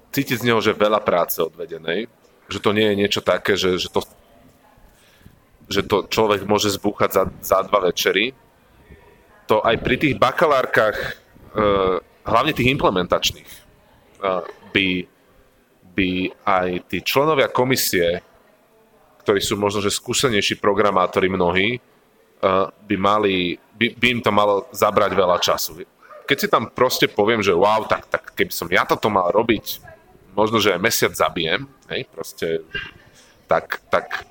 cíti 0.10 0.34
z 0.34 0.46
neho, 0.50 0.60
že 0.60 0.74
veľa 0.74 1.00
práce 1.06 1.38
odvedenej, 1.40 2.10
že 2.50 2.60
to 2.60 2.74
nie 2.74 2.90
je 2.92 3.00
niečo 3.00 3.22
také, 3.22 3.54
že, 3.54 3.78
že, 3.78 3.90
to, 3.94 4.02
že 5.70 5.82
to 5.86 6.10
človek 6.10 6.44
môže 6.44 6.74
zbúchať 6.74 7.10
za, 7.14 7.24
za 7.42 7.60
dva 7.66 7.90
večery. 7.90 8.36
To 9.48 9.60
aj 9.64 9.76
pri 9.84 9.96
tých 10.00 10.16
bakalárkach, 10.16 11.20
hlavne 12.24 12.56
tých 12.56 12.72
implementačných, 12.72 13.52
by, 14.72 14.88
by 15.94 16.10
aj 16.48 16.70
tí 16.88 17.04
členovia 17.04 17.52
komisie, 17.52 18.24
ktorí 19.22 19.40
sú 19.44 19.60
možno, 19.60 19.84
že 19.84 19.92
skúsenejší 19.92 20.64
programátori 20.64 21.28
mnohí, 21.28 21.78
by, 22.88 22.96
mali, 23.00 23.56
by, 23.76 23.96
by 23.96 24.08
im 24.16 24.22
to 24.24 24.32
malo 24.32 24.68
zabrať 24.76 25.12
veľa 25.16 25.38
času. 25.40 25.84
Keď 26.34 26.42
si 26.42 26.50
tam 26.50 26.66
proste 26.66 27.06
poviem, 27.06 27.46
že 27.46 27.54
wow, 27.54 27.86
tak, 27.86 28.10
tak 28.10 28.34
keby 28.34 28.50
som 28.50 28.66
ja 28.74 28.90
toto 28.90 29.14
mal 29.14 29.30
robiť, 29.30 29.86
možno, 30.34 30.58
že 30.58 30.74
aj 30.74 30.82
mesiac 30.82 31.14
zabijem, 31.14 31.70
hej, 31.94 32.10
proste, 32.10 32.66
tak, 33.46 33.86
tak 33.94 34.26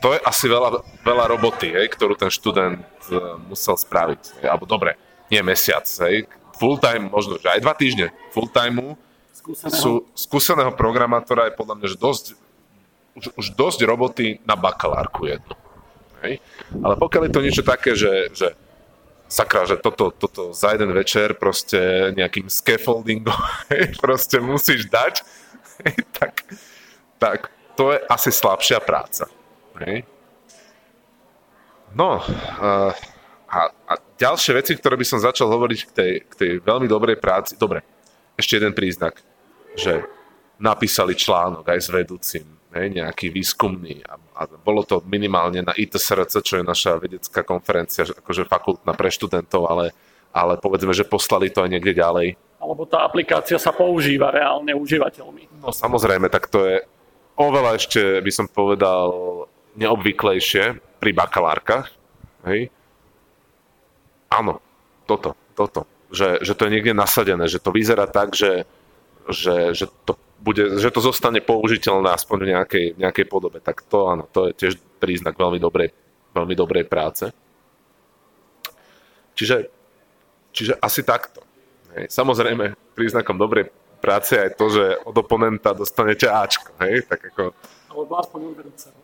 to 0.00 0.16
je 0.16 0.24
asi 0.24 0.48
veľa, 0.48 0.80
veľa 1.04 1.24
roboty, 1.28 1.68
hej, 1.68 1.92
ktorú 1.92 2.16
ten 2.16 2.32
študent 2.32 2.80
uh, 3.12 3.36
musel 3.44 3.76
spraviť. 3.76 4.40
Hej, 4.40 4.48
alebo 4.48 4.64
dobre, 4.64 4.96
nie 5.28 5.44
mesiac, 5.44 5.84
hej, 5.84 6.24
full 6.56 6.80
time, 6.80 7.12
možno, 7.12 7.36
že 7.36 7.52
aj 7.52 7.60
dva 7.60 7.76
týždne 7.76 8.08
full 8.32 8.48
timeu, 8.48 8.96
skúseného. 9.36 9.76
Sú, 9.76 9.92
skúseného 10.16 10.72
programátora 10.72 11.52
je 11.52 11.58
podľa 11.60 11.74
mňa 11.76 11.88
že 11.92 11.98
dosť, 12.00 12.24
už, 13.20 13.24
už 13.36 13.46
dosť 13.52 13.78
roboty 13.84 14.40
na 14.48 14.56
bakalárku 14.56 15.28
jedno. 15.28 15.60
Hej? 16.24 16.40
Ale 16.72 16.96
pokiaľ 16.96 17.22
je 17.28 17.34
to 17.36 17.44
niečo 17.44 17.64
také, 17.68 17.92
že, 17.92 18.32
že 18.32 18.56
sakra, 19.34 19.66
že 19.66 19.82
toto, 19.82 20.14
toto 20.14 20.54
za 20.54 20.70
jeden 20.70 20.94
večer 20.94 21.34
proste 21.34 22.14
nejakým 22.14 22.46
scaffoldingom 22.46 23.34
proste 24.04 24.38
musíš 24.38 24.86
dať, 24.86 25.26
tak, 26.18 26.46
tak 27.18 27.38
to 27.74 27.90
je 27.90 27.98
asi 28.06 28.30
slabšia 28.30 28.78
práca. 28.78 29.26
No, 31.94 32.22
a, 32.62 32.94
a, 33.50 33.60
a 33.70 33.92
ďalšie 34.18 34.54
veci, 34.54 34.78
ktoré 34.78 34.94
by 34.94 35.06
som 35.06 35.18
začal 35.18 35.50
hovoriť 35.50 35.80
k 35.86 35.90
tej, 35.90 36.12
k 36.30 36.32
tej 36.38 36.50
veľmi 36.62 36.86
dobrej 36.86 37.18
práci. 37.18 37.58
Dobre, 37.58 37.82
ešte 38.38 38.62
jeden 38.62 38.70
príznak 38.70 39.18
že 39.74 40.06
napísali 40.58 41.18
článok 41.18 41.66
aj 41.66 41.80
s 41.82 41.88
vedúcim, 41.90 42.46
hej, 42.74 42.86
nejaký 42.90 43.30
výskumný 43.30 44.02
a, 44.04 44.18
a 44.18 44.42
bolo 44.50 44.82
to 44.82 45.00
minimálne 45.06 45.62
na 45.62 45.72
ITSRC, 45.72 46.42
čo 46.42 46.54
je 46.60 46.64
naša 46.66 46.98
vedecká 46.98 47.46
konferencia, 47.46 48.04
akože 48.04 48.50
fakultná 48.50 48.92
pre 48.92 49.08
študentov, 49.14 49.70
ale, 49.70 49.94
ale 50.34 50.58
povedzme, 50.58 50.90
že 50.90 51.06
poslali 51.06 51.48
to 51.54 51.62
aj 51.62 51.70
niekde 51.70 51.94
ďalej. 51.94 52.34
Alebo 52.58 52.82
tá 52.88 53.06
aplikácia 53.06 53.60
sa 53.60 53.70
používa 53.70 54.34
reálne 54.34 54.74
užívateľmi. 54.74 55.62
No 55.62 55.70
samozrejme, 55.70 56.26
tak 56.32 56.50
to 56.50 56.64
je 56.64 56.76
oveľa 57.38 57.78
ešte, 57.78 58.20
by 58.24 58.32
som 58.32 58.46
povedal, 58.50 59.10
neobvyklejšie 59.78 60.80
pri 60.98 61.10
bakalárkach. 61.14 61.92
Hej. 62.48 62.72
Áno, 64.32 64.58
toto, 65.06 65.38
toto. 65.54 65.86
Že, 66.14 66.46
že 66.46 66.52
to 66.54 66.62
je 66.66 66.72
niekde 66.78 66.94
nasadené, 66.94 67.44
že 67.50 67.58
to 67.58 67.74
vyzerá 67.74 68.06
tak, 68.06 68.38
že 68.38 68.66
že, 69.28 69.72
že, 69.72 69.86
to 70.04 70.20
bude, 70.44 70.76
že 70.76 70.92
to 70.92 71.00
zostane 71.00 71.40
použiteľné 71.40 72.12
aspoň 72.12 72.38
v 72.44 72.50
nejakej, 72.52 72.86
nejakej 73.00 73.26
podobe. 73.32 73.64
Tak 73.64 73.88
to 73.88 74.12
áno, 74.12 74.28
to 74.28 74.52
je 74.52 74.52
tiež 74.52 74.72
príznak 75.00 75.40
veľmi 75.40 75.56
dobrej, 75.56 75.88
veľmi 76.36 76.52
dobrej 76.52 76.84
práce. 76.84 77.32
Čiže, 79.32 79.72
čiže 80.52 80.76
asi 80.76 81.00
takto. 81.00 81.40
Hej. 81.96 82.12
Samozrejme, 82.12 82.76
príznakom 82.92 83.40
dobrej 83.40 83.72
práce 84.04 84.36
je 84.36 84.44
aj 84.44 84.52
to, 84.60 84.66
že 84.68 84.84
od 85.08 85.16
oponenta 85.16 85.72
dostanete 85.72 86.28
Ačko. 86.28 86.76
Hej? 86.84 87.08
Tak 87.08 87.32
ako... 87.32 87.42
Alebo 87.88 88.12
aspoň 88.20 88.40
od 88.52 88.54
vedúceho. 88.60 88.96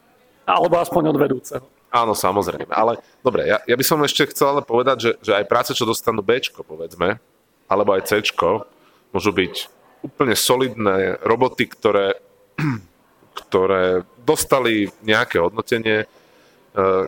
Alebo 0.45 0.75
aspoň 0.77 1.03
od 1.09 1.19
vedúceho. 1.19 1.65
Áno, 1.91 2.15
samozrejme. 2.15 2.71
Ale 2.71 3.03
dobre, 3.25 3.51
ja, 3.51 3.59
ja 3.67 3.75
by 3.75 3.83
som 3.83 3.99
ešte 4.05 4.31
chcel 4.31 4.55
ale 4.55 4.63
povedať, 4.63 4.97
že, 5.03 5.11
že 5.25 5.33
aj 5.35 5.51
práce, 5.51 5.75
čo 5.75 5.89
dostanú 5.89 6.23
Bčko, 6.23 6.63
povedzme, 6.63 7.19
alebo 7.67 7.97
aj 7.99 8.07
Cčko, 8.07 8.63
môžu 9.11 9.35
byť 9.35 9.80
úplne 10.01 10.35
solidné 10.37 11.21
roboty, 11.25 11.69
ktoré, 11.69 12.17
ktoré 13.47 14.05
dostali 14.25 14.89
nejaké 15.05 15.41
hodnotenie. 15.41 16.05
E, 16.05 16.07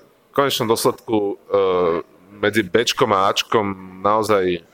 v 0.00 0.30
konečnom 0.32 0.68
dôsledku 0.68 1.16
e, 1.16 1.34
medzi 2.40 2.64
Bčkom 2.64 3.12
a 3.12 3.28
Ačkom 3.30 4.00
naozaj 4.00 4.64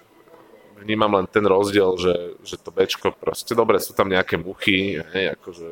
vnímam 0.79 1.11
len 1.19 1.27
ten 1.27 1.43
rozdiel, 1.43 1.99
že, 1.99 2.15
že 2.47 2.57
to 2.57 2.71
Bčko 2.71 3.13
proste, 3.13 3.53
dobre, 3.53 3.83
sú 3.83 3.93
tam 3.93 4.07
nejaké 4.09 4.39
muchy, 4.39 4.97
hej, 4.97 5.35
akože, 5.35 5.67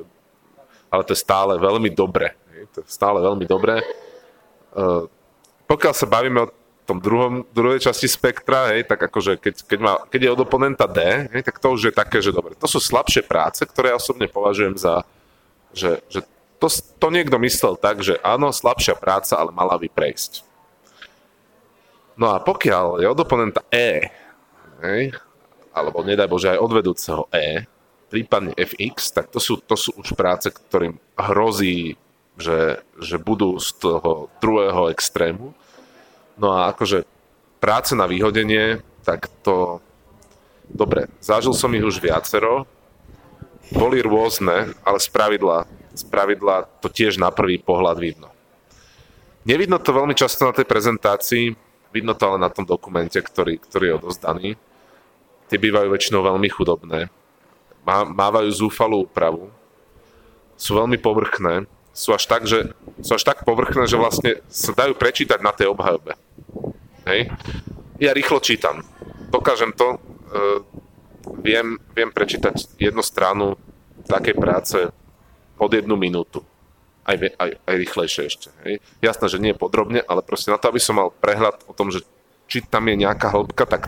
ale 0.91 1.03
to 1.07 1.15
je 1.15 1.23
stále 1.23 1.55
veľmi 1.57 1.91
dobre. 1.95 2.35
Hej, 2.53 2.63
to 2.75 2.79
je 2.83 2.91
stále 2.91 3.23
veľmi 3.23 3.47
dobre. 3.47 3.81
Uh, 4.77 5.07
pokiaľ 5.71 5.95
sa 5.95 6.11
bavíme 6.11 6.45
o 6.45 6.53
tom 6.87 7.03
druhom, 7.03 7.43
druhej 7.51 7.83
časti 7.83 8.07
spektra, 8.07 8.71
hej, 8.71 8.87
tak 8.87 9.11
akože 9.11 9.43
keď, 9.43 9.55
keď, 9.67 9.79
má, 9.83 9.93
keď 10.07 10.21
je 10.23 10.35
od 10.39 10.41
oponenta 10.47 10.87
D, 10.87 11.27
hej, 11.35 11.43
tak 11.43 11.59
to 11.59 11.75
už 11.75 11.91
je 11.91 11.95
také, 11.95 12.23
že 12.23 12.31
dobre, 12.31 12.55
to 12.55 12.71
sú 12.71 12.79
slabšie 12.79 13.27
práce, 13.27 13.67
ktoré 13.67 13.91
ja 13.91 13.99
osobne 13.99 14.31
považujem 14.31 14.79
za, 14.79 15.03
že, 15.75 15.99
že 16.07 16.23
to, 16.63 16.71
to 16.71 17.09
niekto 17.11 17.37
myslel 17.43 17.75
tak, 17.77 18.01
že 18.01 18.17
áno, 18.23 18.55
slabšia 18.55 18.97
práca, 18.97 19.37
ale 19.37 19.51
mala 19.51 19.77
by 19.77 19.91
prejsť. 19.91 20.47
No 22.17 22.33
a 22.33 22.41
pokiaľ 22.41 23.05
je 23.05 23.07
od 23.13 23.19
oponenta 23.21 23.61
E, 23.69 24.09
hej, 24.81 25.13
alebo 25.77 26.01
nedaj 26.01 26.31
Bože 26.31 26.49
aj 26.57 26.63
od 26.63 26.73
vedúceho 26.73 27.23
E, 27.29 27.69
prípadne 28.09 28.57
FX, 28.57 29.13
tak 29.13 29.29
to 29.29 29.37
sú, 29.37 29.61
to 29.61 29.77
sú 29.77 29.93
už 30.01 30.17
práce, 30.17 30.49
ktorým 30.49 30.97
hrozí, 31.19 32.01
že, 32.41 32.81
že 32.97 33.21
budú 33.21 33.61
z 33.61 33.77
toho 33.77 34.33
druhého 34.41 34.89
extrému. 34.93 35.53
No 36.37 36.53
a 36.53 36.73
akože 36.73 37.09
práce 37.61 37.93
na 37.97 38.05
vyhodenie, 38.05 38.85
tak 39.05 39.29
to... 39.43 39.81
Dobre, 40.67 41.07
zažil 41.23 41.55
som 41.55 41.71
ich 41.79 41.87
už 41.87 42.03
viacero, 42.03 42.67
boli 43.71 44.03
rôzne, 44.03 44.75
ale 44.83 44.99
z 44.99 45.09
pravidla, 45.15 45.63
z 45.95 46.03
pravidla 46.11 46.67
to 46.83 46.91
tiež 46.91 47.23
na 47.23 47.31
prvý 47.31 47.63
pohľad 47.63 48.03
vidno. 48.03 48.35
Nevidno 49.47 49.79
to 49.79 49.95
veľmi 49.95 50.11
často 50.19 50.43
na 50.43 50.51
tej 50.51 50.67
prezentácii, 50.67 51.55
Vidno 51.97 52.13
to 52.13 52.29
ale 52.29 52.45
na 52.45 52.53
tom 52.53 52.69
dokumente, 52.69 53.17
ktorý, 53.17 53.57
ktorý 53.57 53.85
je 53.89 53.99
odozdaný. 54.05 54.49
Tie 55.49 55.57
bývajú 55.57 55.89
väčšinou 55.89 56.29
veľmi 56.29 56.45
chudobné. 56.53 57.09
Má, 57.89 58.05
mávajú 58.05 58.53
zúfalú 58.53 59.09
úpravu. 59.09 59.49
Sú 60.61 60.77
veľmi 60.77 61.01
povrchné. 61.01 61.65
Sú 61.97 62.13
až, 62.13 62.29
tak, 62.29 62.45
že, 62.45 62.77
sú 63.01 63.17
až 63.17 63.25
tak 63.25 63.49
povrchné, 63.49 63.89
že 63.89 63.97
vlastne 63.97 64.45
sa 64.53 64.77
dajú 64.77 64.93
prečítať 64.93 65.41
na 65.41 65.57
tej 65.57 65.73
obhajobe. 65.73 66.13
Hej. 67.09 67.33
Ja 67.97 68.13
rýchlo 68.13 68.45
čítam. 68.45 68.85
Dokážem 69.33 69.73
to. 69.73 69.97
Uh, 70.29 70.61
viem, 71.41 71.81
viem 71.97 72.13
prečítať 72.13 72.77
jednu 72.77 73.01
stranu 73.01 73.57
takej 74.05 74.37
práce 74.37 74.79
pod 75.57 75.73
jednu 75.73 75.97
minútu 75.97 76.45
aj, 77.07 77.17
aj, 77.39 77.51
aj 77.63 77.75
rýchlejšie 77.79 78.23
ešte. 78.27 78.49
Hej. 78.67 78.83
Jasné, 78.99 79.27
že 79.31 79.39
nie 79.39 79.55
podrobne, 79.55 80.03
ale 80.03 80.27
proste 80.27 80.51
na 80.51 80.59
to, 80.59 80.69
aby 80.69 80.83
som 80.83 80.99
mal 80.99 81.15
prehľad 81.15 81.63
o 81.71 81.73
tom, 81.73 81.95
že 81.95 82.03
či 82.51 82.67
tam 82.67 82.91
je 82.91 82.99
nejaká 82.99 83.31
hĺbka, 83.31 83.65
tak 83.67 83.83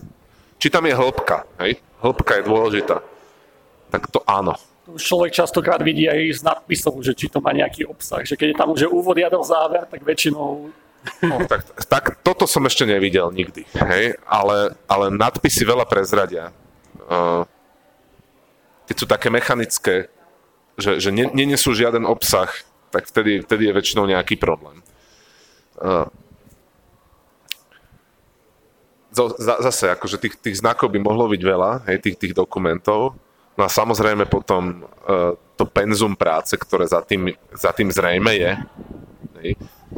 či 0.63 0.71
tam 0.71 0.87
je 0.87 0.95
hĺbka, 0.95 1.47
hej, 1.63 1.83
hĺbka 2.03 2.39
je 2.39 2.47
dôležitá, 2.47 2.97
tak 3.91 4.11
to 4.11 4.23
áno. 4.27 4.55
Človek 4.97 5.37
častokrát 5.37 5.85
vidí 5.85 6.09
aj 6.09 6.41
z 6.41 6.41
nadpisov, 6.41 6.97
že 7.05 7.13
či 7.13 7.29
to 7.29 7.45
má 7.45 7.53
nejaký 7.53 7.85
obsah, 7.85 8.25
že 8.25 8.41
keď 8.41 8.49
je 8.55 8.57
tam 8.57 8.73
už 8.73 8.89
úvod, 8.89 9.21
jadel, 9.21 9.45
záver, 9.45 9.85
tak 9.85 10.01
väčšinou 10.01 10.73
No, 11.23 11.47
tak, 11.47 11.63
tak 11.87 12.05
toto 12.27 12.45
som 12.45 12.67
ešte 12.67 12.83
nevidel 12.83 13.31
nikdy, 13.31 13.65
hej? 13.71 14.19
Ale, 14.27 14.75
ale 14.91 15.15
nadpisy 15.15 15.63
veľa 15.63 15.87
prezradia. 15.87 16.51
Uh, 17.07 17.47
keď 18.91 18.97
sú 18.99 19.07
také 19.07 19.29
mechanické, 19.31 20.11
že, 20.75 20.99
že 20.99 21.11
nenesú 21.15 21.73
žiaden 21.73 22.05
obsah, 22.05 22.51
tak 22.91 23.07
vtedy, 23.09 23.45
vtedy 23.45 23.71
je 23.71 23.77
väčšinou 23.79 24.05
nejaký 24.11 24.37
problém. 24.37 24.83
Uh, 25.79 26.11
zase, 29.39 29.91
akože 29.95 30.19
tých, 30.19 30.35
tých 30.39 30.57
znakov 30.63 30.93
by 30.95 30.99
mohlo 31.03 31.27
byť 31.31 31.43
veľa, 31.43 31.71
hej, 31.91 31.99
tých, 32.03 32.17
tých 32.19 32.35
dokumentov, 32.35 33.19
no 33.59 33.67
a 33.67 33.69
samozrejme 33.69 34.31
potom 34.31 34.87
uh, 34.87 35.35
to 35.59 35.67
penzum 35.67 36.15
práce, 36.15 36.55
ktoré 36.55 36.87
za 36.87 37.03
tým, 37.03 37.35
za 37.51 37.75
tým 37.75 37.91
zrejme 37.91 38.33
je, 38.39 38.53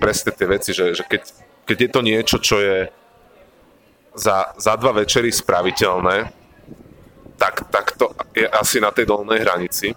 presne 0.01 0.33
tie 0.33 0.47
veci, 0.49 0.73
že, 0.73 0.97
že 0.97 1.05
keď, 1.05 1.23
keď 1.69 1.77
je 1.77 1.91
to 1.93 2.01
niečo, 2.01 2.37
čo 2.41 2.57
je 2.57 2.89
za, 4.17 4.57
za 4.57 4.75
dva 4.81 5.05
večery 5.05 5.29
spraviteľné, 5.29 6.33
tak, 7.41 7.69
tak 7.73 7.97
to 7.97 8.13
je 8.37 8.45
asi 8.49 8.81
na 8.81 8.93
tej 8.93 9.09
dolnej 9.09 9.41
hranici. 9.41 9.97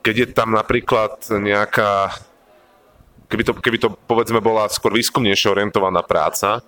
Keď 0.00 0.14
je 0.14 0.26
tam 0.30 0.54
napríklad 0.54 1.18
nejaká, 1.26 2.14
keby 3.26 3.42
to, 3.42 3.52
keby 3.58 3.78
to 3.82 3.88
povedzme 4.06 4.38
bola 4.38 4.70
skôr 4.70 4.94
výskumnejšie 4.94 5.50
orientovaná 5.50 6.06
práca, 6.06 6.62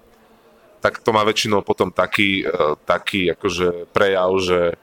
tak 0.83 0.99
to 0.99 1.14
má 1.14 1.22
väčšinou 1.22 1.62
potom 1.62 1.95
taký, 1.95 2.43
e, 2.43 2.74
taký 2.83 3.30
akože 3.30 3.87
prejav, 3.95 4.35
že 4.43 4.74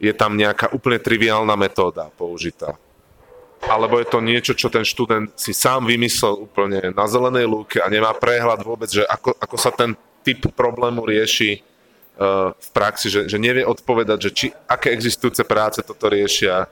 je 0.00 0.12
tam 0.16 0.32
nejaká 0.34 0.72
úplne 0.72 0.96
triviálna 0.96 1.52
metóda 1.60 2.08
použitá. 2.16 2.74
Alebo 3.60 4.00
je 4.00 4.08
to 4.08 4.24
niečo, 4.24 4.56
čo 4.56 4.72
ten 4.72 4.80
študent 4.80 5.36
si 5.36 5.52
sám 5.52 5.84
vymyslel 5.84 6.48
úplne 6.48 6.96
na 6.96 7.04
zelenej 7.04 7.44
lúke 7.44 7.76
a 7.76 7.92
nemá 7.92 8.16
prehľad 8.16 8.64
vôbec, 8.64 8.88
že 8.88 9.04
ako, 9.04 9.36
ako 9.36 9.56
sa 9.60 9.68
ten 9.68 9.92
typ 10.24 10.48
problému 10.56 11.04
rieši 11.04 11.60
uh, 11.60 12.56
v 12.56 12.68
praxi, 12.72 13.12
že, 13.12 13.28
že 13.28 13.36
nevie 13.36 13.60
odpovedať, 13.60 14.18
že 14.24 14.30
či, 14.32 14.46
aké 14.64 14.96
existujúce 14.96 15.44
práce 15.44 15.84
toto 15.84 16.08
riešia, 16.08 16.64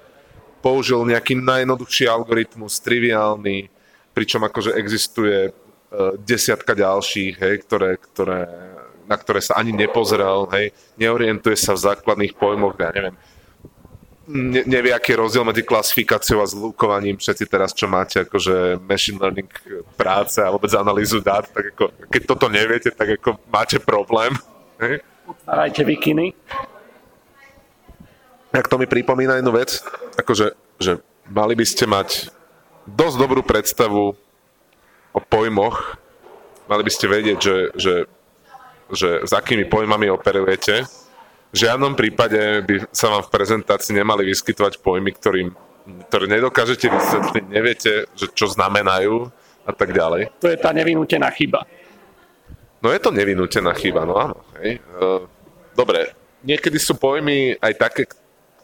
použil 0.64 1.04
nejaký 1.04 1.36
najjednoduchší 1.36 2.08
algoritmus, 2.08 2.80
triviálny, 2.80 3.68
pričom 4.16 4.40
akože 4.48 4.72
existuje 4.80 5.52
uh, 5.52 6.16
desiatka 6.24 6.72
ďalších, 6.72 7.36
hej, 7.36 7.54
ktoré, 7.68 8.00
ktoré, 8.00 8.48
na 9.09 9.16
ktoré 9.16 9.40
sa 9.40 9.56
ani 9.56 9.72
nepozrel, 9.72 10.46
hej, 10.52 10.76
neorientuje 11.00 11.56
sa 11.56 11.72
v 11.72 11.84
základných 11.88 12.36
pojmoch, 12.36 12.76
ja 12.76 12.92
neviem, 12.92 13.16
ne, 14.28 14.62
nevie, 14.68 14.92
aký 14.92 15.16
je 15.16 15.22
rozdiel 15.24 15.48
medzi 15.48 15.64
klasifikáciou 15.64 16.44
a 16.44 16.46
zlúkovaním, 16.46 17.16
všetci 17.16 17.44
teraz, 17.48 17.72
čo 17.72 17.88
máte 17.88 18.28
akože 18.28 18.84
machine 18.84 19.16
learning 19.16 19.48
práce 19.96 20.38
a 20.44 20.52
vôbec 20.52 20.70
analýzu 20.76 21.24
dát, 21.24 21.48
tak 21.48 21.72
ako, 21.72 21.88
keď 22.12 22.22
toto 22.28 22.46
neviete, 22.52 22.92
tak 22.92 23.16
ako 23.16 23.40
máte 23.48 23.80
problém. 23.80 24.36
Otvárajte 25.24 25.82
vikiny 25.88 26.36
tak 28.59 28.68
to 28.68 28.78
mi 28.80 28.88
pripomína 28.88 29.38
jednu 29.38 29.52
vec, 29.52 29.78
akože 30.16 30.56
že 30.78 31.02
mali 31.28 31.54
by 31.59 31.66
ste 31.66 31.84
mať 31.84 32.32
dosť 32.88 33.16
dobrú 33.20 33.42
predstavu 33.44 34.16
o 35.12 35.20
pojmoch, 35.20 35.98
mali 36.70 36.82
by 36.86 36.90
ste 36.92 37.06
vedieť, 37.11 37.38
že, 37.38 37.56
že, 37.76 37.94
že 38.93 39.24
s 39.24 39.32
akými 39.32 39.68
pojmami 39.68 40.09
operujete. 40.09 40.84
V 41.49 41.57
žiadnom 41.57 41.97
prípade 41.97 42.64
by 42.64 42.74
sa 42.93 43.09
vám 43.09 43.22
v 43.24 43.32
prezentácii 43.32 43.97
nemali 43.97 44.28
vyskytovať 44.28 44.84
pojmy, 44.84 45.11
ktorým, 45.16 45.49
ktoré 46.12 46.24
nedokážete 46.28 46.93
vysvetliť, 46.93 47.45
neviete, 47.49 48.05
že 48.12 48.28
čo 48.36 48.53
znamenajú 48.53 49.32
a 49.64 49.72
tak 49.72 49.97
ďalej. 49.97 50.28
To 50.45 50.49
je 50.49 50.59
tá 50.61 50.76
nevinútená 50.76 51.32
chyba. 51.32 51.64
No 52.84 52.93
je 52.93 53.01
to 53.01 53.11
nevinútená 53.11 53.72
chyba, 53.74 54.05
no 54.05 54.14
áno. 54.20 54.36
Hej. 54.61 54.78
Dobre, 55.74 56.12
niekedy 56.45 56.78
sú 56.78 56.95
pojmy 56.95 57.59
aj 57.59 57.72
také, 57.74 58.03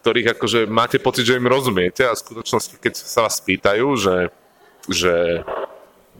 ktorých 0.04 0.36
akože 0.36 0.60
máte 0.68 1.00
pocit, 1.00 1.24
že 1.24 1.40
im 1.40 1.48
rozumiete 1.48 2.04
a 2.04 2.12
v 2.12 2.20
skutočnosti, 2.20 2.76
keď 2.76 2.92
sa 3.00 3.24
vás 3.24 3.40
pýtajú, 3.40 3.96
že, 3.96 4.16
že, 4.92 5.40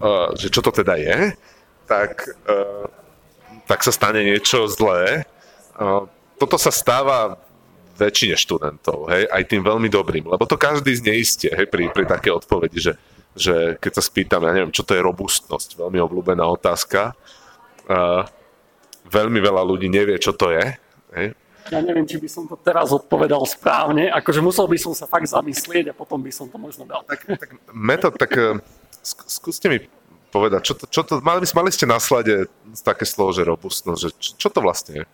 uh, 0.01 0.33
že 0.33 0.49
čo 0.49 0.65
to 0.65 0.73
teda 0.73 0.97
je, 0.97 1.37
tak, 1.85 2.25
uh, 2.49 2.89
tak 3.65 3.81
sa 3.85 3.93
stane 3.93 4.25
niečo 4.25 4.69
zlé. 4.69 5.25
Toto 6.37 6.57
sa 6.61 6.71
stáva 6.71 7.39
väčšine 7.95 8.35
študentov, 8.35 9.07
hej, 9.07 9.31
aj 9.31 9.43
tým 9.47 9.63
veľmi 9.63 9.87
dobrým, 9.87 10.27
lebo 10.27 10.43
to 10.51 10.59
každý 10.59 10.91
zneistie, 10.99 11.51
hej, 11.55 11.71
pri, 11.71 11.95
pri 11.95 12.05
také 12.11 12.35
odpovedi, 12.35 12.83
že, 12.83 12.93
že 13.39 13.79
keď 13.79 13.93
sa 13.95 14.03
spýtam, 14.03 14.43
ja 14.43 14.51
neviem, 14.51 14.75
čo 14.75 14.83
to 14.83 14.99
je 14.99 15.07
robustnosť, 15.07 15.79
veľmi 15.79 16.03
obľúbená 16.03 16.43
otázka, 16.43 17.15
uh, 17.87 18.27
veľmi 19.07 19.39
veľa 19.39 19.63
ľudí 19.63 19.87
nevie, 19.87 20.19
čo 20.19 20.35
to 20.35 20.51
je, 20.51 20.75
hej, 21.15 21.29
ja 21.73 21.81
neviem, 21.81 22.05
či 22.05 22.21
by 22.21 22.29
som 22.29 22.45
to 22.45 22.61
teraz 22.61 22.93
odpovedal 22.93 23.41
správne, 23.49 24.13
akože 24.13 24.45
musel 24.45 24.69
by 24.69 24.77
som 24.77 24.93
sa 24.93 25.09
fakt 25.09 25.33
zamyslieť 25.33 25.95
a 25.95 25.95
potom 25.97 26.21
by 26.21 26.29
som 26.29 26.45
to 26.45 26.61
možno 26.61 26.85
dal. 26.85 27.01
Tak, 27.09 27.25
tak 27.25 27.57
metod, 27.73 28.21
tak 28.21 28.37
uh, 28.37 28.61
skúste 29.01 29.73
mi 29.73 29.81
povedať, 30.35 30.61
čo 30.67 30.75
to, 30.75 30.85
čo 30.91 31.07
to 31.07 31.23
mali, 31.23 31.47
mali 31.47 31.71
ste 31.71 31.87
na 31.87 32.03
slade 32.03 32.51
také 32.83 33.07
slovo, 33.07 33.31
že 33.31 33.47
robustnosť, 33.47 34.01
že 34.03 34.11
čo, 34.19 34.31
čo 34.35 34.49
to 34.51 34.59
vlastne 34.59 34.93
je? 34.99 35.05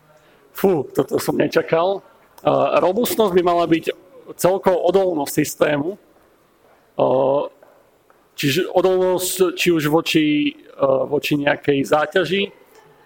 Fú, 0.56 0.88
toto 0.88 1.20
som 1.20 1.36
nečakal. 1.36 2.00
Uh, 2.40 2.80
robustnosť 2.80 3.36
by 3.36 3.42
mala 3.44 3.68
byť 3.68 3.92
celkou 4.40 4.72
odolnosť 4.72 5.32
systému, 5.36 6.00
uh, 6.00 7.44
čiže 8.32 8.72
odolnosť 8.72 9.52
či 9.60 9.68
už 9.76 9.92
voči, 9.92 10.56
uh, 10.80 11.04
voči 11.04 11.36
nejakej 11.36 11.84
záťaži, 11.84 12.42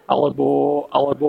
alebo, 0.04 0.84
alebo 0.92 1.28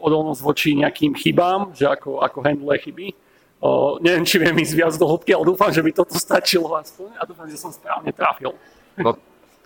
odolnosť 0.00 0.40
voči 0.40 0.72
nejakým 0.72 1.12
chybám, 1.12 1.76
že 1.76 1.84
ako, 1.84 2.24
ako 2.24 2.40
handle 2.40 2.72
chyby. 2.72 3.12
O, 3.60 4.00
neviem, 4.00 4.24
či 4.24 4.40
viem 4.40 4.56
ísť 4.56 4.72
viac 4.72 4.94
do 4.96 5.04
hĺbky, 5.04 5.36
ale 5.36 5.44
dúfam, 5.52 5.68
že 5.68 5.84
by 5.84 5.90
toto 5.92 6.16
stačilo 6.16 6.70
aspoň 6.78 7.12
a 7.18 7.26
dúfam, 7.26 7.44
že 7.44 7.60
som 7.60 7.68
správne 7.68 8.08
trafil. 8.14 8.54
No, 8.96 9.18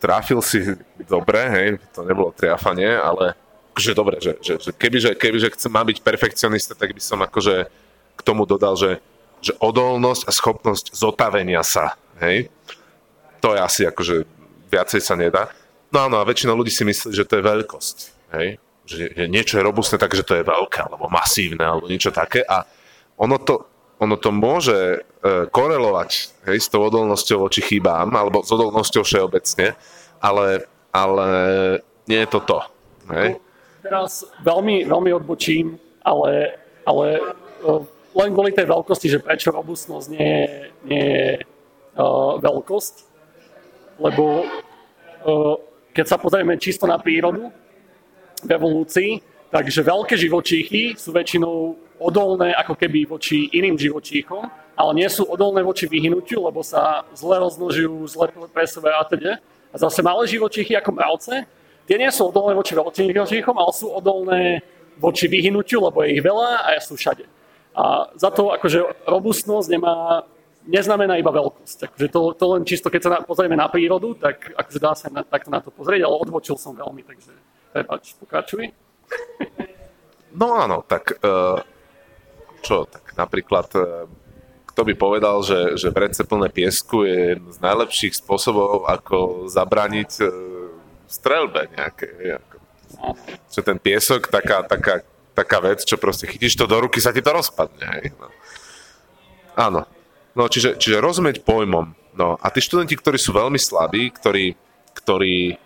trafil 0.03 0.43
si 0.43 0.75
dobre, 1.07 1.39
hej, 1.47 1.69
to 1.95 2.03
nebolo 2.03 2.35
triafanie, 2.35 2.91
ale 2.91 3.39
že 3.79 3.95
dobre, 3.95 4.19
že, 4.19 4.35
že, 4.43 4.59
že 4.59 4.71
kebyže, 4.75 5.15
kebyže 5.15 5.55
chcem, 5.55 5.71
má 5.71 5.87
byť 5.87 6.03
perfekcionista, 6.03 6.75
tak 6.75 6.91
by 6.91 6.99
som 6.99 7.23
akože 7.23 7.71
k 8.19 8.21
tomu 8.27 8.43
dodal, 8.43 8.75
že, 8.75 8.99
že 9.39 9.55
odolnosť 9.63 10.27
a 10.27 10.31
schopnosť 10.35 10.99
zotavenia 10.99 11.63
sa, 11.63 11.95
hej, 12.19 12.51
to 13.39 13.55
je 13.55 13.61
asi 13.63 13.83
akože 13.87 14.27
viacej 14.69 15.01
sa 15.01 15.15
nedá. 15.15 15.55
No 15.95 16.11
áno, 16.11 16.19
a 16.19 16.27
väčšina 16.27 16.51
ľudí 16.51 16.75
si 16.75 16.83
myslí, 16.83 17.15
že 17.15 17.23
to 17.23 17.39
je 17.39 17.47
veľkosť, 17.47 17.97
hej, 18.35 18.59
že, 18.83 19.07
že 19.15 19.25
niečo 19.31 19.63
je 19.63 19.65
robustné, 19.65 20.03
takže 20.03 20.27
to 20.27 20.35
je 20.35 20.43
veľké, 20.43 20.83
alebo 20.83 21.07
masívne, 21.07 21.63
alebo 21.63 21.87
niečo 21.87 22.11
také. 22.11 22.43
A 22.43 22.67
ono 23.15 23.39
to, 23.39 23.71
ono 24.03 24.19
to 24.19 24.35
môže 24.35 25.07
korelovať 25.23 26.11
hej, 26.51 26.59
s 26.59 26.67
tou 26.67 26.83
odolnosťou 26.83 27.47
voči 27.47 27.63
chybám, 27.63 28.11
alebo 28.11 28.43
s 28.43 28.51
odolnosťou 28.51 29.07
všeobecne, 29.07 29.79
ale, 30.19 30.67
ale 30.91 31.29
nie 32.11 32.19
je 32.27 32.29
to 32.29 32.41
to. 32.43 32.59
Hej. 33.15 33.39
Teraz 33.83 34.27
veľmi, 34.43 34.87
veľmi 34.87 35.11
odbočím, 35.15 35.79
ale, 36.03 36.59
ale 36.87 37.19
e, 37.19 37.71
len 38.15 38.31
kvôli 38.35 38.55
tej 38.55 38.67
veľkosti, 38.67 39.07
že 39.11 39.23
prečo 39.23 39.55
robustnosť 39.55 40.07
nie 40.11 40.31
je, 40.31 40.47
nie 40.85 41.07
je 41.17 41.29
uh, 41.97 42.37
veľkosť, 42.45 42.95
lebo 43.97 44.45
uh, 44.45 45.57
keď 45.97 46.05
sa 46.05 46.21
pozrieme 46.21 46.61
čisto 46.61 46.85
na 46.85 47.01
prírodu 47.01 47.49
v 48.45 48.51
evolúcii, 48.53 49.11
takže 49.49 49.81
veľké 49.81 50.15
živočíchy 50.21 50.93
sú 51.01 51.09
väčšinou 51.17 51.73
odolné 52.05 52.53
ako 52.53 52.77
keby 52.77 53.09
voči 53.09 53.49
iným 53.57 53.81
živočíchom, 53.81 54.45
ale 54.77 54.91
nie 54.97 55.09
sú 55.09 55.29
odolné 55.29 55.61
voči 55.61 55.85
vyhnutiu, 55.85 56.45
lebo 56.45 56.65
sa 56.65 57.05
zle 57.13 57.39
rozmnožujú, 57.41 57.93
zle 58.09 58.27
presúvajú 58.51 58.97
a 58.97 59.05
teda. 59.05 59.33
A 59.73 59.77
zase 59.77 60.05
malé 60.05 60.29
živočíchy 60.29 60.77
ako 60.77 60.97
mravce, 60.97 61.49
tie 61.89 61.97
nie 61.97 62.11
sú 62.13 62.29
odolné 62.29 62.53
voči 62.57 62.73
veľkým 62.77 63.13
živočíchom, 63.13 63.57
ale 63.57 63.73
sú 63.73 63.89
odolné 63.89 64.61
voči 65.01 65.29
vyhnutiu, 65.29 65.81
lebo 65.81 66.05
je 66.05 66.21
ich 66.21 66.23
veľa 66.25 66.69
a 66.69 66.77
sú 66.81 66.97
všade. 66.97 67.25
A 67.73 68.13
za 68.17 68.29
to 68.29 68.53
akože 68.53 69.09
robustnosť 69.09 69.69
nemá, 69.73 70.29
neznamená 70.69 71.17
iba 71.17 71.33
veľkosť. 71.33 71.89
Akože 71.89 72.07
to, 72.13 72.21
to 72.37 72.45
len 72.53 72.63
čisto, 72.69 72.93
keď 72.93 73.01
sa 73.01 73.11
na, 73.17 73.19
pozrieme 73.25 73.57
na 73.57 73.69
prírodu, 73.73 74.13
tak 74.13 74.53
akože 74.53 74.79
dá 74.81 74.93
sa 74.93 75.09
na, 75.09 75.25
takto 75.25 75.49
na 75.49 75.65
to 75.65 75.73
pozrieť, 75.73 76.05
ale 76.05 76.21
odbočil 76.21 76.61
som 76.61 76.77
veľmi, 76.77 77.01
takže 77.01 77.33
prepáč, 77.73 78.13
pokračuj. 78.21 78.69
No 80.33 80.57
áno, 80.57 80.85
tak 80.85 81.17
uh, 81.21 81.61
čo, 82.63 82.87
tak 82.87 83.19
napríklad 83.19 83.69
e, 83.75 83.81
kto 84.73 84.89
by 84.89 84.95
povedal, 84.97 85.45
že, 85.45 85.77
že 85.77 85.93
vrece 85.93 86.25
plné 86.25 86.49
piesku 86.49 87.05
je 87.05 87.37
jeden 87.37 87.49
z 87.53 87.59
najlepších 87.61 88.17
spôsobov, 88.25 88.89
ako 88.89 89.45
zabraniť 89.53 90.11
e, 90.17 90.25
strelbe 91.05 91.69
nejaké. 91.77 92.41
Že 93.53 93.61
ten 93.61 93.77
piesok, 93.77 94.33
taká, 94.33 94.65
taká, 94.65 95.05
taká 95.37 95.59
vec, 95.61 95.85
čo 95.85 96.01
proste 96.01 96.25
chytíš 96.25 96.57
to 96.57 96.65
do 96.65 96.81
ruky, 96.81 97.05
sa 97.05 97.13
ti 97.13 97.21
to 97.21 97.37
rozpadne. 97.37 97.85
Hej? 98.01 98.17
No. 98.17 98.29
Áno. 99.61 99.81
No, 100.33 100.49
čiže, 100.49 100.81
čiže 100.81 101.05
rozumieť 101.05 101.45
pojmom. 101.45 101.93
No, 102.17 102.41
a 102.41 102.47
tí 102.49 102.65
študenti, 102.65 102.97
ktorí 102.97 103.21
sú 103.21 103.37
veľmi 103.37 103.61
slabí, 103.61 104.09
ktorí, 104.09 104.57
ktorí, 104.97 105.61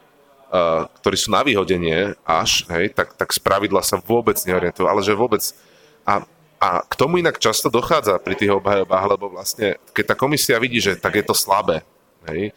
uh, 0.51 0.91
ktorí 0.99 1.17
sú 1.19 1.31
na 1.31 1.47
vyhodenie 1.47 2.19
až, 2.27 2.67
hej, 2.75 2.91
tak, 2.91 3.15
tak 3.15 3.31
z 3.31 3.39
pravidla 3.39 3.83
sa 3.87 4.03
vôbec 4.03 4.35
neorientujú, 4.43 4.87
ale 4.91 5.03
že 5.07 5.15
vôbec... 5.15 5.43
A 6.03 6.23
a 6.57 6.81
k 6.85 6.95
tomu 6.97 7.21
inak 7.21 7.37
často 7.37 7.69
dochádza 7.69 8.17
pri 8.21 8.35
tých 8.37 8.53
obhajobách, 8.57 9.05
lebo 9.13 9.29
vlastne, 9.29 9.77
keď 9.93 10.05
tá 10.13 10.15
komisia 10.17 10.57
vidí, 10.57 10.81
že 10.81 10.97
tak 10.97 11.21
je 11.21 11.25
to 11.25 11.37
slabé, 11.37 11.85
hej, 12.33 12.53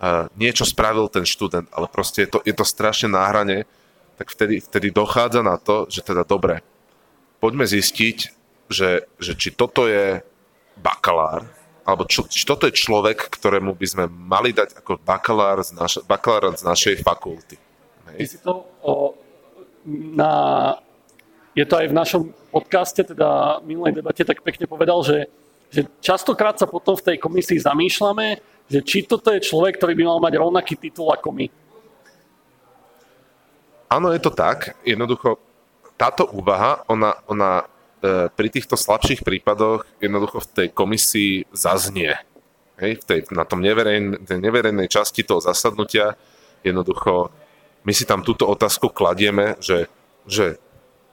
uh, 0.00 0.26
niečo 0.40 0.64
spravil 0.64 1.08
ten 1.12 1.28
študent, 1.28 1.68
ale 1.68 1.86
proste 1.88 2.24
je 2.24 2.28
to, 2.32 2.38
je 2.48 2.54
to 2.56 2.64
strašne 2.64 3.12
náhrane, 3.12 3.68
tak 4.16 4.32
vtedy, 4.32 4.64
vtedy 4.64 4.88
dochádza 4.88 5.44
na 5.44 5.60
to, 5.60 5.84
že 5.92 6.00
teda 6.00 6.24
dobre, 6.24 6.64
poďme 7.44 7.68
zistiť, 7.68 8.18
že, 8.72 9.04
že 9.20 9.32
či 9.36 9.52
toto 9.52 9.84
je 9.84 10.24
bakalár, 10.80 11.44
alebo 11.82 12.06
čo, 12.06 12.24
či 12.24 12.46
toto 12.46 12.64
je 12.64 12.72
človek, 12.72 13.28
ktorému 13.28 13.74
by 13.74 13.86
sme 13.86 14.04
mali 14.08 14.54
dať 14.54 14.80
ako 14.80 15.02
bakalár 15.02 15.60
z, 15.60 15.74
naš, 15.76 16.00
bakalár 16.06 16.54
z 16.54 16.62
našej 16.64 16.94
fakulty. 17.02 17.58
Hej. 18.08 18.16
Ty 18.16 18.24
si 18.24 18.38
to 18.40 18.52
o, 18.80 19.18
na 20.14 20.32
je 21.52 21.64
to 21.68 21.74
aj 21.76 21.86
v 21.88 21.96
našom 21.96 22.22
podcaste, 22.48 23.04
teda 23.04 23.60
minulej 23.64 24.00
debate, 24.00 24.24
tak 24.24 24.40
pekne 24.40 24.64
povedal, 24.64 25.04
že, 25.04 25.28
že 25.68 25.84
častokrát 26.00 26.56
sa 26.56 26.64
potom 26.64 26.96
v 26.96 27.12
tej 27.12 27.16
komisii 27.20 27.60
zamýšľame, 27.60 28.40
že 28.72 28.80
či 28.80 29.04
toto 29.04 29.28
je 29.32 29.44
človek, 29.44 29.76
ktorý 29.76 29.92
by 29.92 30.04
mal 30.08 30.18
mať 30.20 30.34
rovnaký 30.40 30.74
titul 30.80 31.12
ako 31.12 31.28
my. 31.32 31.46
Áno, 33.92 34.08
je 34.08 34.20
to 34.24 34.32
tak. 34.32 34.72
Jednoducho, 34.88 35.36
táto 36.00 36.24
úvaha, 36.32 36.80
ona, 36.88 37.12
ona 37.28 37.68
e, 38.00 38.32
pri 38.32 38.48
týchto 38.48 38.80
slabších 38.80 39.20
prípadoch 39.20 39.84
jednoducho 40.00 40.40
v 40.40 40.50
tej 40.56 40.68
komisii 40.72 41.52
zaznie. 41.52 42.16
Hej, 42.80 43.04
v 43.04 43.04
tej, 43.04 43.18
na 43.36 43.44
tom 43.44 43.60
neverejn, 43.60 44.24
neverejnej 44.24 44.88
časti 44.88 45.20
toho 45.20 45.44
zasadnutia 45.44 46.16
jednoducho 46.64 47.28
my 47.82 47.92
si 47.92 48.06
tam 48.06 48.22
túto 48.22 48.46
otázku 48.46 48.88
kladieme, 48.88 49.58
že, 49.58 49.90
že 50.24 50.56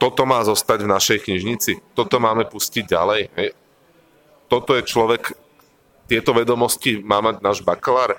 toto 0.00 0.24
má 0.24 0.40
zostať 0.40 0.88
v 0.88 0.92
našej 0.96 1.18
knižnici, 1.28 1.92
toto 1.92 2.16
máme 2.16 2.48
pustiť 2.48 2.88
ďalej. 2.88 3.22
Hej. 3.36 3.48
Toto 4.48 4.72
je 4.72 4.82
človek, 4.88 5.36
tieto 6.08 6.32
vedomosti 6.32 7.04
má 7.04 7.20
mať 7.20 7.44
náš 7.44 7.60
bakalár. 7.60 8.16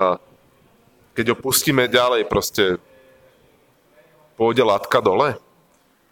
A 0.00 0.16
keď 1.12 1.36
ho 1.36 1.36
pustíme 1.36 1.84
ďalej, 1.84 2.24
proste 2.32 2.80
pôjde 4.40 4.64
látka 4.64 5.04
dole. 5.04 5.36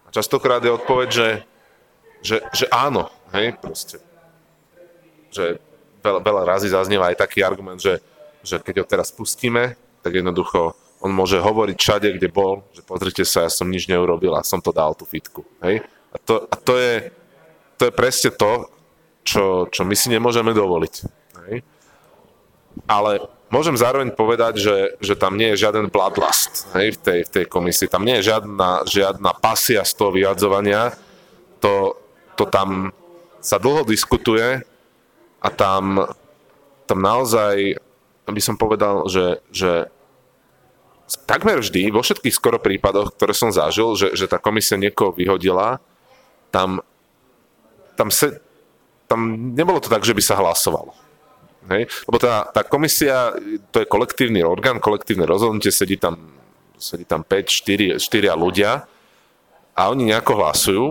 A 0.05 0.09
častokrát 0.12 0.61
je 0.61 0.77
odpoveď, 0.77 1.09
že, 1.09 1.29
že, 2.21 2.37
že 2.53 2.67
áno. 2.69 3.09
Hej, 3.33 3.57
proste. 3.57 3.97
Že 5.33 5.59
veľa, 6.05 6.21
veľa 6.21 6.43
razy 6.45 6.69
zaznieva 6.69 7.09
aj 7.09 7.25
taký 7.25 7.41
argument, 7.41 7.81
že, 7.81 8.05
že 8.45 8.61
keď 8.61 8.85
ho 8.85 8.87
teraz 8.87 9.09
pustíme, 9.11 9.81
tak 10.05 10.12
jednoducho 10.12 10.77
on 11.01 11.12
môže 11.12 11.36
hovoriť 11.36 11.76
všade, 11.76 12.09
kde 12.16 12.28
bol, 12.32 12.64
že 12.72 12.80
pozrite 12.80 13.24
sa, 13.28 13.44
ja 13.47 13.51
som 13.53 13.68
nič 13.68 13.86
neurobil 13.86 14.32
a 14.32 14.47
som 14.47 14.59
to 14.64 14.72
dal 14.72 14.97
tú 14.97 15.05
fitku. 15.05 15.44
Hej? 15.61 15.84
A, 16.12 16.16
to, 16.18 16.49
a 16.49 16.55
to, 16.57 16.74
je, 16.80 17.12
to 17.76 17.82
je 17.88 17.92
presne 17.92 18.30
to, 18.32 18.70
čo, 19.26 19.68
čo 19.68 19.82
my 19.84 19.92
si 19.92 20.09
nemôžeme 20.09 20.57
dovoliť. 20.57 20.94
Hej? 21.47 21.55
Ale 22.88 23.28
môžem 23.53 23.76
zároveň 23.76 24.12
povedať, 24.12 24.61
že, 24.61 24.76
že 25.01 25.14
tam 25.16 25.36
nie 25.36 25.53
je 25.55 25.62
žiaden 25.66 25.92
bloodlust 25.92 26.68
hej, 26.76 26.97
v, 26.97 26.99
tej, 27.01 27.18
v 27.28 27.30
tej 27.30 27.44
komisii. 27.49 27.88
Tam 27.88 28.05
nie 28.05 28.20
je 28.20 28.32
žiadna, 28.32 28.84
žiadna 28.88 29.30
pasia 29.38 29.84
z 29.84 29.92
toho 29.97 30.12
vyjadzovania. 30.12 30.97
To, 31.61 31.97
to 32.36 32.44
tam 32.49 32.92
sa 33.40 33.57
dlho 33.57 33.86
diskutuje 33.86 34.64
a 35.40 35.49
tam, 35.49 36.05
tam 36.84 36.99
naozaj 36.99 37.78
by 38.26 38.42
som 38.42 38.59
povedal, 38.59 39.07
že, 39.07 39.38
že 39.55 39.86
takmer 41.26 41.62
vždy, 41.62 41.94
vo 41.94 42.02
všetkých 42.02 42.34
skoro 42.34 42.59
prípadoch, 42.59 43.14
ktoré 43.14 43.30
som 43.30 43.54
zažil, 43.54 43.94
že, 43.94 44.18
že 44.18 44.26
tá 44.26 44.42
komisia 44.42 44.74
niekoho 44.74 45.14
vyhodila, 45.14 45.78
tam, 46.50 46.82
tam, 47.94 48.11
se, 48.11 48.42
tam 49.07 49.52
nebolo 49.54 49.78
to 49.78 49.86
tak, 49.86 50.02
že 50.02 50.14
by 50.14 50.22
sa 50.22 50.38
hlasovalo. 50.38 50.94
Hej? 51.70 51.86
Lebo 52.07 52.18
tá, 52.18 52.46
tá 52.50 52.66
komisia, 52.66 53.34
to 53.70 53.82
je 53.82 53.86
kolektívny 53.86 54.42
orgán, 54.42 54.82
kolektívne 54.82 55.26
rozhodnutie, 55.26 55.70
sedí 55.70 55.98
tam, 55.98 56.18
sedí 56.78 57.07
tam 57.07 57.22
5, 57.22 57.98
4, 57.98 58.02
4 58.02 58.34
ľudia 58.34 58.86
a 59.74 59.80
oni 59.90 60.11
nejako 60.11 60.32
hlasujú. 60.42 60.84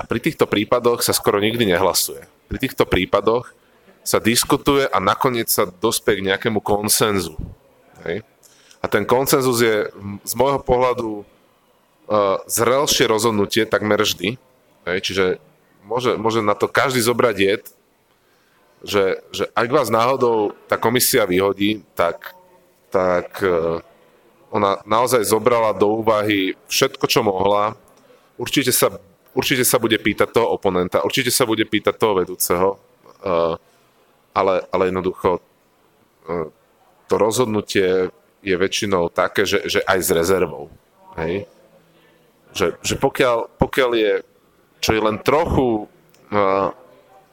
A 0.00 0.02
pri 0.06 0.18
týchto 0.22 0.46
prípadoch 0.46 1.02
sa 1.04 1.12
skoro 1.12 1.42
nikdy 1.42 1.66
nehlasuje. 1.66 2.24
Pri 2.48 2.58
týchto 2.58 2.86
prípadoch 2.86 3.52
sa 4.04 4.18
diskutuje 4.18 4.88
a 4.88 4.98
nakoniec 4.98 5.48
sa 5.52 5.68
dospie 5.68 6.20
k 6.20 6.26
nejakému 6.32 6.64
konsenzu. 6.64 7.36
Hej? 8.04 8.24
A 8.80 8.86
ten 8.88 9.04
konsenzus 9.04 9.60
je 9.60 9.92
z 10.24 10.32
môjho 10.34 10.60
pohľadu 10.60 11.10
uh, 11.20 12.40
zrelšie 12.48 13.04
rozhodnutie 13.04 13.68
takmer 13.68 14.00
vždy. 14.00 14.40
Hej? 14.88 14.98
Čiže 15.04 15.24
môže, 15.84 16.16
môže 16.16 16.40
na 16.40 16.56
to 16.56 16.64
každý 16.64 17.04
zobrať 17.04 17.36
jed, 17.36 17.64
že, 18.80 19.20
že 19.28 19.44
ak 19.52 19.68
vás 19.68 19.92
náhodou 19.92 20.56
tá 20.64 20.80
komisia 20.80 21.28
vyhodí, 21.28 21.84
tak, 21.92 22.32
tak 22.88 23.36
uh, 23.44 23.84
ona 24.48 24.80
naozaj 24.88 25.28
zobrala 25.28 25.76
do 25.76 26.00
úvahy 26.00 26.56
všetko, 26.72 27.04
čo 27.04 27.20
mohla. 27.20 27.76
Určite 28.40 28.72
sa, 28.72 28.88
určite 29.36 29.68
sa 29.68 29.76
bude 29.76 30.00
pýtať 30.00 30.32
toho 30.32 30.56
oponenta, 30.56 31.04
určite 31.04 31.28
sa 31.28 31.44
bude 31.44 31.68
pýtať 31.68 31.94
toho 32.00 32.16
vedúceho. 32.16 32.68
Uh, 33.20 33.60
ale, 34.34 34.64
ale 34.70 34.88
jednoducho 34.88 35.38
e, 35.38 35.40
to 37.10 37.14
rozhodnutie 37.18 38.08
je 38.40 38.56
väčšinou 38.56 39.12
také, 39.12 39.44
že, 39.44 39.66
že 39.68 39.80
aj 39.84 39.98
s 40.00 40.10
rezervou. 40.14 40.72
Hej? 41.20 41.44
Že, 42.56 42.66
že 42.80 42.94
pokiaľ, 42.96 43.52
pokiaľ 43.60 43.90
je, 43.94 44.12
čo 44.80 44.90
je 44.96 45.00
len 45.04 45.20
trochu 45.20 45.84
uh, 46.32 46.72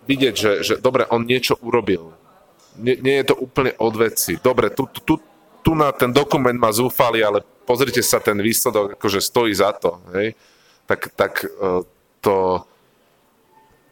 vidieť, 0.04 0.36
že, 0.36 0.52
že 0.68 0.74
dobre, 0.84 1.08
on 1.08 1.24
niečo 1.24 1.56
urobil. 1.64 2.12
Nie, 2.76 3.00
nie 3.00 3.16
je 3.24 3.32
to 3.32 3.36
úplne 3.40 3.72
od 3.80 3.96
veci. 3.96 4.36
Dobre, 4.36 4.68
tu, 4.76 4.84
tu, 4.92 5.00
tu 5.00 5.16
tu 5.68 5.76
na 5.76 5.92
ten 5.92 6.16
dokument 6.16 6.56
ma 6.56 6.72
zúfali, 6.72 7.20
ale 7.20 7.44
pozrite 7.68 8.00
sa, 8.00 8.24
ten 8.24 8.40
výsledok 8.40 8.96
akože 8.96 9.20
stojí 9.20 9.52
za 9.52 9.76
to, 9.76 10.00
hej, 10.16 10.32
tak, 10.88 11.12
tak 11.12 11.44
uh, 11.44 11.84
to, 12.24 12.64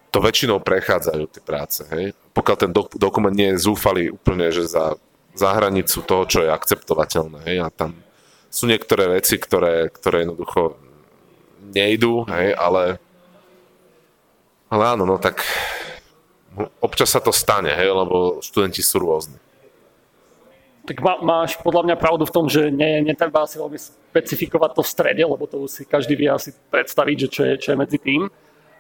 to 0.07 0.17
väčšinou 0.23 0.63
prechádzajú 0.63 1.23
tie 1.27 1.43
práce, 1.43 1.83
hej. 1.91 2.15
Pokiaľ 2.35 2.57
ten 2.59 2.71
dok- 2.75 2.99
dokument 2.99 3.31
nie 3.31 3.55
je 3.55 3.63
zúfalý 3.63 4.11
úplne, 4.11 4.51
že 4.51 4.67
za, 4.67 4.99
za 5.31 5.49
hranicu 5.55 6.03
toho, 6.03 6.27
čo 6.27 6.43
je 6.43 6.51
akceptovateľné, 6.51 7.47
hej, 7.47 7.57
a 7.63 7.71
tam 7.71 7.95
sú 8.51 8.67
niektoré 8.67 9.07
veci, 9.07 9.39
ktoré, 9.39 9.87
ktoré 9.87 10.27
jednoducho 10.27 10.75
nejdú, 11.71 12.27
hej, 12.27 12.51
ale 12.55 12.99
ale 14.69 14.83
áno, 14.91 15.05
no 15.05 15.15
tak 15.21 15.45
občas 16.81 17.13
sa 17.13 17.21
to 17.21 17.31
stane, 17.31 17.71
hej, 17.71 17.89
lebo 17.91 18.41
študenti 18.41 18.81
sú 18.81 18.99
rôzni. 18.99 19.37
Tak 20.85 21.01
má, 21.01 21.17
máš 21.17 21.57
podľa 21.65 21.81
mňa 21.89 21.95
pravdu 21.97 22.23
v 22.29 22.33
tom, 22.33 22.45
že 22.45 22.69
ne, 22.69 23.01
netreba 23.01 23.49
si 23.49 23.57
veľmi 23.57 23.77
specifikovať 23.79 24.71
to 24.77 24.81
v 24.85 24.91
strede, 24.91 25.23
lebo 25.25 25.49
to 25.49 25.65
si 25.65 25.81
každý 25.81 26.13
vie 26.13 26.29
asi 26.29 26.53
predstaviť, 26.69 27.17
že 27.25 27.27
čo 27.27 27.41
je, 27.41 27.53
čo 27.57 27.67
je 27.73 27.81
medzi 27.81 27.97
tým. 27.97 28.29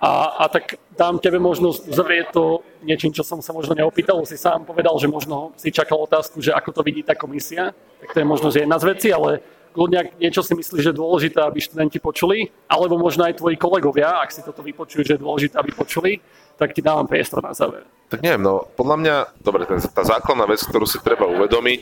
A, 0.05 0.37
a 0.37 0.45
tak 0.53 0.77
dám 0.93 1.17
tebe 1.17 1.41
možnosť 1.41 1.89
uzavrieť 1.89 2.29
to 2.29 2.61
niečím, 2.85 3.09
čo 3.09 3.25
som 3.25 3.41
sa 3.41 3.57
možno 3.57 3.73
neopýtal. 3.73 4.21
Si 4.29 4.37
sám 4.37 4.61
povedal, 4.61 4.93
že 5.01 5.09
možno 5.09 5.57
si 5.57 5.73
čakal 5.73 5.97
otázku, 6.05 6.45
že 6.45 6.53
ako 6.53 6.69
to 6.77 6.81
vidí 6.85 7.01
tá 7.01 7.17
komisia. 7.17 7.73
Tak 8.05 8.13
to 8.13 8.21
je 8.21 8.27
možno, 8.27 8.53
že 8.53 8.61
jedna 8.61 8.77
z 8.77 8.93
vecí, 8.93 9.09
ale 9.09 9.41
kľudne 9.73 10.13
niečo 10.21 10.45
si 10.45 10.53
myslíš, 10.53 10.81
že 10.85 10.91
je 10.93 11.01
dôležité, 11.01 11.41
aby 11.41 11.57
študenti 11.57 11.97
počuli, 11.97 12.53
alebo 12.69 13.01
možno 13.01 13.25
aj 13.25 13.41
tvoji 13.41 13.57
kolegovia, 13.57 14.21
ak 14.21 14.29
si 14.29 14.45
toto 14.45 14.61
vypočujú, 14.61 15.01
že 15.01 15.17
je 15.17 15.23
dôležité, 15.25 15.57
aby 15.57 15.73
počuli, 15.73 16.21
tak 16.53 16.77
ti 16.77 16.85
dávam 16.85 17.09
priestor 17.09 17.41
na 17.41 17.57
záver. 17.57 17.81
Tak 18.13 18.21
neviem, 18.21 18.45
no 18.45 18.69
podľa 18.77 18.97
mňa, 19.01 19.15
dobre, 19.41 19.65
tá 19.65 20.03
základná 20.05 20.45
vec, 20.45 20.61
ktorú 20.61 20.85
si 20.85 21.01
treba 21.01 21.25
uvedomiť, 21.25 21.81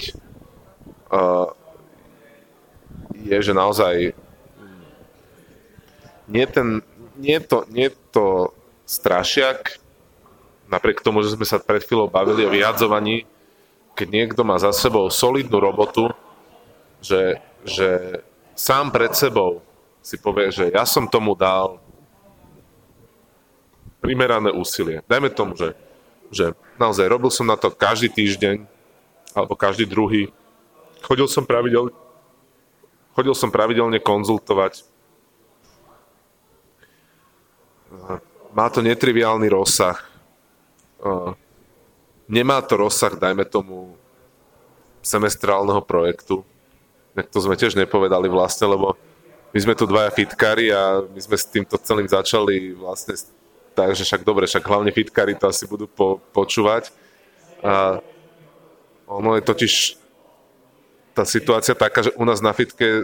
uh, 1.11 1.51
je, 3.19 3.36
že 3.36 3.51
naozaj 3.51 4.15
nie, 6.32 6.45
ten, 6.47 6.80
nie, 7.19 7.38
to, 7.43 7.67
nie 7.67 7.91
to 8.14 8.53
strašiak, 8.86 9.82
napriek 10.70 11.01
tomu, 11.01 11.26
že 11.26 11.34
sme 11.34 11.43
sa 11.43 11.57
pred 11.57 11.82
chvíľou 11.82 12.07
bavili 12.07 12.45
o 12.45 12.53
vyhadzovaní, 12.53 13.26
keď 13.97 14.07
niekto 14.09 14.41
má 14.45 14.57
za 14.61 14.70
sebou 14.70 15.09
solidnú 15.09 15.57
robotu, 15.57 16.14
že, 17.01 17.41
že 17.66 18.22
sám 18.53 18.93
pred 18.93 19.14
sebou 19.14 19.61
si 20.03 20.16
povie, 20.18 20.53
že 20.53 20.70
ja 20.70 20.86
som 20.86 21.09
tomu 21.09 21.34
dal 21.34 21.82
primerané 24.03 24.51
úsilie. 24.51 24.99
Dajme 25.07 25.32
tomu, 25.32 25.55
že, 25.55 25.72
že 26.28 26.51
naozaj 26.76 27.07
robil 27.07 27.32
som 27.32 27.47
na 27.47 27.55
to 27.55 27.72
každý 27.72 28.11
týždeň 28.11 28.68
alebo 29.32 29.55
každý 29.55 29.88
druhý. 29.88 30.28
Chodil 30.99 31.28
som 31.32 31.47
pravidelne, 31.47 31.95
chodil 33.16 33.36
som 33.36 33.47
pravidelne 33.47 33.99
konzultovať. 34.03 34.84
Má 38.54 38.70
to 38.70 38.86
netriviálny 38.86 39.49
rozsah. 39.49 39.97
Nemá 42.30 42.62
to 42.62 42.78
rozsah, 42.78 43.18
dajme 43.18 43.43
tomu, 43.49 43.97
semestrálneho 45.04 45.82
projektu. 45.84 46.45
To 47.18 47.39
sme 47.41 47.60
tiež 47.60 47.76
nepovedali 47.76 48.30
vlastne, 48.32 48.72
lebo 48.72 48.95
my 49.54 49.60
sme 49.60 49.74
tu 49.76 49.86
dvaja 49.86 50.10
fitkári 50.10 50.72
a 50.74 51.04
my 51.04 51.20
sme 51.20 51.38
s 51.38 51.45
týmto 51.45 51.78
celým 51.78 52.08
začali 52.08 52.74
vlastne 52.74 53.14
takže 53.74 54.06
však 54.06 54.22
dobre, 54.22 54.45
však 54.45 54.64
hlavne 54.64 54.93
fitkári 54.93 55.34
to 55.34 55.49
asi 55.49 55.66
budú 55.66 55.89
po, 55.89 56.22
počúvať. 56.32 56.93
A 57.66 57.99
ono 59.10 59.36
je 59.36 59.43
totiž 59.43 59.74
tá 61.14 61.26
situácia 61.26 61.74
taká, 61.78 62.06
že 62.06 62.14
u 62.18 62.26
nás 62.26 62.41
na 62.41 62.54
fitke 62.54 62.86
e, 62.86 63.04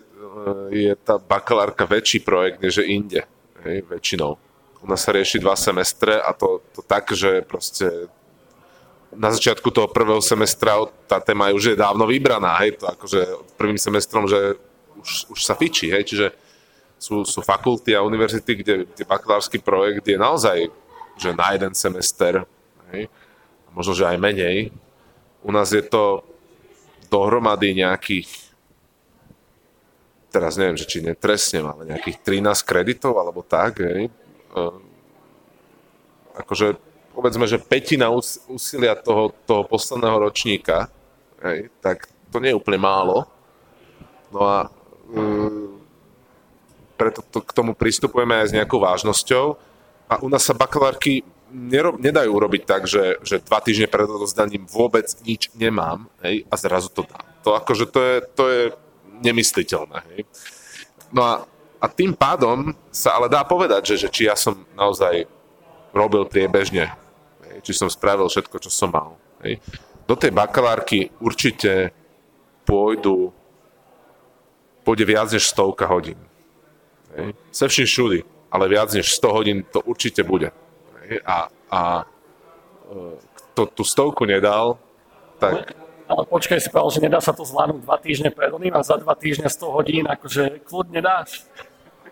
je 0.74 0.93
tá 0.97 1.22
bakalárka 1.22 1.86
väčší 1.86 2.22
projekt, 2.26 2.62
než 2.62 2.82
inde, 2.86 3.26
hej, 3.66 3.86
väčšinou. 3.86 4.38
U 4.80 4.88
sa 4.95 5.11
rieši 5.11 5.43
dva 5.43 5.59
semestre 5.59 6.23
a 6.23 6.32
to, 6.32 6.63
to 6.71 6.80
tak, 6.80 7.11
že 7.11 7.43
proste 7.43 8.07
na 9.11 9.34
začiatku 9.34 9.67
toho 9.73 9.89
prvého 9.89 10.21
semestra 10.21 10.86
tá 11.09 11.19
téma 11.19 11.51
už 11.51 11.73
je 11.73 11.77
dávno 11.77 12.05
vybraná, 12.05 12.55
hej, 12.61 12.77
to 12.77 12.86
akože 12.88 13.21
prvým 13.57 13.75
semestrom, 13.75 14.30
že 14.30 14.55
už, 15.01 15.34
už 15.34 15.39
sa 15.41 15.57
fičí, 15.57 15.89
hej, 15.89 16.05
čiže 16.05 16.27
sú, 16.99 17.25
sú 17.25 17.41
fakulty 17.41 17.95
a 17.95 18.05
univerzity, 18.05 18.51
kde, 18.61 18.75
kde 18.88 19.03
bakalársky 19.03 19.57
projekt 19.57 20.05
je 20.05 20.19
naozaj 20.19 20.69
že 21.19 21.36
na 21.36 21.51
jeden 21.51 21.75
semester, 21.75 22.47
hej, 22.95 23.11
a 23.67 23.69
možno, 23.75 23.91
že 23.91 24.07
aj 24.07 24.15
menej. 24.15 24.71
U 25.43 25.51
nás 25.51 25.75
je 25.75 25.84
to 25.84 26.23
dohromady 27.11 27.75
nejakých, 27.75 28.32
teraz 30.32 30.55
neviem, 30.55 30.80
že 30.80 30.88
či 30.88 31.03
netresnem, 31.03 31.67
ale 31.67 31.91
nejakých 31.91 32.23
13 32.23 32.63
kreditov 32.63 33.19
alebo 33.19 33.43
tak, 33.43 33.84
hej. 33.84 34.07
Akože 36.39 36.78
povedzme, 37.14 37.45
že 37.50 37.60
petina 37.60 38.08
úsilia 38.47 38.95
toho, 38.95 39.36
toho 39.43 39.68
posledného 39.68 40.18
ročníka, 40.24 40.88
hej, 41.43 41.68
tak 41.84 42.08
to 42.32 42.39
nie 42.39 42.54
je 42.54 42.60
úplne 42.60 42.80
málo. 42.80 43.28
No 44.30 44.45
a 44.45 44.58
um, 45.10 45.82
preto 46.95 47.26
to, 47.26 47.41
k 47.41 47.52
tomu 47.52 47.74
pristupujeme 47.74 48.39
aj 48.39 48.54
s 48.54 48.56
nejakou 48.56 48.80
vážnosťou. 48.80 49.58
A 50.10 50.22
u 50.22 50.28
nás 50.30 50.45
sa 50.45 50.58
bakalárky 50.58 51.26
nerob, 51.50 51.97
nedajú 51.97 52.30
urobiť 52.30 52.64
tak, 52.66 52.86
že, 52.86 53.18
že 53.26 53.41
dva 53.41 53.62
týždne 53.62 53.89
pred 53.89 54.06
odozdaním 54.06 54.70
vôbec 54.70 55.10
nič 55.26 55.50
nemám 55.58 56.06
hej, 56.22 56.45
a 56.50 56.56
zrazu 56.58 56.93
to 56.93 57.06
dám. 57.06 57.26
To 57.45 57.58
akože 57.58 57.86
to 57.89 58.00
je, 58.00 58.16
to 58.38 58.43
je 58.50 58.62
nemysliteľné. 59.26 60.00
Hej. 60.14 60.22
No 61.10 61.22
a, 61.26 61.34
a 61.80 61.86
tým 61.88 62.11
pádom 62.11 62.75
sa 62.91 63.15
ale 63.15 63.32
dá 63.32 63.43
povedať, 63.47 63.95
že, 63.95 64.07
že 64.07 64.09
či 64.11 64.21
ja 64.27 64.36
som 64.36 64.67
naozaj 64.75 65.23
robil 65.95 66.27
priebežne, 66.27 66.91
či 67.63 67.71
som 67.71 67.88
spravil 67.88 68.27
všetko, 68.27 68.59
čo 68.59 68.69
som 68.69 68.91
mal. 68.91 69.15
Hej. 69.41 69.63
Do 70.03 70.19
tej 70.19 70.36
bakalárky 70.36 71.09
určite 71.23 71.95
pôjdu 72.67 73.32
pôjde 74.84 75.05
viac 75.05 75.30
než 75.30 75.45
stovka 75.45 75.86
hodín. 75.86 76.17
Hej. 77.13 77.38
Se 77.51 77.67
všim 77.67 77.86
všudy, 77.86 78.19
ale 78.51 78.65
viac 78.69 78.89
než 78.93 79.13
100 79.21 79.30
hodín 79.30 79.57
to 79.69 79.82
určite 79.86 80.23
bude. 80.23 80.49
A, 81.25 81.49
a 81.69 81.82
e, 82.01 83.17
kto 83.38 83.61
tú 83.65 83.84
stovku 83.86 84.25
nedal, 84.25 84.77
tak... 85.38 85.77
Ale 86.09 86.25
počkaj, 86.25 86.57
si 86.57 86.73
povedal, 86.73 86.89
že 86.89 87.05
nedá 87.05 87.19
sa 87.21 87.38
to 87.38 87.45
zvládnuť 87.45 87.86
dva 87.86 87.97
týždne 88.01 88.34
pred 88.34 88.49
oným 88.49 88.73
a 88.73 88.82
za 88.82 88.97
dva 88.97 89.13
týždne 89.13 89.45
100 89.45 89.77
hodín, 89.77 90.09
akože 90.09 90.65
kľudne 90.65 91.05
dáš. 91.05 91.45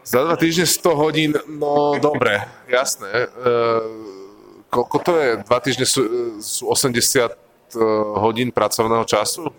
Za 0.08 0.24
dva 0.24 0.40
týždne 0.40 0.64
100 0.64 0.96
hodín, 0.96 1.32
no 1.60 2.00
dobre, 2.00 2.48
jasné. 2.72 3.28
E, 3.28 3.54
koľko 4.72 4.98
to 5.04 5.12
je? 5.20 5.30
Dva 5.44 5.60
týždne 5.60 5.84
sú, 5.84 6.02
sú 6.40 6.72
80 6.72 6.96
e, 6.96 7.36
hodín 8.16 8.56
pracovného 8.56 9.04
času? 9.04 9.52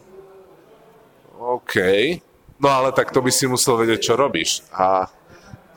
OK. 1.37 1.75
No 2.57 2.73
ale 2.73 2.97
tak 2.97 3.13
to 3.13 3.21
by 3.21 3.29
si 3.29 3.45
musel 3.45 3.77
vedieť, 3.77 4.01
čo 4.09 4.15
robíš. 4.17 4.65
A 4.73 5.13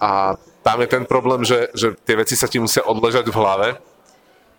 a 0.01 0.34
tam 0.65 0.82
je 0.82 0.89
ten 0.89 1.05
problém, 1.05 1.45
že, 1.45 1.69
že 1.78 1.93
tie 1.93 2.17
veci 2.17 2.34
sa 2.34 2.49
ti 2.49 2.57
musia 2.57 2.82
odležať 2.82 3.30
v 3.30 3.38
hlave, 3.38 3.67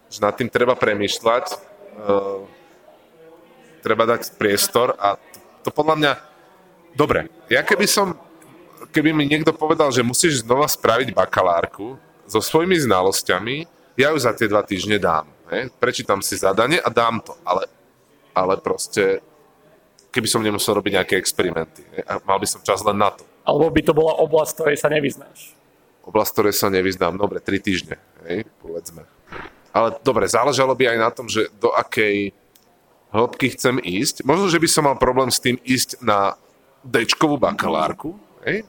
že 0.06 0.22
nad 0.22 0.38
tým 0.38 0.46
treba 0.46 0.78
premýšľať, 0.78 1.44
uh, 1.98 2.46
treba 3.82 4.06
dať 4.06 4.38
priestor 4.38 4.94
a 4.94 5.18
to, 5.18 5.38
to 5.66 5.70
podľa 5.74 5.94
mňa... 5.98 6.12
Dobre, 6.94 7.26
ja 7.50 7.66
keby 7.66 7.90
som, 7.90 8.14
keby 8.90 9.14
mi 9.14 9.28
niekto 9.28 9.54
povedal, 9.54 9.92
že 9.94 10.02
musíš 10.02 10.42
znova 10.42 10.66
spraviť 10.66 11.14
bakalárku 11.14 12.00
so 12.26 12.40
svojimi 12.40 12.74
znalosťami, 12.80 13.68
ja 13.94 14.10
ju 14.10 14.18
za 14.18 14.32
tie 14.32 14.48
dva 14.48 14.64
týždne 14.64 14.96
dám. 14.96 15.28
He? 15.52 15.68
Prečítam 15.76 16.24
si 16.24 16.40
zadanie 16.40 16.80
a 16.80 16.88
dám 16.88 17.20
to, 17.20 17.36
ale, 17.44 17.68
ale 18.32 18.56
proste 18.56 19.20
keby 20.08 20.28
som 20.28 20.40
nemusel 20.40 20.72
robiť 20.72 20.92
nejaké 20.96 21.14
experimenty. 21.20 21.84
He? 21.92 22.00
A 22.08 22.16
mal 22.24 22.40
by 22.40 22.48
som 22.48 22.64
čas 22.64 22.80
len 22.80 22.96
na 22.96 23.12
to. 23.12 23.22
Alebo 23.44 23.68
by 23.68 23.82
to 23.84 23.92
bola 23.92 24.16
oblasť, 24.22 24.52
ktorej 24.56 24.78
sa 24.80 24.88
nevyznáš? 24.88 25.52
Oblasť, 26.02 26.30
ktorej 26.34 26.54
sa 26.56 26.66
nevyznám, 26.70 27.14
dobre, 27.14 27.38
3 27.38 27.62
týždne, 27.62 27.96
hej, 28.26 28.42
povedzme. 28.58 29.06
Ale 29.70 29.94
dobre, 30.02 30.26
záležalo 30.26 30.74
by 30.74 30.94
aj 30.94 30.98
na 30.98 31.10
tom, 31.14 31.26
že 31.30 31.46
do 31.62 31.70
akej 31.70 32.34
hĺbky 33.14 33.54
chcem 33.54 33.78
ísť. 33.78 34.26
Možno, 34.26 34.50
že 34.50 34.58
by 34.58 34.68
som 34.68 34.88
mal 34.88 34.98
problém 34.98 35.30
s 35.30 35.38
tým 35.38 35.60
ísť 35.62 36.02
na 36.02 36.34
d 36.82 37.06
bakalárku, 37.38 38.18
hej? 38.42 38.66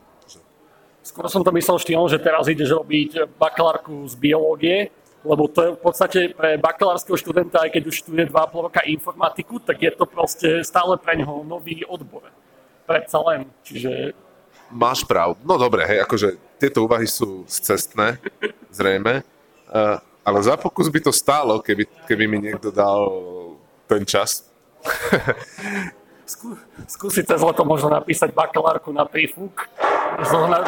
Skôr 1.03 1.27
som 1.27 1.43
to 1.43 1.51
myslel 1.51 1.75
štýlom, 1.83 2.07
že 2.07 2.15
teraz 2.15 2.47
ideš 2.47 2.79
robiť 2.79 3.27
bakalárku 3.35 4.07
z 4.07 4.15
biológie, 4.15 4.87
lebo 5.27 5.51
to 5.51 5.59
je 5.59 5.69
v 5.75 5.79
podstate 5.83 6.19
pre 6.31 6.55
bakalárskeho 6.55 7.19
študenta, 7.19 7.67
aj 7.67 7.75
keď 7.75 7.83
už 7.91 7.95
študuje 8.07 8.31
2,5 8.31 8.65
roka 8.71 8.81
informatiku, 8.87 9.59
tak 9.59 9.83
je 9.83 9.91
to 9.91 10.07
proste 10.07 10.63
stále 10.63 10.95
pre 10.95 11.19
neho 11.19 11.43
nový 11.43 11.83
odbor. 11.83 12.31
Predsa 12.87 13.19
len. 13.19 13.51
Čiže 13.67 14.15
Máš 14.73 15.05
pravdu. 15.05 15.37
No 15.45 15.59
dobre, 15.61 15.85
hej, 15.85 16.01
akože 16.01 16.39
tieto 16.57 16.87
úvahy 16.87 17.05
sú 17.05 17.45
cestné, 17.45 18.17
zrejme, 18.73 19.21
uh, 19.69 20.01
ale 20.23 20.39
za 20.41 20.57
pokus 20.57 20.89
by 20.89 20.99
to 21.03 21.11
stálo, 21.13 21.61
keby, 21.61 21.85
keby 22.07 22.25
mi 22.25 22.41
niekto 22.41 22.73
dal 22.73 23.11
ten 23.85 24.01
čas. 24.07 24.49
skú, 26.33 26.57
skúsiť 26.89 27.29
cez 27.29 27.41
leto 27.43 27.61
možno 27.67 27.93
napísať 27.93 28.33
bakalárku 28.33 28.89
na 28.89 29.05
prífuk. 29.05 29.69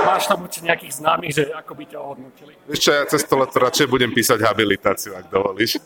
Máš 0.05 0.25
tam 0.25 0.41
určite 0.45 0.65
nejakých 0.65 0.93
známych, 1.01 1.33
že 1.35 1.43
ako 1.53 1.73
by 1.77 1.83
ťa 1.85 1.97
ohodnotili. 2.01 2.53
Vieš 2.65 2.83
ja 2.89 3.05
cez 3.05 3.21
to 3.25 3.35
leto 3.37 3.57
radšej 3.61 3.87
budem 3.87 4.09
písať 4.09 4.41
habilitáciu, 4.41 5.13
ak 5.13 5.29
dovolíš. 5.29 5.77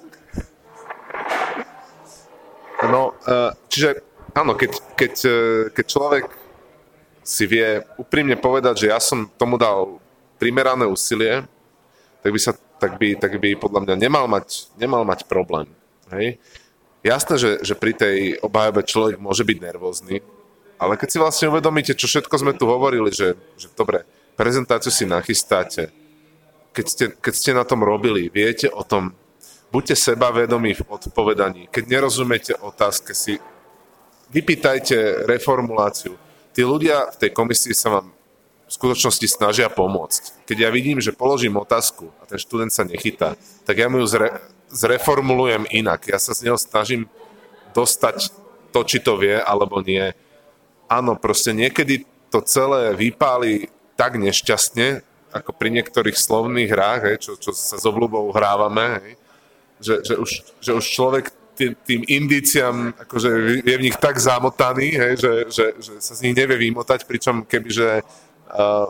No, 2.87 3.11
e, 3.27 3.51
čiže 3.67 3.99
áno, 4.31 4.55
keď, 4.55 4.71
keď, 4.95 5.13
e, 5.27 5.39
keď 5.75 5.85
človek 5.85 6.25
si 7.19 7.43
vie 7.43 7.83
úprimne 7.99 8.39
povedať, 8.39 8.87
že 8.87 8.87
ja 8.89 8.99
som 9.03 9.27
tomu 9.35 9.59
dal 9.59 9.99
primerané 10.39 10.87
úsilie, 10.87 11.43
tak 12.23 12.31
by, 12.31 12.39
sa, 12.39 12.55
tak 12.55 12.95
by, 12.95 13.19
tak 13.19 13.35
by 13.35 13.59
podľa 13.59 13.83
mňa 13.83 13.95
nemal 13.99 14.25
mať, 14.31 14.71
nemal 14.79 15.03
mať 15.03 15.27
problém. 15.27 15.67
Hej? 16.15 16.39
Jasné, 17.03 17.35
že, 17.35 17.51
že 17.63 17.75
pri 17.75 17.95
tej 17.95 18.39
obhajobe 18.39 18.83
človek 18.87 19.15
môže 19.19 19.43
byť 19.43 19.57
nervózny, 19.59 20.23
ale 20.79 20.95
keď 20.95 21.07
si 21.11 21.17
vlastne 21.19 21.51
uvedomíte, 21.51 21.93
čo 21.93 22.07
všetko 22.07 22.35
sme 22.39 22.55
tu 22.55 22.63
hovorili, 22.65 23.11
že, 23.11 23.35
že 23.59 23.67
dobre, 23.75 24.07
prezentáciu 24.39 24.89
si 24.89 25.03
nachystáte, 25.03 25.91
keď 26.71 26.85
ste, 26.87 27.05
keď 27.19 27.33
ste 27.35 27.51
na 27.51 27.67
tom 27.67 27.83
robili, 27.83 28.31
viete 28.31 28.71
o 28.71 28.87
tom, 28.87 29.11
buďte 29.75 29.99
sebavedomí 29.99 30.79
v 30.79 30.87
odpovedaní. 30.87 31.67
Keď 31.67 31.83
nerozumiete 31.83 32.53
otázke, 32.55 33.11
si 33.11 33.43
vypýtajte 34.31 35.27
reformuláciu. 35.27 36.15
Tí 36.55 36.61
ľudia 36.63 37.11
v 37.11 37.27
tej 37.27 37.31
komisii 37.35 37.75
sa 37.75 37.99
vám 37.99 38.07
v 38.69 38.71
skutočnosti 38.71 39.25
snažia 39.25 39.65
pomôcť. 39.65 40.45
Keď 40.45 40.57
ja 40.61 40.69
vidím, 40.69 41.01
že 41.01 41.11
položím 41.11 41.57
otázku 41.57 42.13
a 42.21 42.29
ten 42.29 42.37
študent 42.37 42.69
sa 42.69 42.85
nechytá, 42.85 43.33
tak 43.65 43.81
ja 43.81 43.89
mu 43.89 43.97
ju 43.99 44.05
zre, 44.05 44.29
zreformulujem 44.69 45.65
inak. 45.73 46.05
Ja 46.05 46.21
sa 46.21 46.37
z 46.37 46.49
neho 46.49 46.57
snažím 46.57 47.09
dostať 47.73 48.29
to, 48.69 48.85
či 48.85 49.01
to 49.01 49.17
vie 49.17 49.41
alebo 49.41 49.81
nie. 49.81 50.13
Áno, 50.89 51.13
proste 51.13 51.53
niekedy 51.53 52.03
to 52.33 52.41
celé 52.41 52.97
vypáli 52.97 53.69
tak 53.93 54.17
nešťastne, 54.17 55.05
ako 55.29 55.53
pri 55.53 55.69
niektorých 55.69 56.17
slovných 56.17 56.69
hrách, 56.73 57.01
hej, 57.05 57.15
čo, 57.21 57.31
čo 57.37 57.53
sa 57.53 57.77
s 57.77 57.85
obľubou 57.85 58.33
hrávame, 58.33 58.97
hej, 59.05 59.11
že, 59.79 59.95
že, 60.01 60.13
už, 60.17 60.29
že 60.57 60.71
už 60.73 60.85
človek 60.89 61.25
tým, 61.53 61.75
tým 61.85 62.01
indiciam 62.07 62.95
akože 62.95 63.61
je 63.61 63.75
v 63.77 63.85
nich 63.85 63.97
tak 64.01 64.17
zamotaný, 64.17 64.97
hej, 64.97 65.13
že, 65.21 65.33
že, 65.53 65.65
že 65.77 65.93
sa 66.01 66.13
z 66.17 66.23
nich 66.25 66.35
nevie 66.35 66.57
vymotať, 66.71 67.05
pričom 67.05 67.45
kebyže 67.45 68.01
uh, 68.01 68.89